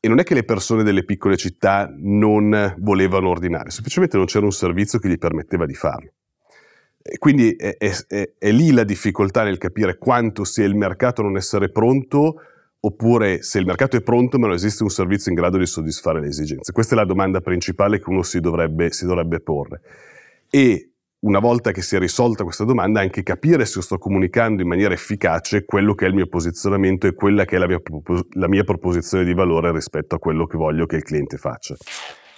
e 0.00 0.08
non 0.08 0.20
è 0.20 0.22
che 0.22 0.32
le 0.32 0.44
persone 0.44 0.82
delle 0.82 1.04
piccole 1.04 1.36
città 1.36 1.92
non 1.98 2.76
volevano 2.78 3.28
ordinare, 3.28 3.68
semplicemente 3.68 4.16
non 4.16 4.24
c'era 4.24 4.46
un 4.46 4.52
servizio 4.52 4.98
che 4.98 5.10
gli 5.10 5.18
permetteva 5.18 5.66
di 5.66 5.74
farlo. 5.74 6.12
Quindi 7.18 7.54
è, 7.56 7.76
è, 7.76 8.32
è, 8.38 8.50
lì 8.52 8.72
la 8.72 8.84
difficoltà 8.84 9.42
nel 9.42 9.58
capire 9.58 9.98
quanto 9.98 10.44
sia 10.44 10.64
il 10.64 10.76
mercato 10.76 11.20
non 11.20 11.36
essere 11.36 11.68
pronto 11.68 12.36
oppure 12.84 13.42
se 13.42 13.58
il 13.58 13.66
mercato 13.66 13.96
è 13.96 14.02
pronto 14.02 14.38
ma 14.38 14.46
non 14.46 14.56
esiste 14.56 14.82
un 14.82 14.90
servizio 14.90 15.30
in 15.30 15.36
grado 15.36 15.56
di 15.56 15.66
soddisfare 15.66 16.20
le 16.20 16.28
esigenze. 16.28 16.72
Questa 16.72 16.94
è 16.94 16.98
la 16.98 17.04
domanda 17.04 17.40
principale 17.40 17.98
che 17.98 18.08
uno 18.08 18.22
si 18.22 18.40
dovrebbe, 18.40 18.90
si 18.92 19.06
dovrebbe 19.06 19.40
porre. 19.40 19.80
E 20.50 20.92
una 21.20 21.38
volta 21.38 21.70
che 21.70 21.82
si 21.82 21.94
è 21.94 22.00
risolta 22.00 22.42
questa 22.42 22.64
domanda, 22.64 23.00
anche 23.00 23.22
capire 23.22 23.64
se 23.64 23.80
sto 23.80 23.98
comunicando 23.98 24.62
in 24.62 24.68
maniera 24.68 24.92
efficace 24.92 25.64
quello 25.64 25.94
che 25.94 26.06
è 26.06 26.08
il 26.08 26.14
mio 26.14 26.26
posizionamento 26.26 27.06
e 27.06 27.14
quella 27.14 27.44
che 27.44 27.54
è 27.54 27.58
la 27.60 27.68
mia, 27.68 27.80
la 28.32 28.48
mia 28.48 28.64
proposizione 28.64 29.24
di 29.24 29.32
valore 29.32 29.70
rispetto 29.70 30.16
a 30.16 30.18
quello 30.18 30.46
che 30.46 30.56
voglio 30.56 30.86
che 30.86 30.96
il 30.96 31.04
cliente 31.04 31.36
faccia. 31.36 31.76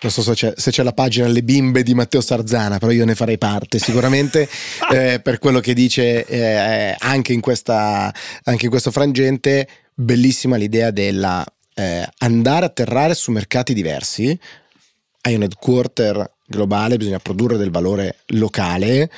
Non 0.02 0.12
so 0.12 0.20
se 0.20 0.34
c'è, 0.34 0.52
se 0.54 0.70
c'è, 0.70 0.82
la 0.82 0.92
pagina 0.92 1.26
Le 1.26 1.42
bimbe 1.42 1.82
di 1.82 1.94
Matteo 1.94 2.20
Sarzana, 2.20 2.76
però 2.76 2.92
io 2.92 3.06
ne 3.06 3.14
farei 3.14 3.38
parte 3.38 3.78
sicuramente 3.78 4.46
eh, 4.92 5.18
per 5.22 5.38
quello 5.38 5.60
che 5.60 5.72
dice 5.72 6.26
eh, 6.26 6.94
anche, 6.98 7.32
in 7.32 7.40
questa, 7.40 8.12
anche 8.42 8.64
in 8.66 8.70
questo 8.70 8.90
frangente 8.90 9.66
bellissima 9.94 10.56
l'idea 10.56 10.90
della 10.90 11.44
eh, 11.74 12.06
andare 12.18 12.64
a 12.64 12.68
atterrare 12.68 13.14
su 13.14 13.30
mercati 13.30 13.74
diversi. 13.74 14.38
Hai 15.20 15.34
un 15.34 15.42
headquarter 15.42 16.32
globale, 16.46 16.96
bisogna 16.96 17.18
produrre 17.18 17.56
del 17.56 17.70
valore 17.70 18.18
locale, 18.26 19.10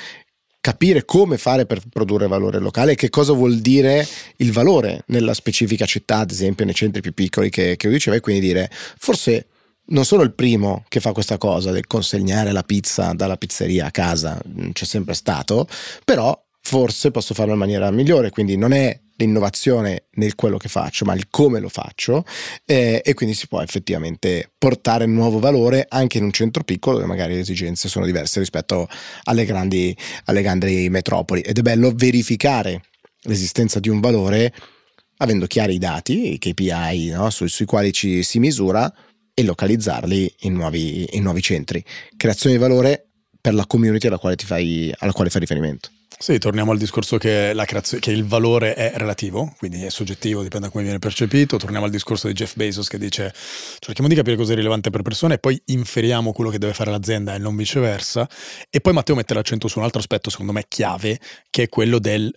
capire 0.60 1.04
come 1.04 1.38
fare 1.38 1.66
per 1.66 1.80
produrre 1.92 2.26
valore 2.26 2.58
locale 2.58 2.92
e 2.92 2.94
che 2.96 3.08
cosa 3.08 3.32
vuol 3.32 3.58
dire 3.58 4.06
il 4.36 4.52
valore 4.52 5.02
nella 5.06 5.34
specifica 5.34 5.86
città, 5.86 6.18
ad 6.18 6.30
esempio 6.30 6.64
nei 6.64 6.74
centri 6.74 7.00
più 7.00 7.14
piccoli 7.14 7.50
che, 7.50 7.76
che 7.76 7.88
diceva, 7.88 8.16
e 8.16 8.20
quindi 8.20 8.46
dire 8.46 8.70
forse 8.70 9.46
non 9.88 10.04
sono 10.04 10.22
il 10.22 10.32
primo 10.32 10.84
che 10.88 10.98
fa 10.98 11.12
questa 11.12 11.38
cosa 11.38 11.70
del 11.70 11.86
consegnare 11.86 12.50
la 12.50 12.64
pizza 12.64 13.12
dalla 13.12 13.36
pizzeria 13.36 13.86
a 13.86 13.90
casa, 13.92 14.40
c'è 14.72 14.84
sempre 14.84 15.14
stato, 15.14 15.68
però 16.04 16.36
forse 16.66 17.12
posso 17.12 17.32
farlo 17.32 17.52
in 17.52 17.60
maniera 17.60 17.88
migliore, 17.92 18.30
quindi 18.30 18.56
non 18.56 18.72
è 18.72 19.00
l'innovazione 19.18 20.06
nel 20.14 20.34
quello 20.34 20.56
che 20.56 20.68
faccio, 20.68 21.04
ma 21.04 21.14
il 21.14 21.28
come 21.30 21.60
lo 21.60 21.68
faccio 21.68 22.24
eh, 22.64 23.00
e 23.04 23.14
quindi 23.14 23.36
si 23.36 23.46
può 23.46 23.62
effettivamente 23.62 24.50
portare 24.58 25.06
nuovo 25.06 25.38
valore 25.38 25.86
anche 25.88 26.18
in 26.18 26.24
un 26.24 26.32
centro 26.32 26.64
piccolo 26.64 26.96
dove 26.96 27.06
magari 27.06 27.34
le 27.34 27.40
esigenze 27.40 27.88
sono 27.88 28.04
diverse 28.04 28.40
rispetto 28.40 28.88
alle 29.24 29.44
grandi, 29.44 29.96
alle 30.24 30.42
grandi 30.42 30.88
metropoli 30.90 31.40
ed 31.42 31.56
è 31.56 31.62
bello 31.62 31.92
verificare 31.94 32.82
l'esistenza 33.22 33.78
di 33.78 33.88
un 33.88 34.00
valore 34.00 34.52
avendo 35.18 35.46
chiari 35.46 35.74
i 35.74 35.78
dati, 35.78 36.32
i 36.32 36.38
KPI 36.38 37.10
no? 37.10 37.30
sui, 37.30 37.48
sui, 37.48 37.64
quali 37.64 37.92
ci 37.92 38.24
si 38.24 38.40
misura 38.40 38.92
e 39.32 39.44
localizzarli 39.44 40.34
in 40.40 40.54
nuovi, 40.54 41.06
in 41.16 41.22
nuovi 41.22 41.42
centri. 41.42 41.82
Creazione 42.16 42.56
di 42.56 42.60
valore 42.60 43.06
per 43.40 43.54
la 43.54 43.66
community 43.66 44.08
alla 44.08 44.18
quale, 44.18 44.34
fai, 44.44 44.92
alla 44.98 45.12
quale 45.12 45.30
fai 45.30 45.42
riferimento. 45.42 45.90
Sì, 46.18 46.38
torniamo 46.38 46.72
al 46.72 46.78
discorso 46.78 47.18
che, 47.18 47.52
creazio- 47.66 47.98
che, 47.98 48.10
il 48.10 48.24
valore 48.24 48.72
è 48.74 48.92
relativo, 48.96 49.54
quindi 49.58 49.84
è 49.84 49.90
soggettivo, 49.90 50.42
dipende 50.42 50.66
da 50.66 50.72
come 50.72 50.82
viene 50.82 50.98
percepito. 50.98 51.58
Torniamo 51.58 51.84
al 51.84 51.90
discorso 51.90 52.26
di 52.26 52.32
Jeff 52.32 52.56
Bezos 52.56 52.88
che 52.88 52.96
dice 52.96 53.34
cerchiamo 53.78 54.08
di 54.08 54.14
capire 54.14 54.34
cosa 54.34 54.52
è 54.52 54.56
rilevante 54.56 54.88
per 54.88 55.02
persone 55.02 55.34
e 55.34 55.38
poi 55.38 55.60
inferiamo 55.66 56.32
quello 56.32 56.48
che 56.48 56.58
deve 56.58 56.72
fare 56.72 56.90
l'azienda 56.90 57.34
e 57.34 57.38
non 57.38 57.54
viceversa. 57.54 58.26
E 58.70 58.80
poi 58.80 58.94
Matteo 58.94 59.14
mette 59.14 59.34
l'accento 59.34 59.68
su 59.68 59.78
un 59.78 59.84
altro 59.84 60.00
aspetto, 60.00 60.30
secondo 60.30 60.52
me 60.52 60.64
chiave, 60.66 61.20
che 61.50 61.64
è 61.64 61.68
quello 61.68 61.98
del 61.98 62.32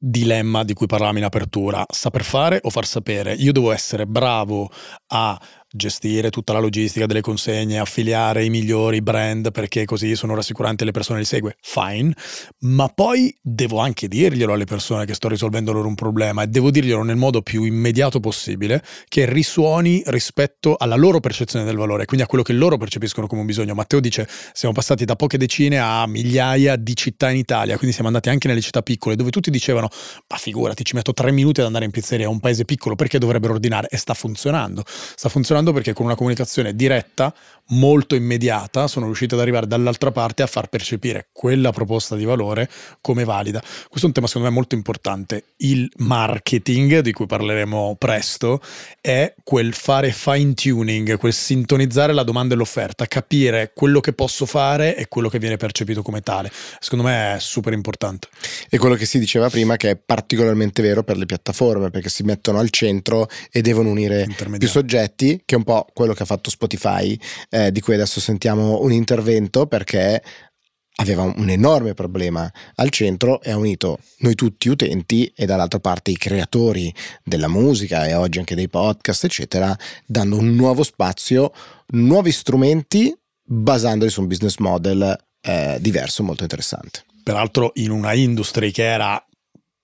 dilemma 0.00 0.62
di 0.62 0.74
cui 0.74 0.86
parlavamo 0.86 1.18
in 1.18 1.24
apertura, 1.24 1.84
saper 1.88 2.22
fare 2.22 2.60
o 2.62 2.70
far 2.70 2.86
sapere. 2.86 3.34
Io 3.34 3.50
devo 3.50 3.72
essere 3.72 4.06
bravo 4.06 4.70
a 5.08 5.40
gestire 5.70 6.30
tutta 6.30 6.52
la 6.52 6.58
logistica 6.58 7.06
delle 7.06 7.20
consegne, 7.20 7.78
affiliare 7.78 8.44
i 8.44 8.50
migliori 8.50 9.02
brand 9.02 9.50
perché 9.50 9.84
così 9.84 10.16
sono 10.16 10.34
rassicurante 10.34 10.84
le 10.84 10.90
persone 10.90 11.18
li 11.18 11.24
segue, 11.24 11.56
fine, 11.60 12.12
ma 12.60 12.88
poi 12.88 13.34
devo 13.40 13.78
anche 13.78 14.08
dirglielo 14.08 14.52
alle 14.52 14.64
persone 14.64 15.04
che 15.04 15.14
sto 15.14 15.28
risolvendo 15.28 15.72
loro 15.72 15.88
un 15.88 15.94
problema 15.94 16.42
e 16.42 16.46
devo 16.46 16.70
dirglielo 16.70 17.02
nel 17.02 17.16
modo 17.16 17.42
più 17.42 17.64
immediato 17.64 18.20
possibile 18.20 18.82
che 19.08 19.30
risuoni 19.30 20.02
rispetto 20.06 20.76
alla 20.78 20.96
loro 20.96 21.20
percezione 21.20 21.64
del 21.64 21.76
valore, 21.76 22.06
quindi 22.06 22.24
a 22.24 22.28
quello 22.28 22.44
che 22.44 22.52
loro 22.52 22.76
percepiscono 22.78 23.26
come 23.26 23.40
un 23.42 23.46
bisogno. 23.46 23.74
Matteo 23.74 24.00
dice 24.00 24.26
siamo 24.52 24.74
passati 24.74 25.04
da 25.04 25.16
poche 25.16 25.36
decine 25.36 25.78
a 25.78 26.06
migliaia 26.06 26.76
di 26.76 26.96
città 26.96 27.30
in 27.30 27.36
Italia, 27.36 27.76
quindi 27.76 27.92
siamo 27.92 28.08
andati 28.08 28.30
anche 28.30 28.48
nelle 28.48 28.60
città 28.60 28.82
piccole 28.82 29.16
dove 29.16 29.30
tutti 29.30 29.50
dicevano 29.50 29.88
ma 30.28 30.36
figurati 30.36 30.84
ci 30.84 30.94
metto 30.94 31.12
tre 31.12 31.30
minuti 31.30 31.60
ad 31.60 31.66
andare 31.66 31.84
in 31.84 31.90
pizzeria 31.90 32.26
a 32.26 32.30
un 32.30 32.40
paese 32.40 32.64
piccolo 32.64 32.94
perché 32.94 33.18
dovrebbero 33.18 33.52
ordinare? 33.52 33.88
E 33.90 33.96
sta 33.96 34.14
funzionando, 34.14 34.82
sta 34.86 35.28
funzionando 35.28 35.57
funzionando 35.58 35.72
perché 35.72 35.92
con 35.92 36.06
una 36.06 36.14
comunicazione 36.14 36.74
diretta, 36.74 37.34
molto 37.70 38.14
immediata, 38.14 38.86
sono 38.86 39.06
riuscito 39.06 39.34
ad 39.34 39.40
arrivare 39.42 39.66
dall'altra 39.66 40.10
parte 40.10 40.42
a 40.42 40.46
far 40.46 40.68
percepire 40.68 41.28
quella 41.32 41.70
proposta 41.70 42.16
di 42.16 42.24
valore 42.24 42.68
come 43.00 43.24
valida. 43.24 43.60
Questo 43.60 44.02
è 44.02 44.06
un 44.06 44.12
tema 44.12 44.26
secondo 44.26 44.48
me 44.48 44.54
molto 44.54 44.74
importante. 44.74 45.44
Il 45.58 45.90
marketing, 45.96 47.00
di 47.00 47.12
cui 47.12 47.26
parleremo 47.26 47.96
presto, 47.98 48.60
è 49.00 49.34
quel 49.42 49.74
fare 49.74 50.12
fine 50.12 50.54
tuning, 50.54 51.18
quel 51.18 51.32
sintonizzare 51.32 52.12
la 52.12 52.22
domanda 52.22 52.54
e 52.54 52.56
l'offerta, 52.56 53.06
capire 53.06 53.72
quello 53.74 54.00
che 54.00 54.12
posso 54.12 54.46
fare 54.46 54.96
e 54.96 55.08
quello 55.08 55.28
che 55.28 55.38
viene 55.38 55.56
percepito 55.56 56.02
come 56.02 56.22
tale. 56.22 56.50
Secondo 56.78 57.04
me 57.04 57.36
è 57.36 57.38
super 57.38 57.72
importante. 57.72 58.28
E 58.70 58.78
quello 58.78 58.94
che 58.94 59.04
si 59.04 59.18
diceva 59.18 59.50
prima 59.50 59.76
che 59.76 59.90
è 59.90 59.96
particolarmente 59.96 60.80
vero 60.80 61.02
per 61.02 61.18
le 61.18 61.26
piattaforme, 61.26 61.90
perché 61.90 62.08
si 62.08 62.22
mettono 62.22 62.58
al 62.58 62.70
centro 62.70 63.28
e 63.50 63.60
devono 63.60 63.90
unire 63.90 64.26
più 64.58 64.68
soggetti 64.68 65.42
che 65.48 65.54
è 65.54 65.56
un 65.56 65.64
po' 65.64 65.86
quello 65.94 66.12
che 66.12 66.24
ha 66.24 66.26
fatto 66.26 66.50
Spotify, 66.50 67.18
eh, 67.48 67.72
di 67.72 67.80
cui 67.80 67.94
adesso 67.94 68.20
sentiamo 68.20 68.82
un 68.82 68.92
intervento 68.92 69.66
perché 69.66 70.22
aveva 70.96 71.22
un 71.22 71.48
enorme 71.48 71.94
problema 71.94 72.52
al 72.74 72.90
centro 72.90 73.40
e 73.40 73.50
ha 73.50 73.56
unito 73.56 73.98
noi 74.18 74.34
tutti 74.34 74.68
utenti 74.68 75.32
e 75.34 75.46
dall'altra 75.46 75.78
parte 75.78 76.10
i 76.10 76.18
creatori 76.18 76.94
della 77.24 77.48
musica 77.48 78.06
e 78.06 78.12
oggi 78.12 78.40
anche 78.40 78.54
dei 78.54 78.68
podcast, 78.68 79.24
eccetera, 79.24 79.74
dando 80.04 80.36
un 80.36 80.54
nuovo 80.54 80.82
spazio, 80.82 81.50
nuovi 81.92 82.30
strumenti 82.30 83.16
basandoli 83.42 84.10
su 84.10 84.20
un 84.20 84.26
business 84.26 84.58
model 84.58 85.16
eh, 85.40 85.78
diverso, 85.80 86.22
molto 86.22 86.42
interessante. 86.42 87.04
Peraltro 87.22 87.70
in 87.76 87.90
una 87.90 88.12
industria 88.12 88.70
che 88.70 88.84
era 88.84 89.27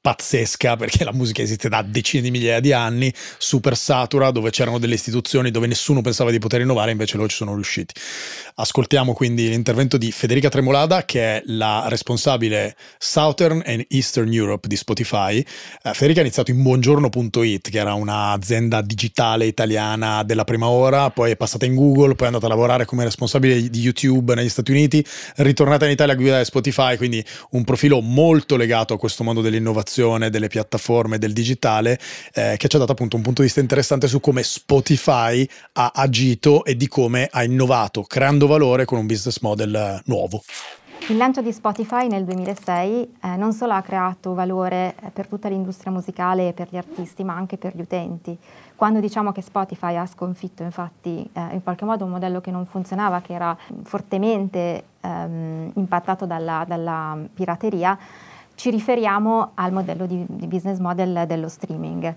pazzesca 0.04 0.76
perché 0.76 1.02
la 1.02 1.14
musica 1.14 1.40
esiste 1.40 1.70
da 1.70 1.80
decine 1.80 2.24
di 2.24 2.30
migliaia 2.30 2.60
di 2.60 2.74
anni, 2.74 3.10
super 3.38 3.74
satura, 3.74 4.30
dove 4.32 4.50
c'erano 4.50 4.78
delle 4.78 4.96
istituzioni 4.96 5.50
dove 5.50 5.66
nessuno 5.66 6.02
pensava 6.02 6.30
di 6.30 6.38
poter 6.38 6.60
innovare, 6.60 6.90
invece 6.90 7.16
loro 7.16 7.30
ci 7.30 7.36
sono 7.36 7.54
riusciti. 7.54 7.94
Ascoltiamo 8.56 9.14
quindi 9.14 9.48
l'intervento 9.48 9.96
di 9.96 10.12
Federica 10.12 10.50
Tremolada, 10.50 11.06
che 11.06 11.36
è 11.36 11.42
la 11.46 11.86
responsabile 11.88 12.76
Southern 12.98 13.62
and 13.64 13.86
Eastern 13.88 14.30
Europe 14.30 14.68
di 14.68 14.76
Spotify. 14.76 15.38
Eh, 15.38 15.94
Federica 15.94 16.18
ha 16.18 16.24
iniziato 16.24 16.50
in 16.50 16.62
buongiorno.it, 16.62 17.70
che 17.70 17.78
era 17.78 17.94
un'azienda 17.94 18.82
digitale 18.82 19.46
italiana 19.46 20.22
della 20.22 20.44
prima 20.44 20.68
ora, 20.68 21.08
poi 21.08 21.30
è 21.30 21.36
passata 21.36 21.64
in 21.64 21.74
Google, 21.74 22.14
poi 22.14 22.24
è 22.24 22.26
andata 22.26 22.44
a 22.44 22.50
lavorare 22.50 22.84
come 22.84 23.04
responsabile 23.04 23.70
di 23.70 23.80
YouTube 23.80 24.34
negli 24.34 24.50
Stati 24.50 24.70
Uniti, 24.70 25.02
ritornata 25.36 25.86
in 25.86 25.92
Italia 25.92 26.12
a 26.12 26.16
guidare 26.16 26.44
Spotify, 26.44 26.98
quindi 26.98 27.24
un 27.52 27.64
profilo 27.64 28.02
molto 28.02 28.56
legato 28.56 28.92
a 28.92 28.98
questo 28.98 29.24
mondo 29.24 29.40
dell'innovazione 29.40 29.92
dell'innovazione, 29.94 30.30
delle 30.30 30.48
piattaforme, 30.48 31.18
del 31.18 31.32
digitale, 31.32 31.98
eh, 32.32 32.56
che 32.56 32.68
ci 32.68 32.76
ha 32.76 32.78
dato 32.78 32.92
appunto 32.92 33.16
un 33.16 33.22
punto 33.22 33.40
di 33.40 33.46
vista 33.46 33.60
interessante 33.60 34.08
su 34.08 34.20
come 34.20 34.42
Spotify 34.42 35.48
ha 35.74 35.92
agito 35.94 36.64
e 36.64 36.76
di 36.76 36.88
come 36.88 37.28
ha 37.30 37.44
innovato, 37.44 38.02
creando 38.02 38.46
valore 38.46 38.84
con 38.84 38.98
un 38.98 39.06
business 39.06 39.38
model 39.40 40.02
nuovo. 40.06 40.42
Il 41.08 41.18
lancio 41.18 41.42
di 41.42 41.52
Spotify 41.52 42.06
nel 42.06 42.24
2006 42.24 43.16
eh, 43.22 43.36
non 43.36 43.52
solo 43.52 43.74
ha 43.74 43.82
creato 43.82 44.32
valore 44.32 44.94
eh, 45.02 45.10
per 45.10 45.26
tutta 45.26 45.48
l'industria 45.50 45.92
musicale 45.92 46.48
e 46.48 46.52
per 46.54 46.68
gli 46.70 46.78
artisti, 46.78 47.22
ma 47.24 47.34
anche 47.34 47.58
per 47.58 47.76
gli 47.76 47.82
utenti. 47.82 48.38
Quando 48.74 49.00
diciamo 49.00 49.30
che 49.30 49.42
Spotify 49.42 49.96
ha 49.96 50.06
sconfitto 50.06 50.62
infatti 50.62 51.28
eh, 51.32 51.40
in 51.52 51.62
qualche 51.62 51.84
modo 51.84 52.04
un 52.06 52.10
modello 52.10 52.40
che 52.40 52.50
non 52.50 52.64
funzionava, 52.64 53.20
che 53.20 53.34
era 53.34 53.54
fortemente 53.82 54.84
ehm, 55.02 55.72
impattato 55.74 56.24
dalla, 56.24 56.64
dalla, 56.66 57.18
pirateria, 57.34 57.98
ci 58.54 58.70
riferiamo 58.70 59.52
al 59.54 59.72
modello 59.72 60.06
di, 60.06 60.24
di 60.28 60.46
business 60.46 60.78
model 60.78 61.26
dello 61.26 61.48
streaming. 61.48 62.14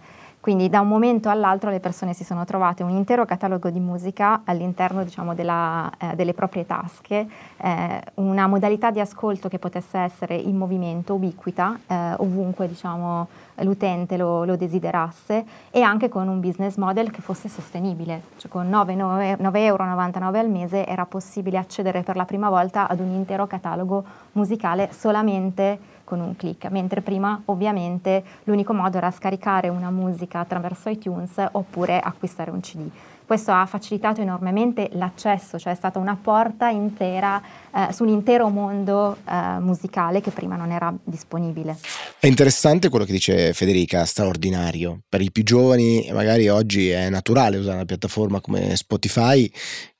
Quindi 0.47 0.69
da 0.69 0.79
un 0.79 0.87
momento 0.87 1.27
all'altro 1.27 1.69
le 1.69 1.81
persone 1.81 2.13
si 2.13 2.23
sono 2.23 2.45
trovate 2.45 2.81
un 2.81 2.91
intero 2.91 3.25
catalogo 3.25 3.69
di 3.69 3.81
musica 3.81 4.43
all'interno 4.45 5.03
diciamo, 5.03 5.33
della, 5.33 5.91
eh, 5.97 6.15
delle 6.15 6.33
proprie 6.33 6.65
tasche, 6.65 7.27
eh, 7.57 8.01
una 8.13 8.47
modalità 8.47 8.89
di 8.89 9.01
ascolto 9.01 9.49
che 9.49 9.59
potesse 9.59 9.97
essere 9.97 10.35
in 10.35 10.55
movimento, 10.55 11.15
ubiquita, 11.15 11.77
eh, 11.85 12.13
ovunque 12.19 12.69
diciamo, 12.69 13.27
l'utente 13.55 14.15
lo, 14.15 14.45
lo, 14.45 14.55
desiderasse 14.55 15.45
e 15.69 15.81
anche 15.81 16.07
con 16.07 16.29
un 16.29 16.39
business 16.39 16.77
model 16.77 17.11
che 17.11 17.19
fosse 17.19 17.49
sostenibile. 17.49 18.21
Cioè 18.37 18.49
con 18.49 18.69
9,99 18.69 19.55
euro 19.57 19.83
al 19.83 20.49
mese 20.49 20.85
era 20.85 21.05
possibile 21.05 21.57
accedere 21.57 22.03
per 22.03 22.15
la 22.15 22.23
prima 22.23 22.49
volta 22.49 22.87
ad 22.87 23.01
un 23.01 23.11
intero 23.11 23.47
catalogo 23.47 24.01
musicale 24.31 24.91
solamente 24.93 25.96
con 26.07 26.21
un 26.21 26.37
clic, 26.37 26.69
mentre 26.69 27.01
prima 27.01 27.41
ovviamente 27.45 28.23
l'unico 28.45 28.71
modo 28.71 28.95
era 28.95 29.11
scaricare 29.11 29.67
una 29.67 29.91
musica 29.91 30.39
attraverso 30.39 30.87
iTunes 30.87 31.33
oppure 31.51 31.99
acquistare 31.99 32.49
un 32.49 32.61
CD. 32.61 32.89
Questo 33.25 33.51
ha 33.51 33.65
facilitato 33.65 34.21
enormemente 34.21 34.87
l'accesso, 34.93 35.59
cioè 35.59 35.73
è 35.73 35.75
stata 35.75 35.99
una 35.99 36.15
porta 36.15 36.69
intera 36.69 37.41
eh, 37.75 37.91
sull'intero 37.91 38.47
mondo 38.47 39.17
eh, 39.29 39.59
musicale 39.59 40.21
che 40.21 40.31
prima 40.31 40.55
non 40.55 40.71
era 40.71 40.95
disponibile. 41.03 41.77
È 42.17 42.27
interessante 42.27 42.87
quello 42.87 43.03
che 43.03 43.11
dice 43.11 43.51
Federica, 43.51 44.05
straordinario. 44.05 45.01
Per 45.09 45.19
i 45.19 45.29
più 45.29 45.43
giovani 45.43 46.09
magari 46.13 46.47
oggi 46.47 46.87
è 46.87 47.09
naturale 47.09 47.57
usare 47.57 47.75
una 47.75 47.85
piattaforma 47.85 48.39
come 48.39 48.77
Spotify, 48.77 49.51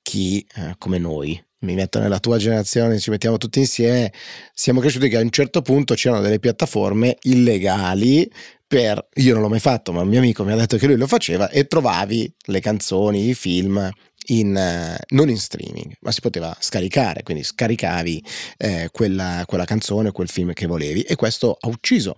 chi 0.02 0.48
eh, 0.56 0.76
come 0.78 0.98
noi 0.98 1.47
mi 1.60 1.74
metto 1.74 2.00
nella 2.00 2.20
tua 2.20 2.38
generazione, 2.38 3.00
ci 3.00 3.10
mettiamo 3.10 3.38
tutti 3.38 3.60
insieme, 3.60 4.14
siamo 4.54 4.80
cresciuti 4.80 5.10
che 5.10 5.18
a 5.18 5.22
un 5.22 5.30
certo 5.30 5.62
punto 5.62 5.96
c'erano 5.96 6.22
delle 6.22 6.40
piattaforme 6.40 7.18
illegali 7.24 8.30
per, 8.68 9.08
io 9.16 9.34
non 9.34 9.42
l'ho 9.42 9.50
mai 9.50 9.60
fatto, 9.60 9.92
ma 9.92 10.02
un 10.02 10.10
mio 10.10 10.20
amico 10.20 10.44
mi 10.44 10.52
ha 10.52 10.56
detto 10.56 10.78
che 10.78 10.88
lui 10.88 10.98
lo 10.98 11.08
faceva 11.08 11.50
e 11.50 11.68
trovavi 11.68 12.32
le 12.48 12.60
canzoni, 12.60 13.30
i 13.30 13.34
film 13.34 13.90
in, 14.28 14.56
uh, 14.56 15.02
non 15.16 15.30
in 15.30 15.38
streaming, 15.38 15.94
ma 16.02 16.12
si 16.12 16.20
poteva 16.20 16.56
scaricare, 16.60 17.24
quindi 17.24 17.44
scaricavi 17.44 18.24
eh, 18.58 18.90
quella, 18.92 19.44
quella 19.46 19.66
canzone, 19.66 20.12
quel 20.12 20.28
film 20.28 20.52
che 20.54 20.68
volevi 20.68 21.02
e 21.02 21.16
questo 21.16 21.56
ha 21.58 21.68
ucciso 21.70 22.18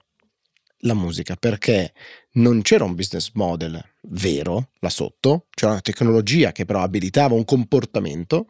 la 0.83 0.93
musica 0.93 1.35
perché 1.35 1.93
non 2.33 2.61
c'era 2.61 2.83
un 2.83 2.95
business 2.95 3.31
model 3.33 3.83
vero 4.03 4.69
là 4.79 4.89
sotto, 4.89 5.47
c'era 5.49 5.73
una 5.73 5.81
tecnologia 5.81 6.51
che 6.51 6.65
però 6.65 6.81
abilitava 6.81 7.35
un 7.35 7.45
comportamento 7.45 8.47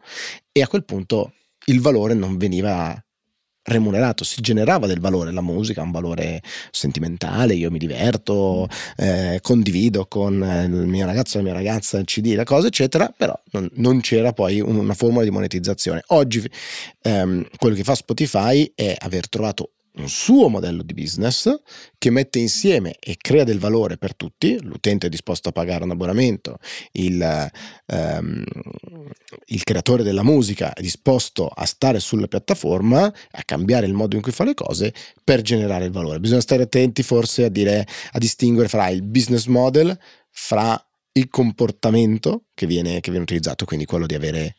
e 0.52 0.62
a 0.62 0.68
quel 0.68 0.84
punto 0.84 1.34
il 1.66 1.80
valore 1.80 2.14
non 2.14 2.36
veniva 2.36 3.02
remunerato, 3.62 4.24
si 4.24 4.40
generava 4.40 4.86
del 4.86 5.00
valore, 5.00 5.32
la 5.32 5.42
musica 5.42 5.82
un 5.82 5.90
valore 5.90 6.42
sentimentale, 6.70 7.54
io 7.54 7.70
mi 7.70 7.78
diverto, 7.78 8.66
eh, 8.96 9.38
condivido 9.42 10.06
con 10.06 10.34
il 10.34 10.86
mio 10.86 11.06
ragazzo, 11.06 11.38
la 11.38 11.44
mia 11.44 11.52
ragazza 11.52 11.98
il 11.98 12.06
CD, 12.06 12.34
la 12.34 12.44
cosa 12.44 12.68
eccetera, 12.68 13.12
però 13.14 13.38
non, 13.52 13.68
non 13.74 14.00
c'era 14.00 14.32
poi 14.32 14.60
una 14.60 14.94
formula 14.94 15.24
di 15.24 15.30
monetizzazione. 15.30 16.02
Oggi 16.08 16.48
ehm, 17.02 17.46
quello 17.56 17.74
che 17.74 17.84
fa 17.84 17.94
Spotify 17.94 18.70
è 18.74 18.96
aver 18.98 19.28
trovato 19.28 19.72
un 19.94 20.08
suo 20.08 20.48
modello 20.48 20.82
di 20.82 20.94
business 20.94 21.52
che 21.98 22.10
mette 22.10 22.38
insieme 22.38 22.96
e 22.98 23.16
crea 23.16 23.44
del 23.44 23.58
valore 23.58 23.96
per 23.96 24.14
tutti, 24.14 24.60
l'utente 24.62 25.06
è 25.06 25.10
disposto 25.10 25.48
a 25.48 25.52
pagare 25.52 25.84
un 25.84 25.90
abbonamento, 25.90 26.58
il, 26.92 27.50
um, 27.86 28.44
il 29.46 29.64
creatore 29.64 30.02
della 30.02 30.22
musica 30.22 30.72
è 30.72 30.80
disposto 30.80 31.48
a 31.48 31.64
stare 31.66 32.00
sulla 32.00 32.28
piattaforma, 32.28 33.02
a 33.04 33.42
cambiare 33.44 33.86
il 33.86 33.94
modo 33.94 34.16
in 34.16 34.22
cui 34.22 34.32
fa 34.32 34.44
le 34.44 34.54
cose 34.54 34.94
per 35.24 35.42
generare 35.42 35.86
il 35.86 35.92
valore. 35.92 36.20
Bisogna 36.20 36.40
stare 36.40 36.62
attenti 36.62 37.02
forse 37.02 37.44
a, 37.44 37.48
dire, 37.48 37.86
a 38.12 38.18
distinguere 38.18 38.68
fra 38.68 38.88
il 38.88 39.02
business 39.02 39.46
model, 39.46 39.98
fra 40.30 40.82
il 41.12 41.28
comportamento 41.28 42.44
che 42.54 42.66
viene, 42.66 43.00
che 43.00 43.10
viene 43.10 43.24
utilizzato, 43.24 43.64
quindi 43.64 43.84
quello 43.84 44.06
di 44.06 44.14
avere 44.14 44.54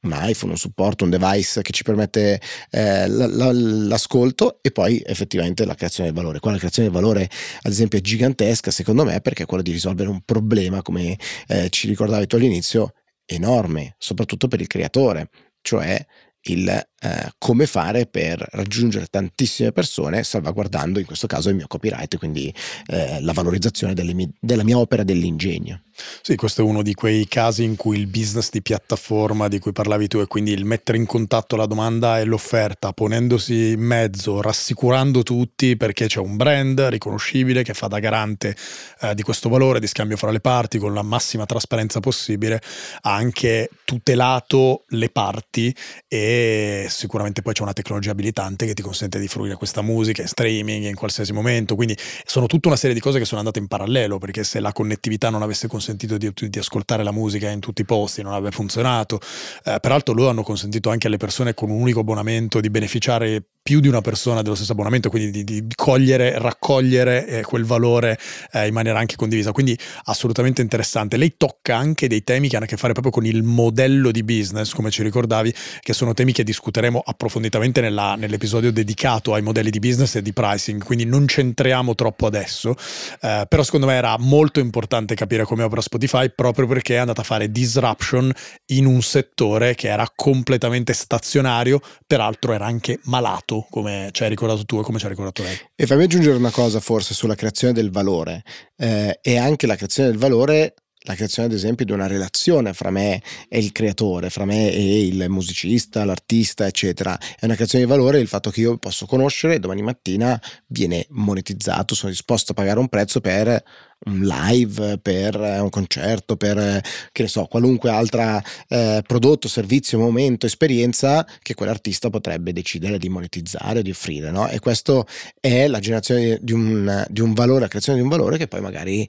un 0.00 0.16
iPhone, 0.16 0.52
un 0.52 0.58
supporto, 0.58 1.04
un 1.04 1.10
device 1.10 1.62
che 1.62 1.72
ci 1.72 1.82
permette 1.82 2.40
eh, 2.70 3.08
l- 3.08 3.36
l- 3.36 3.86
l'ascolto 3.88 4.58
e 4.62 4.70
poi 4.70 5.02
effettivamente 5.04 5.64
la 5.64 5.74
creazione 5.74 6.10
del 6.10 6.18
valore. 6.18 6.38
Qua 6.38 6.52
la 6.52 6.58
creazione 6.58 6.88
del 6.88 6.96
valore 6.96 7.28
ad 7.62 7.72
esempio 7.72 7.98
è 7.98 8.02
gigantesca 8.02 8.70
secondo 8.70 9.04
me 9.04 9.20
perché 9.20 9.42
è 9.42 9.46
quella 9.46 9.62
di 9.62 9.72
risolvere 9.72 10.08
un 10.08 10.20
problema 10.24 10.82
come 10.82 11.18
eh, 11.48 11.68
ci 11.70 11.88
ricordavi 11.88 12.26
tu 12.26 12.36
all'inizio 12.36 12.92
enorme, 13.24 13.94
soprattutto 13.98 14.48
per 14.48 14.60
il 14.60 14.66
creatore, 14.66 15.28
cioè 15.60 16.04
il 16.42 16.68
eh, 16.68 17.32
come 17.36 17.66
fare 17.66 18.06
per 18.06 18.44
raggiungere 18.52 19.06
tantissime 19.06 19.72
persone 19.72 20.22
salvaguardando 20.22 20.98
in 20.98 21.06
questo 21.06 21.26
caso 21.26 21.48
il 21.48 21.56
mio 21.56 21.66
copyright, 21.66 22.16
quindi 22.16 22.52
eh, 22.86 23.20
la 23.20 23.32
valorizzazione 23.32 23.94
mie, 24.14 24.30
della 24.40 24.64
mia 24.64 24.78
opera 24.78 25.02
dell'ingegno. 25.02 25.82
Sì, 26.22 26.36
questo 26.36 26.62
è 26.62 26.64
uno 26.64 26.82
di 26.82 26.94
quei 26.94 27.26
casi 27.26 27.64
in 27.64 27.76
cui 27.76 27.98
il 27.98 28.06
business 28.06 28.50
di 28.50 28.62
piattaforma 28.62 29.48
di 29.48 29.58
cui 29.58 29.72
parlavi 29.72 30.08
tu 30.08 30.18
e 30.18 30.26
quindi 30.26 30.52
il 30.52 30.64
mettere 30.64 30.98
in 30.98 31.06
contatto 31.06 31.56
la 31.56 31.66
domanda 31.66 32.18
e 32.18 32.24
l'offerta, 32.24 32.92
ponendosi 32.92 33.72
in 33.72 33.80
mezzo, 33.80 34.40
rassicurando 34.40 35.22
tutti 35.22 35.76
perché 35.76 36.06
c'è 36.06 36.20
un 36.20 36.36
brand 36.36 36.80
riconoscibile 36.80 37.62
che 37.62 37.74
fa 37.74 37.88
da 37.88 37.98
garante 37.98 38.56
eh, 39.00 39.14
di 39.14 39.22
questo 39.22 39.48
valore 39.48 39.80
di 39.80 39.86
scambio 39.86 40.16
fra 40.16 40.30
le 40.30 40.40
parti 40.40 40.78
con 40.78 40.94
la 40.94 41.02
massima 41.02 41.46
trasparenza 41.46 42.00
possibile, 42.00 42.60
ha 43.02 43.14
anche 43.14 43.68
tutelato 43.84 44.84
le 44.88 45.10
parti 45.10 45.74
e 46.06 46.86
sicuramente 46.88 47.42
poi 47.42 47.54
c'è 47.54 47.62
una 47.62 47.72
tecnologia 47.72 48.12
abilitante 48.12 48.66
che 48.66 48.74
ti 48.74 48.82
consente 48.82 49.18
di 49.18 49.28
fruire 49.28 49.54
questa 49.54 49.82
musica 49.82 50.22
in 50.22 50.28
streaming 50.28 50.84
in 50.84 50.94
qualsiasi 50.94 51.32
momento, 51.32 51.74
quindi 51.74 51.96
sono 52.24 52.46
tutta 52.46 52.68
una 52.68 52.76
serie 52.76 52.94
di 52.94 53.00
cose 53.00 53.18
che 53.18 53.24
sono 53.24 53.40
andate 53.40 53.58
in 53.58 53.66
parallelo, 53.66 54.18
perché 54.18 54.44
se 54.44 54.60
la 54.60 54.72
connettività 54.72 55.30
non 55.30 55.42
avesse 55.42 55.66
consentito 55.66 55.87
di, 55.94 56.32
di 56.48 56.58
ascoltare 56.58 57.02
la 57.02 57.12
musica 57.12 57.48
in 57.50 57.60
tutti 57.60 57.82
i 57.82 57.84
posti, 57.84 58.22
non 58.22 58.32
avrebbe 58.32 58.54
funzionato, 58.54 59.20
eh, 59.64 59.78
peraltro 59.80 60.14
loro 60.14 60.30
hanno 60.30 60.42
consentito 60.42 60.90
anche 60.90 61.06
alle 61.06 61.16
persone 61.16 61.54
con 61.54 61.70
un 61.70 61.80
unico 61.80 62.00
abbonamento 62.00 62.60
di 62.60 62.70
beneficiare 62.70 63.42
più 63.68 63.80
di 63.80 63.88
una 63.88 64.00
persona 64.00 64.40
dello 64.40 64.54
stesso 64.54 64.72
abbonamento, 64.72 65.10
quindi 65.10 65.44
di, 65.44 65.66
di 65.66 65.74
cogliere, 65.74 66.38
raccogliere 66.38 67.26
eh, 67.26 67.42
quel 67.42 67.66
valore 67.66 68.18
eh, 68.52 68.66
in 68.66 68.72
maniera 68.72 68.98
anche 68.98 69.14
condivisa. 69.14 69.52
Quindi 69.52 69.78
assolutamente 70.04 70.62
interessante. 70.62 71.18
Lei 71.18 71.34
tocca 71.36 71.76
anche 71.76 72.08
dei 72.08 72.24
temi 72.24 72.48
che 72.48 72.56
hanno 72.56 72.64
a 72.64 72.68
che 72.68 72.78
fare 72.78 72.94
proprio 72.94 73.12
con 73.12 73.26
il 73.26 73.42
modello 73.42 74.10
di 74.10 74.22
business, 74.24 74.72
come 74.72 74.90
ci 74.90 75.02
ricordavi, 75.02 75.52
che 75.80 75.92
sono 75.92 76.14
temi 76.14 76.32
che 76.32 76.44
discuteremo 76.44 77.02
approfonditamente 77.04 77.82
nella, 77.82 78.14
nell'episodio 78.14 78.72
dedicato 78.72 79.34
ai 79.34 79.42
modelli 79.42 79.68
di 79.68 79.80
business 79.80 80.14
e 80.14 80.22
di 80.22 80.32
pricing, 80.32 80.82
quindi 80.82 81.04
non 81.04 81.28
centriamo 81.28 81.94
troppo 81.94 82.24
adesso, 82.24 82.74
eh, 83.20 83.44
però 83.46 83.62
secondo 83.62 83.84
me 83.84 83.96
era 83.96 84.16
molto 84.18 84.60
importante 84.60 85.14
capire 85.14 85.44
come 85.44 85.62
opera 85.62 85.82
Spotify 85.82 86.32
proprio 86.34 86.66
perché 86.66 86.94
è 86.94 86.98
andata 87.00 87.20
a 87.20 87.24
fare 87.24 87.52
disruption 87.52 88.32
in 88.68 88.86
un 88.86 89.02
settore 89.02 89.74
che 89.74 89.88
era 89.88 90.10
completamente 90.16 90.94
stazionario, 90.94 91.82
peraltro 92.06 92.54
era 92.54 92.64
anche 92.64 92.98
malato 93.02 93.57
come 93.70 94.08
ci 94.12 94.22
hai 94.22 94.28
ricordato 94.28 94.64
tu 94.64 94.78
e 94.78 94.82
come 94.82 94.98
ci 94.98 95.06
ha 95.06 95.08
ricordato 95.08 95.42
lei. 95.42 95.56
E 95.74 95.86
fammi 95.86 96.04
aggiungere 96.04 96.36
una 96.36 96.50
cosa 96.50 96.80
forse 96.80 97.14
sulla 97.14 97.34
creazione 97.34 97.72
del 97.72 97.90
valore 97.90 98.42
eh, 98.76 99.18
e 99.22 99.36
anche 99.38 99.66
la 99.66 99.76
creazione 99.76 100.10
del 100.10 100.18
valore 100.18 100.74
la 101.08 101.14
creazione 101.14 101.48
ad 101.48 101.54
esempio 101.54 101.86
di 101.86 101.92
una 101.92 102.06
relazione 102.06 102.74
fra 102.74 102.90
me 102.90 103.22
e 103.48 103.58
il 103.58 103.72
creatore, 103.72 104.28
fra 104.28 104.44
me 104.44 104.70
e 104.70 105.06
il 105.06 105.28
musicista, 105.28 106.04
l'artista, 106.04 106.66
eccetera. 106.66 107.18
È 107.18 107.44
una 107.46 107.54
creazione 107.54 107.84
di 107.84 107.90
valore 107.90 108.20
il 108.20 108.28
fatto 108.28 108.50
che 108.50 108.60
io 108.60 108.76
posso 108.76 109.06
conoscere 109.06 109.54
e 109.54 109.58
domani 109.58 109.82
mattina 109.82 110.40
viene 110.66 111.06
monetizzato, 111.10 111.94
sono 111.94 112.10
disposto 112.10 112.52
a 112.52 112.54
pagare 112.54 112.78
un 112.78 112.88
prezzo 112.88 113.20
per 113.20 113.62
un 114.00 114.20
live, 114.20 114.98
per 114.98 115.34
un 115.34 115.70
concerto, 115.70 116.36
per 116.36 116.80
che 117.10 117.22
ne 117.22 117.28
so, 117.28 117.46
qualunque 117.46 117.90
altro 117.90 118.40
eh, 118.68 119.02
prodotto, 119.06 119.48
servizio, 119.48 119.98
momento, 119.98 120.46
esperienza 120.46 121.26
che 121.42 121.54
quell'artista 121.54 122.10
potrebbe 122.10 122.52
decidere 122.52 122.98
di 122.98 123.08
monetizzare, 123.08 123.82
di 123.82 123.90
offrire. 123.90 124.30
No? 124.30 124.48
E 124.48 124.60
questo 124.60 125.06
è 125.40 125.66
la 125.66 125.80
generazione 125.80 126.38
di 126.40 126.52
un, 126.52 127.06
di 127.08 127.20
un 127.20 127.32
valore, 127.32 127.60
la 127.60 127.68
creazione 127.68 127.98
di 127.98 128.04
un 128.04 128.10
valore 128.10 128.36
che 128.36 128.46
poi 128.46 128.60
magari 128.60 129.08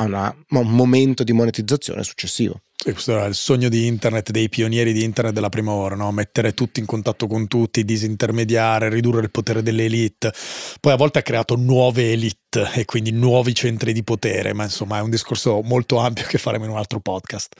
a 0.00 0.04
una, 0.04 0.34
un 0.48 0.70
momento 0.70 1.22
di 1.22 1.32
monetizzazione 1.32 2.02
successivo. 2.02 2.62
E 2.82 2.92
questo 2.92 3.12
era 3.12 3.26
il 3.26 3.34
sogno 3.34 3.68
di 3.68 3.86
internet, 3.86 4.30
dei 4.30 4.48
pionieri 4.48 4.94
di 4.94 5.04
internet 5.04 5.34
della 5.34 5.50
prima 5.50 5.72
ora, 5.72 5.94
no? 5.94 6.10
mettere 6.12 6.54
tutti 6.54 6.80
in 6.80 6.86
contatto 6.86 7.26
con 7.26 7.46
tutti, 7.46 7.84
disintermediare, 7.84 8.88
ridurre 8.88 9.20
il 9.20 9.30
potere 9.30 9.62
delle 9.62 9.84
elite. 9.84 10.32
Poi 10.80 10.92
a 10.92 10.96
volte 10.96 11.18
ha 11.18 11.22
creato 11.22 11.56
nuove 11.56 12.12
elite 12.12 12.70
e 12.74 12.86
quindi 12.86 13.10
nuovi 13.10 13.54
centri 13.54 13.92
di 13.92 14.02
potere, 14.02 14.54
ma 14.54 14.64
insomma 14.64 14.96
è 14.96 15.02
un 15.02 15.10
discorso 15.10 15.60
molto 15.62 15.98
ampio 15.98 16.24
che 16.26 16.38
faremo 16.38 16.64
in 16.64 16.70
un 16.70 16.78
altro 16.78 17.00
podcast. 17.00 17.54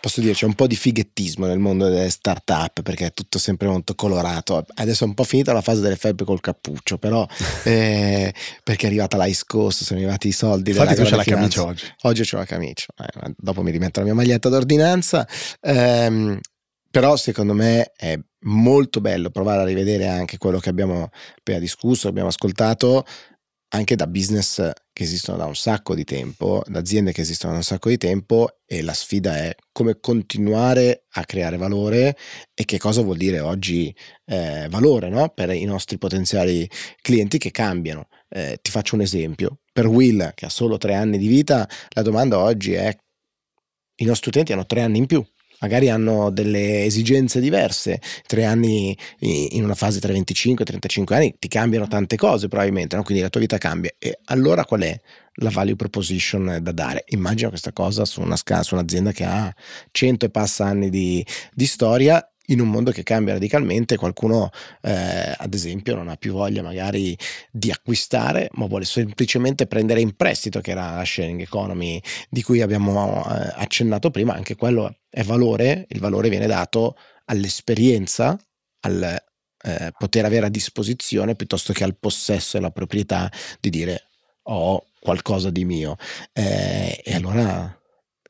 Posso 0.00 0.20
dire, 0.20 0.32
c'è 0.32 0.46
un 0.46 0.54
po' 0.54 0.66
di 0.66 0.76
fighettismo 0.76 1.46
nel 1.46 1.58
mondo 1.58 1.88
delle 1.88 2.10
start-up 2.10 2.82
perché 2.82 3.06
è 3.06 3.12
tutto 3.12 3.38
sempre 3.38 3.68
molto 3.68 3.94
colorato. 3.94 4.64
Adesso 4.74 5.04
è 5.04 5.06
un 5.06 5.14
po' 5.14 5.24
finita 5.24 5.52
la 5.52 5.60
fase 5.60 5.80
delle 5.80 5.96
felpe 5.96 6.24
col 6.24 6.40
cappuccio, 6.40 6.98
però 6.98 7.26
eh, 7.64 8.32
perché 8.62 8.86
è 8.86 8.88
arrivata 8.88 9.22
l'Ice 9.22 9.42
Coast, 9.46 9.82
sono 9.82 10.00
arrivati 10.00 10.28
i 10.28 10.32
soldi. 10.32 10.70
Infatti 10.70 10.94
tu 10.94 11.02
c'è 11.02 11.16
la 11.16 11.22
finanza. 11.22 11.62
camicia 11.62 11.64
oggi. 11.64 11.94
Oggi 12.02 12.22
c'ho 12.22 12.36
la 12.36 12.44
camicia, 12.44 12.86
eh, 12.98 13.34
dopo 13.36 13.62
mi 13.62 13.70
rimetto 13.70 14.00
la 14.00 14.06
mia 14.06 14.14
maglietta 14.14 14.48
d'ordinanza. 14.48 15.26
Ehm, 15.60 16.38
però 16.90 17.16
secondo 17.16 17.54
me 17.54 17.92
è 17.96 18.18
molto 18.44 19.00
bello 19.00 19.30
provare 19.30 19.60
a 19.60 19.64
rivedere 19.64 20.08
anche 20.08 20.38
quello 20.38 20.58
che 20.58 20.70
abbiamo 20.70 21.10
appena 21.38 21.58
discusso, 21.58 22.08
abbiamo 22.08 22.28
ascoltato, 22.28 23.04
anche 23.72 23.96
da 23.96 24.06
business 24.06 24.70
che 24.92 25.02
esistono 25.02 25.38
da 25.38 25.46
un 25.46 25.54
sacco 25.54 25.94
di 25.94 26.04
tempo, 26.04 26.62
da 26.66 26.80
aziende 26.80 27.12
che 27.12 27.20
esistono 27.20 27.52
da 27.52 27.58
un 27.58 27.64
sacco 27.64 27.88
di 27.88 27.98
tempo 27.98 28.58
e 28.66 28.82
la 28.82 28.92
sfida 28.92 29.36
è 29.36 29.54
come 29.72 29.98
continuare 30.00 31.06
a 31.10 31.24
creare 31.24 31.56
valore 31.56 32.16
e 32.54 32.64
che 32.64 32.78
cosa 32.78 33.02
vuol 33.02 33.16
dire 33.16 33.40
oggi 33.40 33.94
eh, 34.26 34.66
valore 34.68 35.08
no? 35.08 35.28
per 35.28 35.50
i 35.50 35.64
nostri 35.64 35.98
potenziali 35.98 36.68
clienti 37.00 37.38
che 37.38 37.50
cambiano. 37.50 38.08
Eh, 38.28 38.58
ti 38.60 38.70
faccio 38.70 38.94
un 38.94 39.02
esempio, 39.02 39.58
per 39.72 39.86
Will 39.86 40.32
che 40.34 40.46
ha 40.46 40.50
solo 40.50 40.76
tre 40.76 40.94
anni 40.94 41.18
di 41.18 41.28
vita, 41.28 41.68
la 41.90 42.02
domanda 42.02 42.38
oggi 42.38 42.72
è 42.72 42.96
i 43.96 44.04
nostri 44.04 44.30
utenti 44.30 44.52
hanno 44.52 44.66
tre 44.66 44.80
anni 44.80 44.98
in 44.98 45.06
più, 45.06 45.24
magari 45.60 45.88
hanno 45.88 46.30
delle 46.30 46.84
esigenze 46.84 47.40
diverse, 47.40 48.00
tre 48.26 48.44
anni 48.44 48.96
in 49.20 49.62
una 49.64 49.74
fase 49.74 50.00
tra 50.00 50.12
25 50.12 50.64
e 50.64 50.66
35 50.66 51.16
anni 51.16 51.34
ti 51.38 51.48
cambiano 51.48 51.88
tante 51.88 52.16
cose 52.16 52.48
probabilmente, 52.48 52.96
no? 52.96 53.02
quindi 53.02 53.22
la 53.22 53.30
tua 53.30 53.40
vita 53.40 53.58
cambia. 53.58 53.92
E 53.98 54.18
allora 54.26 54.64
qual 54.64 54.82
è 54.82 55.00
la 55.34 55.50
value 55.50 55.76
proposition 55.76 56.58
da 56.60 56.72
dare? 56.72 57.04
Immagino 57.08 57.48
questa 57.48 57.72
cosa 57.72 58.04
su, 58.04 58.20
una 58.20 58.36
su 58.36 58.74
un'azienda 58.74 59.12
che 59.12 59.24
ha 59.24 59.54
100 59.90 60.26
e 60.26 60.30
passa 60.30 60.66
anni 60.66 60.90
di, 60.90 61.24
di 61.52 61.66
storia 61.66 62.24
in 62.50 62.60
un 62.60 62.68
mondo 62.68 62.90
che 62.90 63.02
cambia 63.02 63.34
radicalmente, 63.34 63.96
qualcuno 63.96 64.50
eh, 64.82 65.34
ad 65.36 65.54
esempio 65.54 65.94
non 65.94 66.08
ha 66.08 66.16
più 66.16 66.32
voglia 66.32 66.62
magari 66.62 67.16
di 67.50 67.70
acquistare, 67.70 68.48
ma 68.52 68.66
vuole 68.66 68.84
semplicemente 68.84 69.66
prendere 69.66 70.00
in 70.00 70.14
prestito, 70.14 70.60
che 70.60 70.72
era 70.72 70.96
la 70.96 71.04
sharing 71.04 71.40
economy 71.40 72.00
di 72.28 72.42
cui 72.42 72.60
abbiamo 72.60 73.24
eh, 73.24 73.52
accennato 73.56 74.10
prima, 74.10 74.34
anche 74.34 74.56
quello 74.56 74.96
è 75.08 75.22
valore, 75.22 75.86
il 75.88 76.00
valore 76.00 76.28
viene 76.28 76.46
dato 76.46 76.96
all'esperienza, 77.26 78.38
al 78.80 79.22
eh, 79.62 79.92
poter 79.96 80.24
avere 80.24 80.46
a 80.46 80.50
disposizione 80.50 81.34
piuttosto 81.34 81.72
che 81.72 81.84
al 81.84 81.96
possesso 81.96 82.56
e 82.56 82.60
alla 82.60 82.70
proprietà 82.70 83.30
di 83.60 83.70
dire 83.70 84.04
ho 84.44 84.84
qualcosa 85.00 85.50
di 85.50 85.64
mio. 85.64 85.96
Eh, 86.32 87.00
e 87.04 87.14
allora 87.14 87.79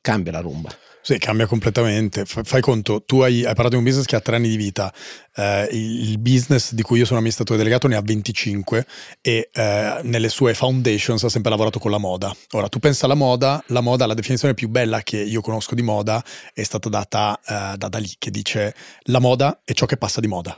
cambia 0.01 0.31
la 0.31 0.39
rumba. 0.39 0.69
Sì, 1.03 1.17
cambia 1.17 1.47
completamente. 1.47 2.25
Fai 2.25 2.61
conto, 2.61 3.03
tu 3.03 3.21
hai, 3.21 3.39
hai, 3.39 3.55
parlato 3.55 3.69
di 3.69 3.77
un 3.77 3.83
business 3.83 4.05
che 4.05 4.15
ha 4.15 4.19
tre 4.19 4.35
anni 4.35 4.49
di 4.49 4.55
vita, 4.55 4.93
eh, 5.35 5.67
il 5.71 6.19
business 6.19 6.73
di 6.73 6.83
cui 6.83 6.99
io 6.99 7.05
sono 7.05 7.17
amministratore 7.17 7.57
delegato 7.57 7.87
ne 7.87 7.95
ha 7.95 8.01
25 8.01 8.85
e 9.19 9.49
eh, 9.51 9.99
nelle 10.03 10.29
sue 10.29 10.53
foundations 10.53 11.23
ha 11.23 11.29
sempre 11.29 11.49
lavorato 11.49 11.79
con 11.79 11.89
la 11.89 11.97
moda. 11.97 12.35
Ora, 12.51 12.67
tu 12.67 12.77
pensa 12.77 13.05
alla 13.05 13.15
moda, 13.15 13.63
la 13.67 13.81
moda, 13.81 14.05
la 14.05 14.13
definizione 14.13 14.53
più 14.53 14.69
bella 14.69 15.01
che 15.01 15.17
io 15.17 15.41
conosco 15.41 15.73
di 15.73 15.81
moda 15.81 16.23
è 16.53 16.61
stata 16.61 16.87
data 16.87 17.39
eh, 17.39 17.77
da 17.77 17.89
Dalì, 17.89 18.13
che 18.19 18.29
dice 18.29 18.75
la 19.05 19.19
moda 19.19 19.61
è 19.65 19.73
ciò 19.73 19.87
che 19.87 19.97
passa 19.97 20.19
di 20.19 20.27
moda. 20.27 20.55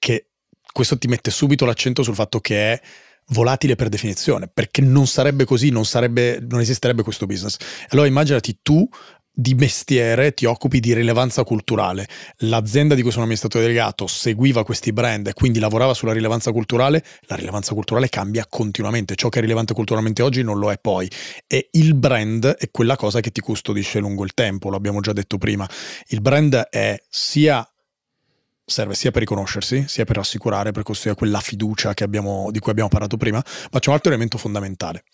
Che 0.00 0.30
questo 0.72 0.98
ti 0.98 1.06
mette 1.06 1.30
subito 1.30 1.64
l'accento 1.64 2.02
sul 2.02 2.16
fatto 2.16 2.40
che 2.40 2.72
è 2.72 2.80
volatile 3.28 3.76
per 3.76 3.88
definizione, 3.88 4.48
perché 4.52 4.82
non 4.82 5.06
sarebbe 5.06 5.44
così, 5.44 5.70
non, 5.70 5.84
sarebbe, 5.84 6.38
non 6.40 6.60
esisterebbe 6.60 7.02
questo 7.02 7.26
business. 7.26 7.56
Allora 7.88 8.06
immaginati 8.06 8.58
tu 8.62 8.88
di 9.34 9.54
mestiere 9.54 10.34
ti 10.34 10.44
occupi 10.44 10.78
di 10.78 10.92
rilevanza 10.92 11.42
culturale. 11.42 12.06
L'azienda 12.38 12.94
di 12.94 13.00
cui 13.00 13.10
sono 13.10 13.22
amministratore 13.22 13.64
delegato 13.64 14.06
seguiva 14.06 14.62
questi 14.62 14.92
brand 14.92 15.26
e 15.26 15.32
quindi 15.32 15.58
lavorava 15.58 15.94
sulla 15.94 16.12
rilevanza 16.12 16.52
culturale. 16.52 17.02
La 17.22 17.36
rilevanza 17.36 17.72
culturale 17.72 18.08
cambia 18.08 18.46
continuamente. 18.46 19.14
Ciò 19.14 19.30
che 19.30 19.38
è 19.38 19.42
rilevante 19.42 19.72
culturalmente 19.72 20.22
oggi 20.22 20.42
non 20.42 20.58
lo 20.58 20.70
è 20.70 20.78
poi. 20.78 21.10
E 21.46 21.68
il 21.72 21.94
brand 21.94 22.46
è 22.46 22.70
quella 22.70 22.96
cosa 22.96 23.20
che 23.20 23.30
ti 23.30 23.40
custodisce 23.40 24.00
lungo 24.00 24.24
il 24.24 24.34
tempo, 24.34 24.68
lo 24.68 24.76
abbiamo 24.76 25.00
già 25.00 25.12
detto 25.12 25.38
prima. 25.38 25.68
Il 26.08 26.20
brand 26.20 26.54
è 26.54 27.00
sia 27.08 27.66
serve 28.64 28.94
sia 28.94 29.10
per 29.10 29.20
riconoscersi, 29.20 29.86
sia 29.88 30.04
per 30.04 30.18
assicurare, 30.18 30.72
per 30.72 30.82
costruire 30.82 31.16
quella 31.16 31.40
fiducia 31.40 31.92
abbiamo, 32.04 32.50
di 32.50 32.58
cui 32.58 32.70
abbiamo 32.70 32.88
parlato 32.88 33.16
prima, 33.16 33.42
ma 33.70 33.78
c'è 33.78 33.88
un 33.88 33.94
altro 33.94 34.10
elemento 34.10 34.38
fondamentale. 34.38 35.04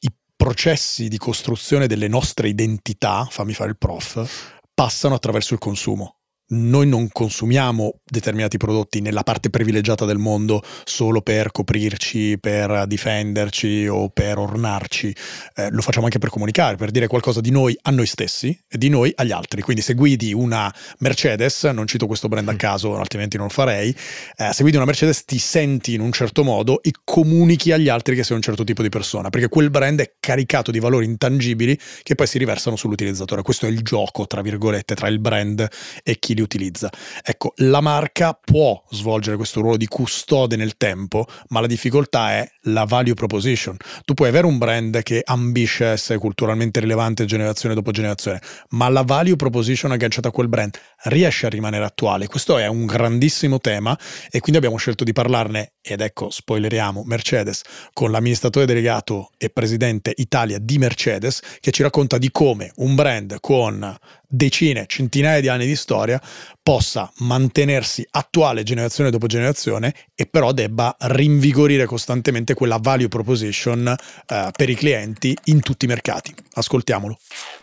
I 0.00 0.12
processi 0.36 1.08
di 1.08 1.18
costruzione 1.18 1.86
delle 1.86 2.08
nostre 2.08 2.48
identità, 2.48 3.26
fammi 3.30 3.54
fare 3.54 3.70
il 3.70 3.78
prof, 3.78 4.58
passano 4.74 5.14
attraverso 5.14 5.54
il 5.54 5.60
consumo 5.60 6.17
noi 6.48 6.86
non 6.86 7.08
consumiamo 7.10 8.00
determinati 8.04 8.56
prodotti 8.56 9.00
nella 9.00 9.22
parte 9.22 9.50
privilegiata 9.50 10.04
del 10.04 10.18
mondo 10.18 10.62
solo 10.84 11.20
per 11.20 11.52
coprirci, 11.52 12.38
per 12.38 12.86
difenderci 12.86 13.86
o 13.86 14.08
per 14.08 14.38
ornarci, 14.38 15.14
eh, 15.56 15.70
lo 15.70 15.82
facciamo 15.82 16.06
anche 16.06 16.18
per 16.18 16.30
comunicare, 16.30 16.76
per 16.76 16.90
dire 16.90 17.06
qualcosa 17.06 17.40
di 17.40 17.50
noi 17.50 17.76
a 17.82 17.90
noi 17.90 18.06
stessi 18.06 18.58
e 18.66 18.78
di 18.78 18.88
noi 18.88 19.12
agli 19.16 19.32
altri. 19.32 19.60
Quindi 19.60 19.82
se 19.82 19.94
guidi 19.94 20.32
una 20.32 20.72
Mercedes, 21.00 21.64
non 21.64 21.86
cito 21.86 22.06
questo 22.06 22.28
brand 22.28 22.48
a 22.48 22.52
mm. 22.52 22.56
caso, 22.56 22.96
altrimenti 22.96 23.36
non 23.36 23.46
lo 23.46 23.52
farei, 23.52 23.94
eh, 24.36 24.52
se 24.52 24.62
guidi 24.62 24.76
una 24.76 24.86
Mercedes 24.86 25.24
ti 25.24 25.38
senti 25.38 25.94
in 25.94 26.00
un 26.00 26.12
certo 26.12 26.44
modo 26.44 26.82
e 26.82 26.92
comunichi 27.04 27.72
agli 27.72 27.88
altri 27.88 28.14
che 28.14 28.24
sei 28.24 28.36
un 28.36 28.42
certo 28.42 28.64
tipo 28.64 28.82
di 28.82 28.88
persona, 28.88 29.28
perché 29.28 29.48
quel 29.48 29.70
brand 29.70 30.00
è 30.00 30.12
caricato 30.18 30.70
di 30.70 30.78
valori 30.78 31.04
intangibili 31.04 31.78
che 32.02 32.14
poi 32.14 32.26
si 32.26 32.38
riversano 32.38 32.76
sull'utilizzatore. 32.76 33.42
Questo 33.42 33.66
è 33.66 33.68
il 33.68 33.82
gioco, 33.82 34.26
tra 34.26 34.40
virgolette, 34.40 34.94
tra 34.94 35.08
il 35.08 35.18
brand 35.18 35.68
e 36.02 36.18
chi 36.18 36.34
li 36.38 36.40
utilizza. 36.40 36.90
Ecco, 37.22 37.52
la 37.56 37.80
marca 37.80 38.32
può 38.32 38.82
svolgere 38.90 39.36
questo 39.36 39.60
ruolo 39.60 39.76
di 39.76 39.86
custode 39.86 40.56
nel 40.56 40.76
tempo, 40.76 41.26
ma 41.48 41.60
la 41.60 41.66
difficoltà 41.66 42.32
è 42.32 42.50
la 42.62 42.84
value 42.84 43.14
proposition. 43.14 43.76
Tu 44.04 44.14
puoi 44.14 44.28
avere 44.28 44.46
un 44.46 44.58
brand 44.58 45.02
che 45.02 45.22
ambisce 45.24 45.84
a 45.84 45.90
essere 45.90 46.18
culturalmente 46.18 46.80
rilevante 46.80 47.24
generazione 47.24 47.74
dopo 47.74 47.90
generazione, 47.90 48.40
ma 48.70 48.88
la 48.88 49.02
value 49.02 49.36
proposition 49.36 49.92
agganciata 49.92 50.28
a 50.28 50.30
quel 50.30 50.48
brand 50.48 50.76
riesce 51.04 51.46
a 51.46 51.48
rimanere 51.50 51.84
attuale. 51.84 52.26
Questo 52.26 52.58
è 52.58 52.66
un 52.66 52.86
grandissimo 52.86 53.58
tema 53.58 53.98
e 54.30 54.40
quindi 54.40 54.56
abbiamo 54.58 54.76
scelto 54.76 55.04
di 55.04 55.12
parlarne 55.12 55.72
ed 55.82 56.00
ecco, 56.00 56.30
spoileriamo, 56.30 57.02
Mercedes 57.04 57.62
con 57.92 58.10
l'amministratore 58.10 58.66
delegato 58.66 59.30
e 59.38 59.50
presidente 59.50 60.12
Italia 60.16 60.58
di 60.58 60.78
Mercedes 60.78 61.40
che 61.60 61.70
ci 61.70 61.82
racconta 61.82 62.18
di 62.18 62.30
come 62.30 62.72
un 62.76 62.94
brand 62.94 63.38
con 63.40 63.96
decine, 64.28 64.84
centinaia 64.86 65.40
di 65.40 65.48
anni 65.48 65.66
di 65.66 65.74
storia 65.74 66.20
possa 66.62 67.10
mantenersi 67.20 68.06
attuale 68.10 68.62
generazione 68.62 69.10
dopo 69.10 69.26
generazione 69.26 69.94
e 70.14 70.26
però 70.26 70.52
debba 70.52 70.94
rinvigorire 70.98 71.86
costantemente 71.86 72.52
quella 72.52 72.78
value 72.80 73.08
proposition 73.08 73.86
eh, 73.88 74.50
per 74.54 74.68
i 74.68 74.74
clienti 74.74 75.36
in 75.44 75.60
tutti 75.60 75.86
i 75.86 75.88
mercati. 75.88 76.34
Ascoltiamolo. 76.52 77.18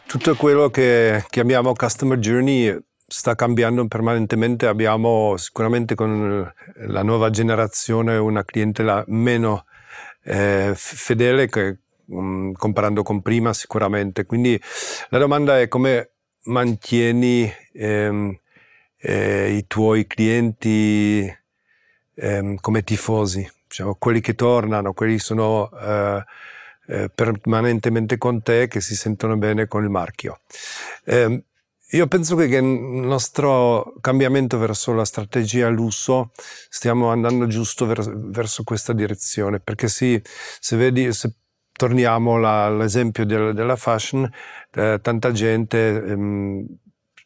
Tutto 0.08 0.36
quello 0.36 0.70
che 0.70 1.24
chiamiamo 1.30 1.74
customer 1.74 2.18
journey 2.18 2.76
sta 3.08 3.36
cambiando 3.36 3.86
permanentemente. 3.88 4.66
Abbiamo 4.66 5.38
sicuramente 5.38 5.94
con 5.94 6.52
la 6.88 7.04
nuova 7.04 7.30
generazione 7.30 8.18
una 8.18 8.44
clientela 8.44 9.04
meno 9.08 9.66
eh, 10.24 10.74
fedele 10.76 11.48
che, 11.48 11.78
um, 12.08 12.52
comparando 12.54 13.04
con 13.04 13.22
prima 13.22 13.54
sicuramente. 13.54 14.26
Quindi 14.26 14.60
la 15.10 15.20
domanda 15.20 15.60
è 15.60 15.68
come 15.68 16.15
mantieni 16.46 17.52
ehm, 17.74 18.38
eh, 18.98 19.52
i 19.52 19.68
tuoi 19.68 20.08
clienti 20.08 21.34
ehm, 22.16 22.56
come 22.56 22.84
tifosi, 22.84 23.48
diciamo, 23.68 23.96
quelli 23.96 24.22
che 24.22 24.36
tornano, 24.36 24.94
quelli 24.94 25.14
che 25.14 25.22
sono 25.22 25.70
eh, 25.72 26.24
eh, 26.88 27.10
permanentemente 27.14 28.18
con 28.18 28.42
te, 28.42 28.68
che 28.68 28.82
si 28.82 28.96
sentono 28.96 29.38
bene 29.38 29.68
con 29.68 29.84
il 29.84 29.90
marchio. 29.90 30.40
Ehm, 31.06 31.42
io 31.92 32.08
penso 32.08 32.36
che 32.36 32.46
il 32.46 32.64
nostro 32.64 33.94
cambiamento 34.02 34.58
verso 34.58 34.92
la 34.94 35.06
strategia 35.06 35.70
lusso 35.70 36.32
stiamo 36.70 37.10
andando 37.10 37.46
giusto 37.48 37.86
ver- 37.86 38.18
verso 38.30 38.64
questa 38.64 38.92
direzione, 38.92 39.60
perché 39.60 39.88
sì, 39.88 40.20
se 40.60 40.76
vedi, 40.78 41.14
se 41.14 41.32
torniamo 41.76 42.36
all'esempio 42.36 43.26
del, 43.26 43.54
della 43.54 43.76
fashion, 43.76 44.30
eh, 44.72 45.00
tanta 45.02 45.32
gente 45.32 46.04
ehm, 46.06 46.66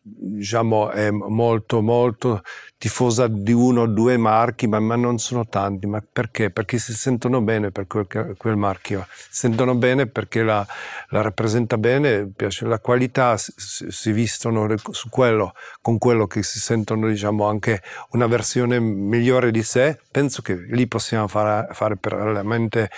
diciamo, 0.02 0.90
è 0.92 1.12
molto, 1.12 1.82
molto 1.82 2.42
tifosa 2.78 3.28
di 3.28 3.52
uno 3.52 3.82
o 3.82 3.88
due 3.88 4.16
marchi, 4.18 4.66
ma, 4.66 4.80
ma, 4.80 4.96
non 4.96 5.18
sono 5.18 5.46
tanti. 5.48 5.86
Ma 5.86 6.02
perché? 6.02 6.50
Perché 6.50 6.78
si 6.78 6.94
sentono 6.94 7.42
bene 7.42 7.72
per 7.72 7.88
quel, 7.88 8.36
quel 8.38 8.56
marchio, 8.56 9.06
si 9.10 9.28
sentono 9.32 9.76
bene 9.76 10.08
perché 10.08 10.44
la, 10.44 10.66
la 11.10 11.22
rappresenta 11.22 11.78
bene, 11.78 12.32
piace 12.34 12.66
la 12.66 12.80
qualità, 12.80 13.38
si, 13.38 13.54
si, 13.56 14.12
vistono 14.12 14.68
quello, 15.10 15.54
con 15.82 15.98
quello 15.98 16.26
che 16.28 16.42
si 16.44 16.60
sentono, 16.60 17.08
diciamo, 17.08 17.48
anche 17.48 17.82
una 18.12 18.28
versione 18.28 18.80
migliore 18.80 19.52
di 19.52 19.64
sé. 19.64 20.00
Penso 20.10 20.42
che 20.42 20.56
lì 20.56 20.88
possiamo 20.88 21.28
fare, 21.28 21.74
fare 21.74 21.98
parallelamente 21.98 22.90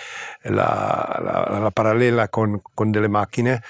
la, 0.42 1.18
la, 1.20 1.58
la 1.58 1.70
parallela 1.70 2.28
con, 2.28 2.60
con 2.72 2.90
delle 2.90 3.08
macchine 3.08 3.62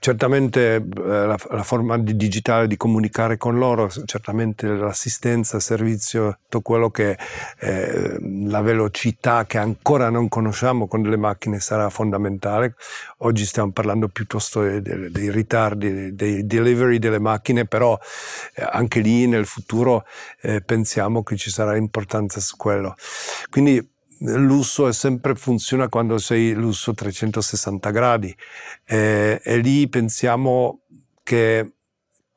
certamente 0.00 0.76
eh, 0.76 0.82
la, 0.92 1.38
la, 1.50 1.62
forma 1.62 1.98
di 1.98 2.16
digitale 2.16 2.66
di 2.66 2.78
comunicare 2.78 3.36
con 3.36 3.58
loro, 3.58 3.90
certamente 4.06 4.66
l'assistenza, 4.66 5.56
il 5.56 5.62
servizio, 5.62 6.38
tutto 6.44 6.62
quello 6.62 6.90
che 6.90 7.18
eh, 7.58 8.16
la 8.18 8.62
velocità 8.62 9.44
che 9.44 9.58
ancora 9.58 10.08
non 10.08 10.28
conosciamo 10.28 10.88
con 10.88 11.02
delle 11.02 11.18
macchine 11.18 11.60
sarà 11.60 11.90
fondamentale. 11.90 12.74
Oggi 13.18 13.44
stiamo 13.44 13.72
parlando 13.72 14.08
piuttosto 14.08 14.62
dei, 14.62 14.80
dei, 14.80 15.10
dei 15.10 15.30
ritardi, 15.30 16.14
dei 16.14 16.46
delivery 16.46 16.98
delle 16.98 17.20
macchine, 17.20 17.66
però 17.66 17.98
eh, 18.54 18.66
anche 18.68 19.00
lì 19.00 19.26
nel 19.26 19.44
futuro 19.44 20.06
eh, 20.40 20.62
pensiamo 20.62 21.22
che 21.22 21.36
ci 21.36 21.50
sarà 21.50 21.76
importanza 21.76 22.40
su 22.40 22.56
quello. 22.56 22.96
Quindi 23.50 23.86
lusso 24.20 24.88
è 24.88 24.92
sempre 24.92 25.34
funziona 25.34 25.88
quando 25.88 26.18
sei 26.18 26.52
lusso 26.52 26.94
360 26.94 27.90
gradi. 27.90 28.34
Eh, 28.84 29.40
e 29.42 29.56
lì 29.58 29.88
pensiamo 29.88 30.80
che 31.22 31.72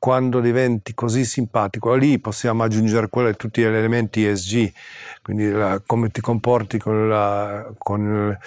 quando 0.04 0.42
diventi 0.42 0.94
così 0.94 1.24
simpatico, 1.24 1.94
lì 1.94 2.20
possiamo 2.20 2.64
aggiungere 2.64 3.08
quelli, 3.08 3.38
tutti 3.38 3.62
gli 3.62 3.64
elementi 3.64 4.26
ESG, 4.26 4.74
quindi 5.22 5.50
la, 5.50 5.82
come 5.86 6.10
ti 6.10 6.20
comporti 6.20 6.78
con, 6.78 7.08
la, 7.08 7.74
con, 7.78 8.38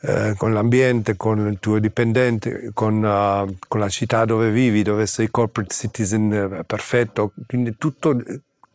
eh, 0.00 0.34
con, 0.36 0.52
l'ambiente, 0.52 1.16
con 1.16 1.46
il 1.46 1.60
tuo 1.60 1.78
dipendente, 1.78 2.72
con, 2.74 2.96
uh, 2.96 3.58
con, 3.68 3.78
la 3.78 3.88
città 3.88 4.24
dove 4.24 4.50
vivi, 4.50 4.82
dove 4.82 5.06
sei 5.06 5.30
corporate 5.30 5.72
citizen 5.72 6.32
eh, 6.32 6.64
perfetto, 6.64 7.32
quindi 7.46 7.76
tutto 7.78 8.20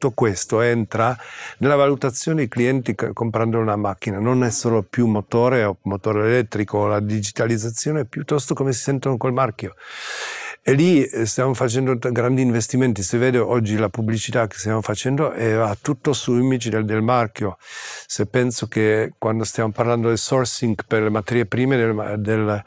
tutto 0.04 0.12
questo 0.12 0.60
entra 0.60 1.16
nella 1.60 1.76
valutazione 1.76 2.40
dei 2.40 2.48
clienti 2.50 2.94
comprando 3.14 3.60
una 3.60 3.78
macchina, 3.78 4.20
non 4.20 4.44
è 4.44 4.50
solo 4.50 4.84
più 4.84 5.08
motore 5.08 5.64
o 5.64 5.78
motore 5.84 6.26
elettrico 6.26 6.80
o 6.80 6.88
la 6.88 7.00
digitalizzazione, 7.00 8.04
piuttosto 8.04 8.54
come 8.54 8.74
si 8.74 8.82
sentono 8.82 9.16
col 9.16 9.32
marchio. 9.32 9.76
E 10.66 10.72
lì 10.72 11.04
eh, 11.04 11.26
stiamo 11.26 11.54
facendo 11.54 11.98
grandi 11.98 12.42
investimenti, 12.42 13.04
si 13.04 13.18
vede 13.18 13.38
oggi 13.38 13.76
la 13.76 13.90
pubblicità 13.90 14.48
che 14.48 14.58
stiamo 14.58 14.82
facendo 14.82 15.34
e 15.34 15.56
va 15.56 15.76
tutto 15.80 16.14
su 16.14 16.38
image 16.38 16.70
del, 16.70 16.86
del 16.86 17.02
marchio. 17.02 17.58
Se 17.60 18.28
penso 18.28 18.68
che 18.68 19.12
quando 19.18 19.44
stiamo 19.44 19.72
parlando 19.74 20.08
del 20.08 20.18
sourcing 20.18 20.76
per 20.88 21.04
le 21.04 21.10
materie 21.10 21.46
prime 21.48 21.76
del, 21.76 22.16
del, 22.18 22.64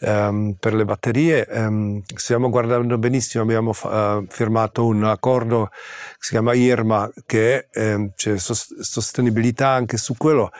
um, 0.00 0.56
per 0.60 0.74
le 0.74 0.84
batterie, 0.84 1.46
um, 1.48 2.02
stiamo 2.16 2.50
guardando 2.50 2.98
benissimo, 2.98 3.44
abbiamo 3.44 3.70
uh, 3.70 4.26
firmato 4.28 4.84
un 4.84 5.04
accordo 5.04 5.70
che 5.70 6.16
si 6.18 6.30
chiama 6.32 6.52
IRMA 6.52 7.10
che 7.24 7.68
um, 7.76 8.10
c'è 8.14 8.36
sostenibilità 8.36 9.68
anche 9.68 9.96
su 9.96 10.14
quello 10.18 10.50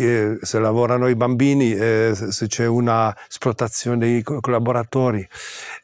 se 0.00 0.58
lavorano 0.58 1.08
i 1.08 1.14
bambini, 1.14 1.72
eh, 1.72 2.12
se 2.14 2.46
c'è 2.46 2.66
una 2.66 3.14
esplotazione 3.28 3.98
dei 3.98 4.22
collaboratori. 4.22 5.26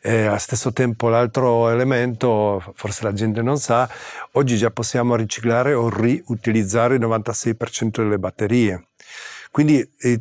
Eh, 0.03 0.27
allo 0.27 0.39
stesso 0.39 0.73
tempo 0.73 1.09
l'altro 1.09 1.69
elemento, 1.69 2.63
forse 2.75 3.05
la 3.05 3.13
gente 3.13 3.43
non 3.43 3.59
sa, 3.59 3.89
oggi 4.33 4.57
già 4.57 4.71
possiamo 4.71 5.15
riciclare 5.15 5.75
o 5.75 5.89
riutilizzare 5.89 6.95
il 6.95 7.01
96% 7.01 8.03
delle 8.03 8.19
batterie. 8.19 8.87
Quindi, 9.51 9.89
eh, 9.99 10.21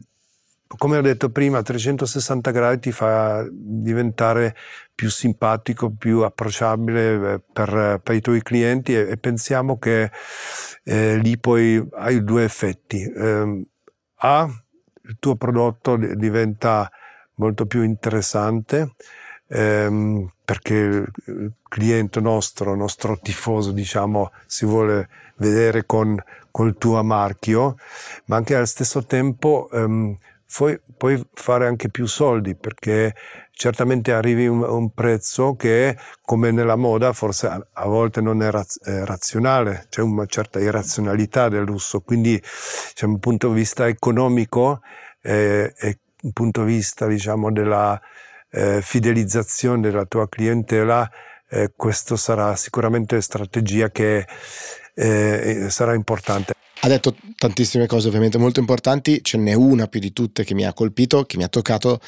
come 0.77 0.97
ho 0.97 1.01
detto 1.01 1.29
prima, 1.29 1.61
360 1.61 2.51
gradi 2.51 2.79
ti 2.79 2.91
fa 2.91 3.45
diventare 3.51 4.55
più 4.93 5.09
simpatico, 5.09 5.91
più 5.91 6.21
approcciabile 6.21 7.33
eh, 7.33 7.41
per, 7.53 8.01
per 8.03 8.15
i 8.15 8.21
tuoi 8.21 8.41
clienti 8.41 8.93
e, 8.93 9.11
e 9.11 9.17
pensiamo 9.17 9.79
che 9.79 10.11
eh, 10.83 11.17
lì 11.17 11.37
poi 11.37 11.81
hai 11.93 12.23
due 12.23 12.43
effetti. 12.43 13.01
Eh, 13.01 13.63
a, 14.19 14.47
il 15.03 15.17
tuo 15.19 15.35
prodotto 15.35 15.95
diventa 15.97 16.89
molto 17.35 17.65
più 17.65 17.83
interessante 17.83 18.95
ehm, 19.47 20.31
perché 20.45 20.73
il 21.25 21.53
cliente 21.67 22.19
nostro, 22.19 22.71
il 22.71 22.77
nostro 22.77 23.17
tifoso, 23.19 23.71
diciamo, 23.71 24.31
si 24.45 24.65
vuole 24.65 25.09
vedere 25.37 25.85
con 25.85 26.17
col 26.51 26.77
tuo 26.77 27.03
marchio, 27.03 27.77
ma 28.25 28.37
anche 28.37 28.55
allo 28.55 28.65
stesso 28.65 29.05
tempo 29.05 29.69
ehm, 29.71 30.17
puoi, 30.55 30.79
puoi 30.97 31.23
fare 31.33 31.67
anche 31.67 31.89
più 31.89 32.05
soldi 32.05 32.55
perché 32.55 33.15
certamente 33.59 34.13
arrivi 34.13 34.45
a 34.45 34.51
un, 34.51 34.63
un, 34.63 34.89
prezzo 34.93 35.57
che 35.57 35.97
come 36.21 36.49
nella 36.49 36.77
moda 36.77 37.11
forse 37.11 37.47
a, 37.47 37.61
a 37.73 37.87
volte 37.87 38.21
non 38.21 38.41
è, 38.41 38.49
raz, 38.49 38.79
è, 38.81 39.03
razionale, 39.03 39.87
c'è 39.89 39.99
una 39.99 40.25
certa 40.27 40.61
irrazionalità 40.61 41.49
del 41.49 41.65
lusso, 41.65 41.99
quindi 41.99 42.41
c'è 42.93 43.05
un 43.05 43.19
punto 43.19 43.49
di 43.49 43.55
vista 43.55 43.85
economico 43.85 44.79
eh, 45.21 45.73
e 45.77 45.99
un 46.21 46.31
punto 46.31 46.63
di 46.63 46.73
vista 46.73 47.05
diciamo 47.05 47.51
della 47.51 47.99
eh, 48.49 48.79
fidelizzazione 48.81 49.81
della 49.81 50.05
tua 50.05 50.29
clientela, 50.29 51.09
eh, 51.49 51.73
questo 51.75 52.15
sarà 52.15 52.55
sicuramente 52.55 53.19
strategia 53.19 53.89
che 53.89 54.25
eh, 54.93 55.65
sarà 55.69 55.93
importante. 55.95 56.53
Ha 56.81 56.87
detto 56.87 57.13
tantissime 57.35 57.87
cose 57.87 58.07
ovviamente 58.07 58.37
molto 58.37 58.61
importanti, 58.61 59.21
ce 59.21 59.37
n'è 59.37 59.53
una 59.53 59.87
più 59.87 59.99
di 59.99 60.13
tutte 60.13 60.45
che 60.45 60.53
mi 60.53 60.65
ha 60.65 60.71
colpito, 60.71 61.25
che 61.25 61.35
mi 61.35 61.43
ha 61.43 61.49
toccato 61.49 61.99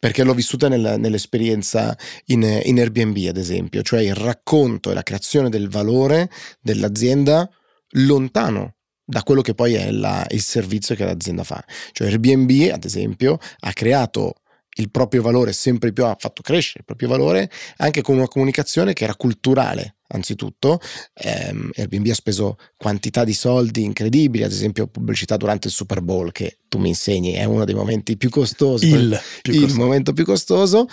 perché 0.00 0.24
l'ho 0.24 0.32
vissuta 0.32 0.68
nella, 0.68 0.96
nell'esperienza 0.96 1.96
in, 2.26 2.42
in, 2.64 2.78
Airbnb, 2.78 3.28
ad 3.28 3.36
esempio, 3.36 3.82
cioè 3.82 4.00
il 4.00 4.14
racconto 4.14 4.90
e 4.90 4.94
la 4.94 5.02
creazione 5.02 5.50
del 5.50 5.68
valore 5.68 6.30
dell'azienda 6.60 7.48
lontano 7.90 8.76
da 9.04 9.22
quello 9.22 9.42
che 9.42 9.54
poi 9.54 9.74
è 9.74 9.90
la, 9.90 10.24
il 10.30 10.40
servizio 10.40 10.94
che 10.94 11.04
l'azienda 11.04 11.44
fa. 11.44 11.62
Cioè 11.92 12.06
Airbnb, 12.08 12.72
ad 12.72 12.84
esempio, 12.84 13.38
ha 13.58 13.72
creato 13.72 14.39
il 14.80 14.90
proprio 14.90 15.22
valore 15.22 15.52
sempre 15.52 15.92
più, 15.92 16.04
ha 16.04 16.16
fatto 16.18 16.42
crescere 16.42 16.80
il 16.80 16.84
proprio 16.84 17.08
valore 17.08 17.50
anche 17.76 18.02
con 18.02 18.16
una 18.16 18.28
comunicazione 18.28 18.92
che 18.92 19.04
era 19.04 19.14
culturale, 19.14 19.96
anzitutto. 20.08 20.80
Ehm, 21.14 21.70
Airbnb 21.74 22.08
ha 22.08 22.14
speso 22.14 22.56
quantità 22.76 23.24
di 23.24 23.34
soldi 23.34 23.84
incredibili, 23.84 24.44
ad 24.44 24.52
esempio 24.52 24.86
pubblicità 24.86 25.36
durante 25.36 25.68
il 25.68 25.72
Super 25.72 26.00
Bowl, 26.00 26.32
che 26.32 26.58
tu 26.68 26.78
mi 26.78 26.88
insegni 26.88 27.32
è 27.32 27.44
uno 27.44 27.64
dei 27.64 27.74
momenti 27.74 28.16
più 28.16 28.30
costosi. 28.30 28.88
Il, 28.88 29.20
più 29.42 29.52
il 29.52 29.60
costoso. 29.60 29.80
momento 29.80 30.12
più 30.12 30.24
costoso. 30.24 30.86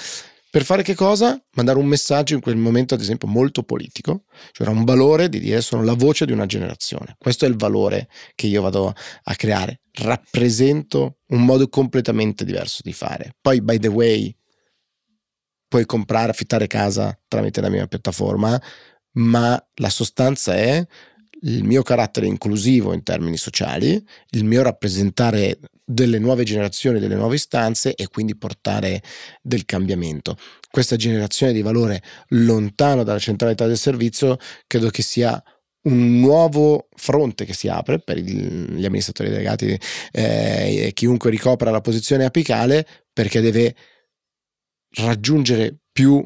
Per 0.49 0.63
fare 0.63 0.81
che 0.81 0.95
cosa? 0.95 1.41
Mandare 1.55 1.77
un 1.77 1.85
messaggio 1.85 2.33
in 2.33 2.39
quel 2.39 2.55
momento, 2.55 2.93
ad 2.93 3.01
esempio, 3.01 3.27
molto 3.27 3.63
politico, 3.63 4.23
cioè 4.51 4.67
era 4.67 4.75
un 4.75 4.85
valore 4.85 5.27
di 5.27 5.39
dire 5.39 5.61
sono 5.61 5.83
la 5.83 5.93
voce 5.93 6.25
di 6.25 6.31
una 6.31 6.45
generazione. 6.45 7.15
Questo 7.17 7.45
è 7.45 7.47
il 7.47 7.57
valore 7.57 8.07
che 8.33 8.47
io 8.47 8.61
vado 8.61 8.93
a 9.23 9.35
creare. 9.35 9.81
Rappresento 9.91 11.19
un 11.27 11.43
modo 11.43 11.67
completamente 11.67 12.45
diverso 12.45 12.81
di 12.81 12.93
fare. 12.93 13.35
Poi, 13.41 13.61
by 13.61 13.77
the 13.77 13.87
way, 13.87 14.35
puoi 15.67 15.85
comprare, 15.85 16.31
affittare 16.31 16.67
casa 16.67 17.19
tramite 17.27 17.59
la 17.59 17.69
mia 17.69 17.87
piattaforma, 17.87 18.59
ma 19.13 19.61
la 19.75 19.89
sostanza 19.89 20.55
è 20.55 20.85
il 21.41 21.63
mio 21.63 21.83
carattere 21.83 22.25
inclusivo 22.25 22.93
in 22.93 23.03
termini 23.03 23.37
sociali, 23.37 24.03
il 24.31 24.43
mio 24.43 24.63
rappresentare 24.63 25.59
delle 25.83 26.19
nuove 26.19 26.43
generazioni, 26.43 26.99
delle 26.99 27.15
nuove 27.15 27.35
istanze 27.35 27.95
e 27.95 28.07
quindi 28.07 28.35
portare 28.35 29.01
del 29.41 29.65
cambiamento. 29.65 30.35
Questa 30.69 30.95
generazione 30.95 31.53
di 31.53 31.61
valore 31.61 32.01
lontano 32.29 33.03
dalla 33.03 33.19
centralità 33.19 33.67
del 33.67 33.77
servizio 33.77 34.37
credo 34.65 34.89
che 34.89 35.01
sia 35.01 35.41
un 35.83 36.19
nuovo 36.19 36.89
fronte 36.95 37.45
che 37.45 37.53
si 37.53 37.69
apre 37.69 37.99
per 37.99 38.17
gli 38.17 38.83
amministratori 38.83 39.29
delegati 39.29 39.79
eh, 40.11 40.87
e 40.87 40.91
chiunque 40.93 41.29
ricopra 41.29 41.71
la 41.71 41.81
posizione 41.81 42.25
apicale 42.25 42.85
perché 43.13 43.39
deve 43.39 43.73
raggiungere 44.97 45.77
più 45.91 46.21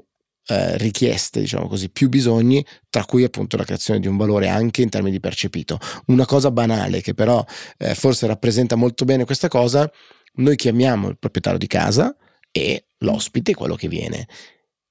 eh, 0.47 0.77
richieste, 0.77 1.39
diciamo 1.39 1.67
così, 1.67 1.89
più 1.89 2.09
bisogni, 2.09 2.65
tra 2.89 3.05
cui 3.05 3.23
appunto 3.23 3.57
la 3.57 3.63
creazione 3.63 3.99
di 3.99 4.07
un 4.07 4.17
valore 4.17 4.47
anche 4.47 4.81
in 4.81 4.89
termini 4.89 5.11
di 5.11 5.19
percepito. 5.19 5.79
Una 6.07 6.25
cosa 6.25 6.51
banale 6.51 7.01
che 7.01 7.13
però 7.13 7.43
eh, 7.77 7.95
forse 7.95 8.27
rappresenta 8.27 8.75
molto 8.75 9.05
bene 9.05 9.25
questa 9.25 9.47
cosa, 9.47 9.89
noi 10.35 10.55
chiamiamo 10.55 11.09
il 11.09 11.17
proprietario 11.17 11.59
di 11.59 11.67
casa 11.67 12.15
e 12.51 12.85
l'ospite, 12.99 13.53
quello 13.53 13.75
che 13.75 13.87
viene. 13.87 14.27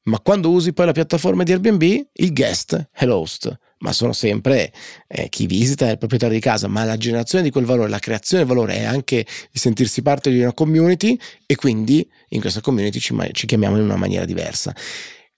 Ma 0.05 0.18
quando 0.20 0.51
usi 0.51 0.72
poi 0.72 0.86
la 0.86 0.92
piattaforma 0.92 1.42
di 1.42 1.53
Airbnb, 1.53 1.82
il 1.82 2.32
guest 2.32 2.88
è 2.90 3.05
l'host, 3.05 3.55
ma 3.78 3.92
sono 3.92 4.12
sempre 4.12 4.72
eh, 5.09 5.28
chi 5.28 5.46
visita 5.46 5.90
il 5.90 5.98
proprietario 5.98 6.34
di 6.34 6.40
casa, 6.40 6.68
ma 6.68 6.84
la 6.84 6.96
generazione 6.96 7.44
di 7.44 7.51
quel 7.51 7.64
valore, 7.64 7.90
la 7.90 7.98
creazione 7.98 8.44
del 8.44 8.53
valore 8.53 8.76
è 8.76 8.84
anche 8.84 9.16
il 9.16 9.61
sentirsi 9.61 10.01
parte 10.01 10.30
di 10.30 10.40
una 10.40 10.55
community 10.55 11.18
e 11.44 11.55
quindi 11.55 12.09
in 12.28 12.40
questa 12.40 12.61
community 12.61 12.98
ci, 12.98 13.14
ci 13.32 13.46
chiamiamo 13.46 13.76
in 13.76 13.82
una 13.82 13.96
maniera 13.96 14.24
diversa 14.24 14.74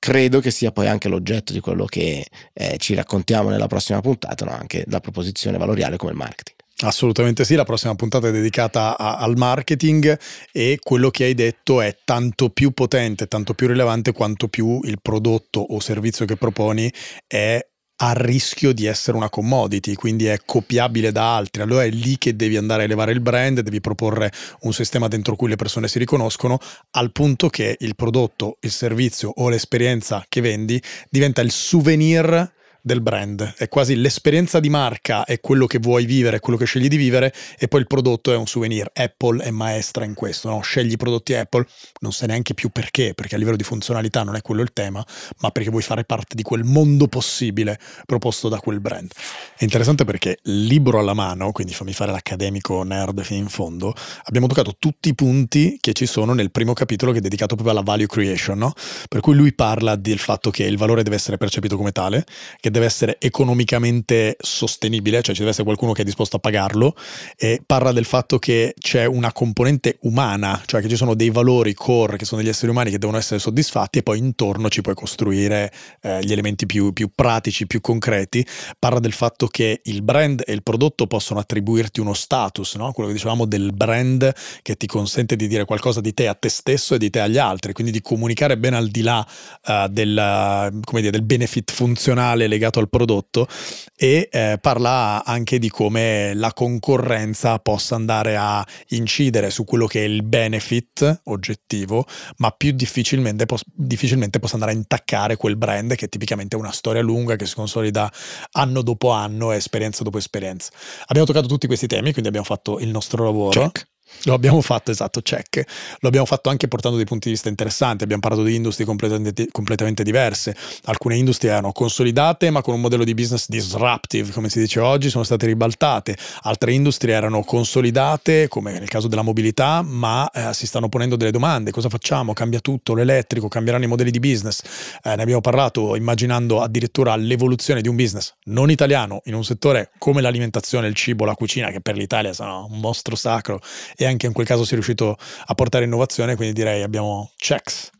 credo 0.03 0.40
che 0.40 0.50
sia 0.50 0.72
poi 0.72 0.88
anche 0.88 1.09
l'oggetto 1.09 1.53
di 1.53 1.61
quello 1.61 1.84
che 1.84 2.26
eh, 2.53 2.76
ci 2.78 2.94
raccontiamo 2.94 3.50
nella 3.50 3.68
prossima 3.68 4.00
puntata, 4.00 4.44
no? 4.44 4.50
anche 4.50 4.84
la 4.88 4.98
proposizione 4.98 5.59
valoriale 5.59 5.96
come 5.96 6.11
il 6.11 6.16
marketing. 6.16 6.57
Assolutamente 6.80 7.44
sì, 7.44 7.55
la 7.55 7.62
prossima 7.62 7.94
puntata 7.94 8.26
è 8.26 8.32
dedicata 8.32 8.98
a, 8.98 9.18
al 9.18 9.36
marketing 9.36 10.18
e 10.50 10.80
quello 10.82 11.11
che 11.11 11.22
hai 11.22 11.34
detto 11.34 11.80
è 11.80 11.98
tanto 12.05 12.50
più 12.50 12.72
potente, 12.72 13.28
tanto 13.28 13.55
più 13.55 13.68
rilevante 13.68 14.11
quanto 14.11 14.48
più 14.48 14.80
il 14.82 14.98
prodotto 15.00 15.61
o 15.61 15.78
servizio 15.78 16.24
che 16.24 16.34
proponi 16.34 16.92
è 17.28 17.64
a 18.05 18.12
rischio 18.14 18.72
di 18.72 18.86
essere 18.86 19.16
una 19.16 19.30
commodity, 19.30 19.94
quindi 19.94 20.26
è 20.26 20.40
copiabile 20.44 21.12
da 21.12 21.36
altri. 21.36 21.62
Allora 21.62 21.84
è 21.84 21.90
lì 21.90 22.18
che 22.18 22.34
devi 22.34 22.57
andare 22.57 22.82
a 22.82 22.84
elevare 22.86 23.12
il 23.12 23.20
brand, 23.20 23.61
devi 23.61 23.80
proporre 23.80 24.32
un 24.62 24.72
sistema 24.72 25.07
dentro 25.07 25.36
cui 25.36 25.48
le 25.48 25.55
persone 25.55 25.86
si 25.86 26.00
riconoscono, 26.00 26.59
al 26.92 27.12
punto 27.12 27.48
che 27.48 27.76
il 27.78 27.94
prodotto, 27.94 28.57
il 28.61 28.72
servizio 28.72 29.32
o 29.36 29.48
l'esperienza 29.48 30.24
che 30.28 30.40
vendi 30.40 30.82
diventa 31.11 31.42
il 31.42 31.53
souvenir 31.53 32.53
del 32.85 33.01
brand, 33.01 33.55
è 33.57 33.68
quasi 33.68 33.95
l'esperienza 33.95 34.59
di 34.59 34.68
marca, 34.68 35.24
è 35.24 35.39
quello 35.39 35.66
che 35.66 35.78
vuoi 35.78 36.05
vivere, 36.05 36.39
è 36.39 36.41
quello 36.41 36.59
che 36.59 36.64
scegli 36.64 36.89
di 36.89 36.97
vivere 36.97 37.33
e 37.57 37.68
poi 37.68 37.80
il 37.80 37.87
prodotto 37.87 38.33
è 38.33 38.37
un 38.37 38.49
souvenir. 38.49 38.91
Apple 38.93 39.45
è 39.45 39.51
maestra 39.51 40.05
in 40.05 40.14
questo, 40.14 40.49
no? 40.49 40.61
scegli 40.61 40.93
i 40.93 40.97
prodotti 40.97 41.35
Apple, 41.35 41.64
non 42.01 42.12
sai 42.12 42.28
neanche 42.28 42.55
più 42.55 42.70
perché, 42.70 43.14
perché 43.14 43.37
a 43.37 43.39
livello 43.39 43.57
di 43.57 43.62
funzionalità 43.62 44.24
non 44.24 44.35
è 44.35 44.43
quello 44.43 44.62
il 44.62 44.72
tema, 44.72 45.05
ma 45.39 45.51
perché 45.51 45.70
vuoi 45.70 45.83
fare 45.83 46.05
parte 46.05 46.35
di 46.35 46.43
quel 46.43 46.64
mondo 46.64 47.07
possibile 47.07 47.78
proposto 48.05 48.49
da 48.49 48.59
quel 48.59 48.80
brand. 48.80 49.12
È 49.57 49.62
interessante 49.62 50.05
perché 50.05 50.39
libro 50.43 50.99
alla 50.99 51.14
mano, 51.14 51.53
quindi 51.53 51.74
fammi 51.74 51.93
fare 51.93 52.11
l'accademico 52.11 52.83
nerd 52.83 53.22
fino 53.22 53.39
in 53.39 53.49
fondo, 53.49 53.95
abbiamo 54.24 54.49
toccato 54.49 54.74
tutti 54.76 55.09
i 55.09 55.14
punti 55.14 55.78
che 55.80 55.93
ci 55.93 56.07
sono 56.07 56.35
nel 56.35 56.51
primo 56.51 56.72
capitolo 56.72 57.12
che 57.12 57.18
è 57.18 57.20
dedicato 57.20 57.55
proprio 57.55 57.76
alla 57.76 57.85
value 57.85 58.07
creation, 58.07 58.59
no? 58.59 58.72
per 59.09 59.20
cui 59.20 59.37
lui 59.37 59.55
parla 59.55 59.95
del 59.95 60.18
fatto 60.18 60.51
che 60.51 60.64
il 60.64 60.76
valore 60.76 61.05
deve 61.05 61.14
essere 61.14 61.37
percepito 61.37 61.76
come 61.76 61.93
tale, 61.93 62.24
che 62.59 62.70
deve 62.73 62.87
essere 62.87 63.16
economicamente 63.20 64.37
sostenibile, 64.41 65.23
cioè 65.23 65.35
ci 65.35 65.41
deve 65.41 65.51
essere 65.51 65.64
qualcuno 65.64 65.93
che 65.93 66.03
è 66.03 66.05
disposto 66.05 66.37
a 66.37 66.39
pagarlo, 66.41 66.97
e 67.37 67.62
parla 67.64 67.93
del 67.93 68.05
fatto 68.05 68.41
che 68.41 68.75
c'è 68.77 69.05
una 69.05 69.33
componente 69.33 69.99
umana, 70.01 70.61
cioè 70.66 70.81
che 70.81 70.89
ci 70.89 70.97
sono 70.97 71.14
dei 71.14 71.31
valori 71.31 71.75
core 71.75 72.16
che 72.16 72.25
sono 72.25 72.41
degli 72.41 72.51
esseri 72.51 72.70
umani 72.70 72.91
che 72.91 72.99
devono 72.99 73.18
essere 73.18 73.39
soddisfatti 73.39 73.99
e 73.99 74.03
poi 74.03 74.18
intorno 74.18 74.68
ci 74.68 74.81
puoi 74.81 74.95
costruire 74.95 75.73
eh, 76.01 76.25
gli 76.25 76.33
elementi 76.33 76.66
più, 76.66 76.93
più 76.93 77.11
pratici, 77.14 77.66
più 77.66 77.81
concreti. 77.81 78.45
Parla 78.79 78.99
del 78.99 79.12
fatto 79.12 79.47
che 79.47 79.81
il 79.85 80.03
brand 80.03 80.43
e 80.45 80.53
il 80.53 80.62
prodotto 80.62 81.07
possono 81.07 81.39
attribuirti 81.39 82.01
uno 82.01 82.14
status, 82.14 82.75
no? 82.77 82.93
quello 82.93 83.09
che 83.09 83.14
dicevamo 83.14 83.45
del 83.45 83.73
brand 83.73 84.33
che 84.62 84.77
ti 84.77 84.87
consente 84.87 85.37
di 85.37 85.47
dire 85.47 85.64
qualcosa 85.64 86.01
di 86.01 86.14
te 86.14 86.27
a 86.29 86.35
te 86.35 86.49
stesso 86.49 86.95
e 86.95 86.99
di 86.99 87.11
te 87.11 87.20
agli 87.20 87.39
altri, 87.39 87.73
quindi 87.73 87.93
di 87.93 88.01
comunicare 88.01 88.57
ben 88.57 88.75
al 88.75 88.89
di 88.89 89.03
là 89.03 89.27
uh, 89.66 89.89
del, 89.89 90.81
dire, 90.91 91.11
del 91.11 91.23
benefit 91.23 91.70
funzionale 91.70 92.47
legato 92.47 92.61
legato 92.62 92.78
al 92.78 92.88
prodotto 92.88 93.48
e 93.96 94.28
eh, 94.30 94.58
parla 94.60 95.24
anche 95.24 95.58
di 95.58 95.68
come 95.68 96.32
la 96.34 96.52
concorrenza 96.52 97.58
possa 97.58 97.96
andare 97.96 98.36
a 98.36 98.64
incidere 98.90 99.50
su 99.50 99.64
quello 99.64 99.86
che 99.86 100.04
è 100.04 100.06
il 100.06 100.22
benefit 100.22 101.22
oggettivo, 101.24 102.06
ma 102.36 102.50
più 102.50 102.70
difficilmente, 102.72 103.46
pos- 103.46 103.64
difficilmente 103.64 104.38
possa 104.38 104.54
andare 104.54 104.72
a 104.72 104.76
intaccare 104.76 105.36
quel 105.36 105.56
brand 105.56 105.94
che 105.96 106.08
tipicamente 106.08 106.56
è 106.56 106.58
una 106.58 106.72
storia 106.72 107.02
lunga 107.02 107.36
che 107.36 107.46
si 107.46 107.54
consolida 107.54 108.10
anno 108.52 108.82
dopo 108.82 109.10
anno 109.10 109.50
esperienza 109.50 110.04
dopo 110.04 110.18
esperienza. 110.18 110.70
Abbiamo 111.06 111.26
toccato 111.26 111.48
tutti 111.48 111.66
questi 111.66 111.86
temi, 111.86 112.12
quindi 112.12 112.28
abbiamo 112.28 112.46
fatto 112.46 112.78
il 112.78 112.88
nostro 112.88 113.24
lavoro. 113.24 113.50
Check. 113.50 113.90
Lo 114.24 114.34
abbiamo 114.34 114.60
fatto, 114.60 114.90
esatto, 114.90 115.20
check. 115.20 115.64
Lo 116.00 116.08
abbiamo 116.08 116.26
fatto 116.26 116.48
anche 116.48 116.68
portando 116.68 116.96
dei 116.96 117.06
punti 117.06 117.26
di 117.26 117.34
vista 117.34 117.48
interessanti. 117.48 118.04
Abbiamo 118.04 118.22
parlato 118.22 118.44
di 118.44 118.54
industrie 118.54 118.86
completamente, 118.86 119.48
completamente, 119.50 120.02
diverse. 120.02 120.54
Alcune 120.84 121.16
industrie 121.16 121.50
erano 121.50 121.72
consolidate, 121.72 122.50
ma 122.50 122.62
con 122.62 122.74
un 122.74 122.80
modello 122.80 123.04
di 123.04 123.14
business 123.14 123.48
disruptive, 123.48 124.30
come 124.32 124.48
si 124.48 124.60
dice 124.60 124.80
oggi, 124.80 125.10
sono 125.10 125.24
state 125.24 125.46
ribaltate. 125.46 126.16
Altre 126.42 126.72
industrie 126.72 127.14
erano 127.14 127.42
consolidate, 127.42 128.48
come 128.48 128.78
nel 128.78 128.88
caso 128.88 129.08
della 129.08 129.22
mobilità, 129.22 129.82
ma 129.82 130.30
eh, 130.30 130.54
si 130.54 130.66
stanno 130.66 130.88
ponendo 130.88 131.16
delle 131.16 131.30
domande. 131.30 131.70
Cosa 131.70 131.88
facciamo? 131.88 132.32
Cambia 132.32 132.60
tutto, 132.60 132.94
l'elettrico, 132.94 133.48
cambieranno 133.48 133.84
i 133.84 133.88
modelli 133.88 134.10
di 134.10 134.20
business. 134.20 134.62
Eh, 135.02 135.16
ne 135.16 135.22
abbiamo 135.22 135.40
parlato 135.40 135.96
immaginando 135.96 136.60
addirittura 136.60 137.16
l'evoluzione 137.16 137.80
di 137.80 137.88
un 137.88 137.96
business 137.96 138.34
non 138.44 138.70
italiano 138.70 139.20
in 139.24 139.34
un 139.34 139.44
settore 139.44 139.90
come 139.98 140.20
l'alimentazione, 140.20 140.86
il 140.86 140.94
cibo, 140.94 141.24
la 141.24 141.34
cucina, 141.34 141.70
che 141.70 141.80
per 141.80 141.96
l'Italia 141.96 142.32
sono 142.32 142.68
un 142.70 142.80
mostro 142.80 143.14
sacro 143.16 143.60
e 144.03 144.07
anche 144.07 144.26
in 144.26 144.32
quel 144.32 144.46
caso 144.46 144.64
si 144.64 144.70
è 144.70 144.74
riuscito 144.74 145.16
a 145.46 145.55
portare 145.55 145.84
innovazione, 145.84 146.36
quindi 146.36 146.55
direi 146.55 146.82
abbiamo 146.82 147.30
checks 147.36 147.90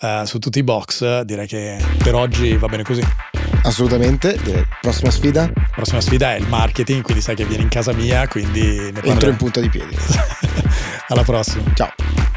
uh, 0.00 0.24
su 0.24 0.38
tutti 0.38 0.58
i 0.58 0.62
box, 0.62 1.20
direi 1.22 1.46
che 1.46 1.78
per 2.02 2.14
oggi 2.14 2.56
va 2.56 2.68
bene 2.68 2.82
così. 2.82 3.02
Assolutamente, 3.62 4.38
direi. 4.42 4.64
prossima 4.80 5.10
sfida? 5.10 5.50
Prossima 5.74 6.00
sfida 6.00 6.34
è 6.34 6.38
il 6.38 6.46
marketing, 6.46 7.02
quindi 7.02 7.22
sai 7.22 7.34
che 7.34 7.44
vieni 7.44 7.64
in 7.64 7.68
casa 7.68 7.92
mia, 7.92 8.26
quindi 8.28 8.92
ne 8.92 9.00
Entro 9.02 9.28
in 9.28 9.36
punta 9.36 9.60
di 9.60 9.68
piedi. 9.68 9.96
Alla 11.08 11.22
prossima. 11.22 11.64
Ciao. 11.74 12.27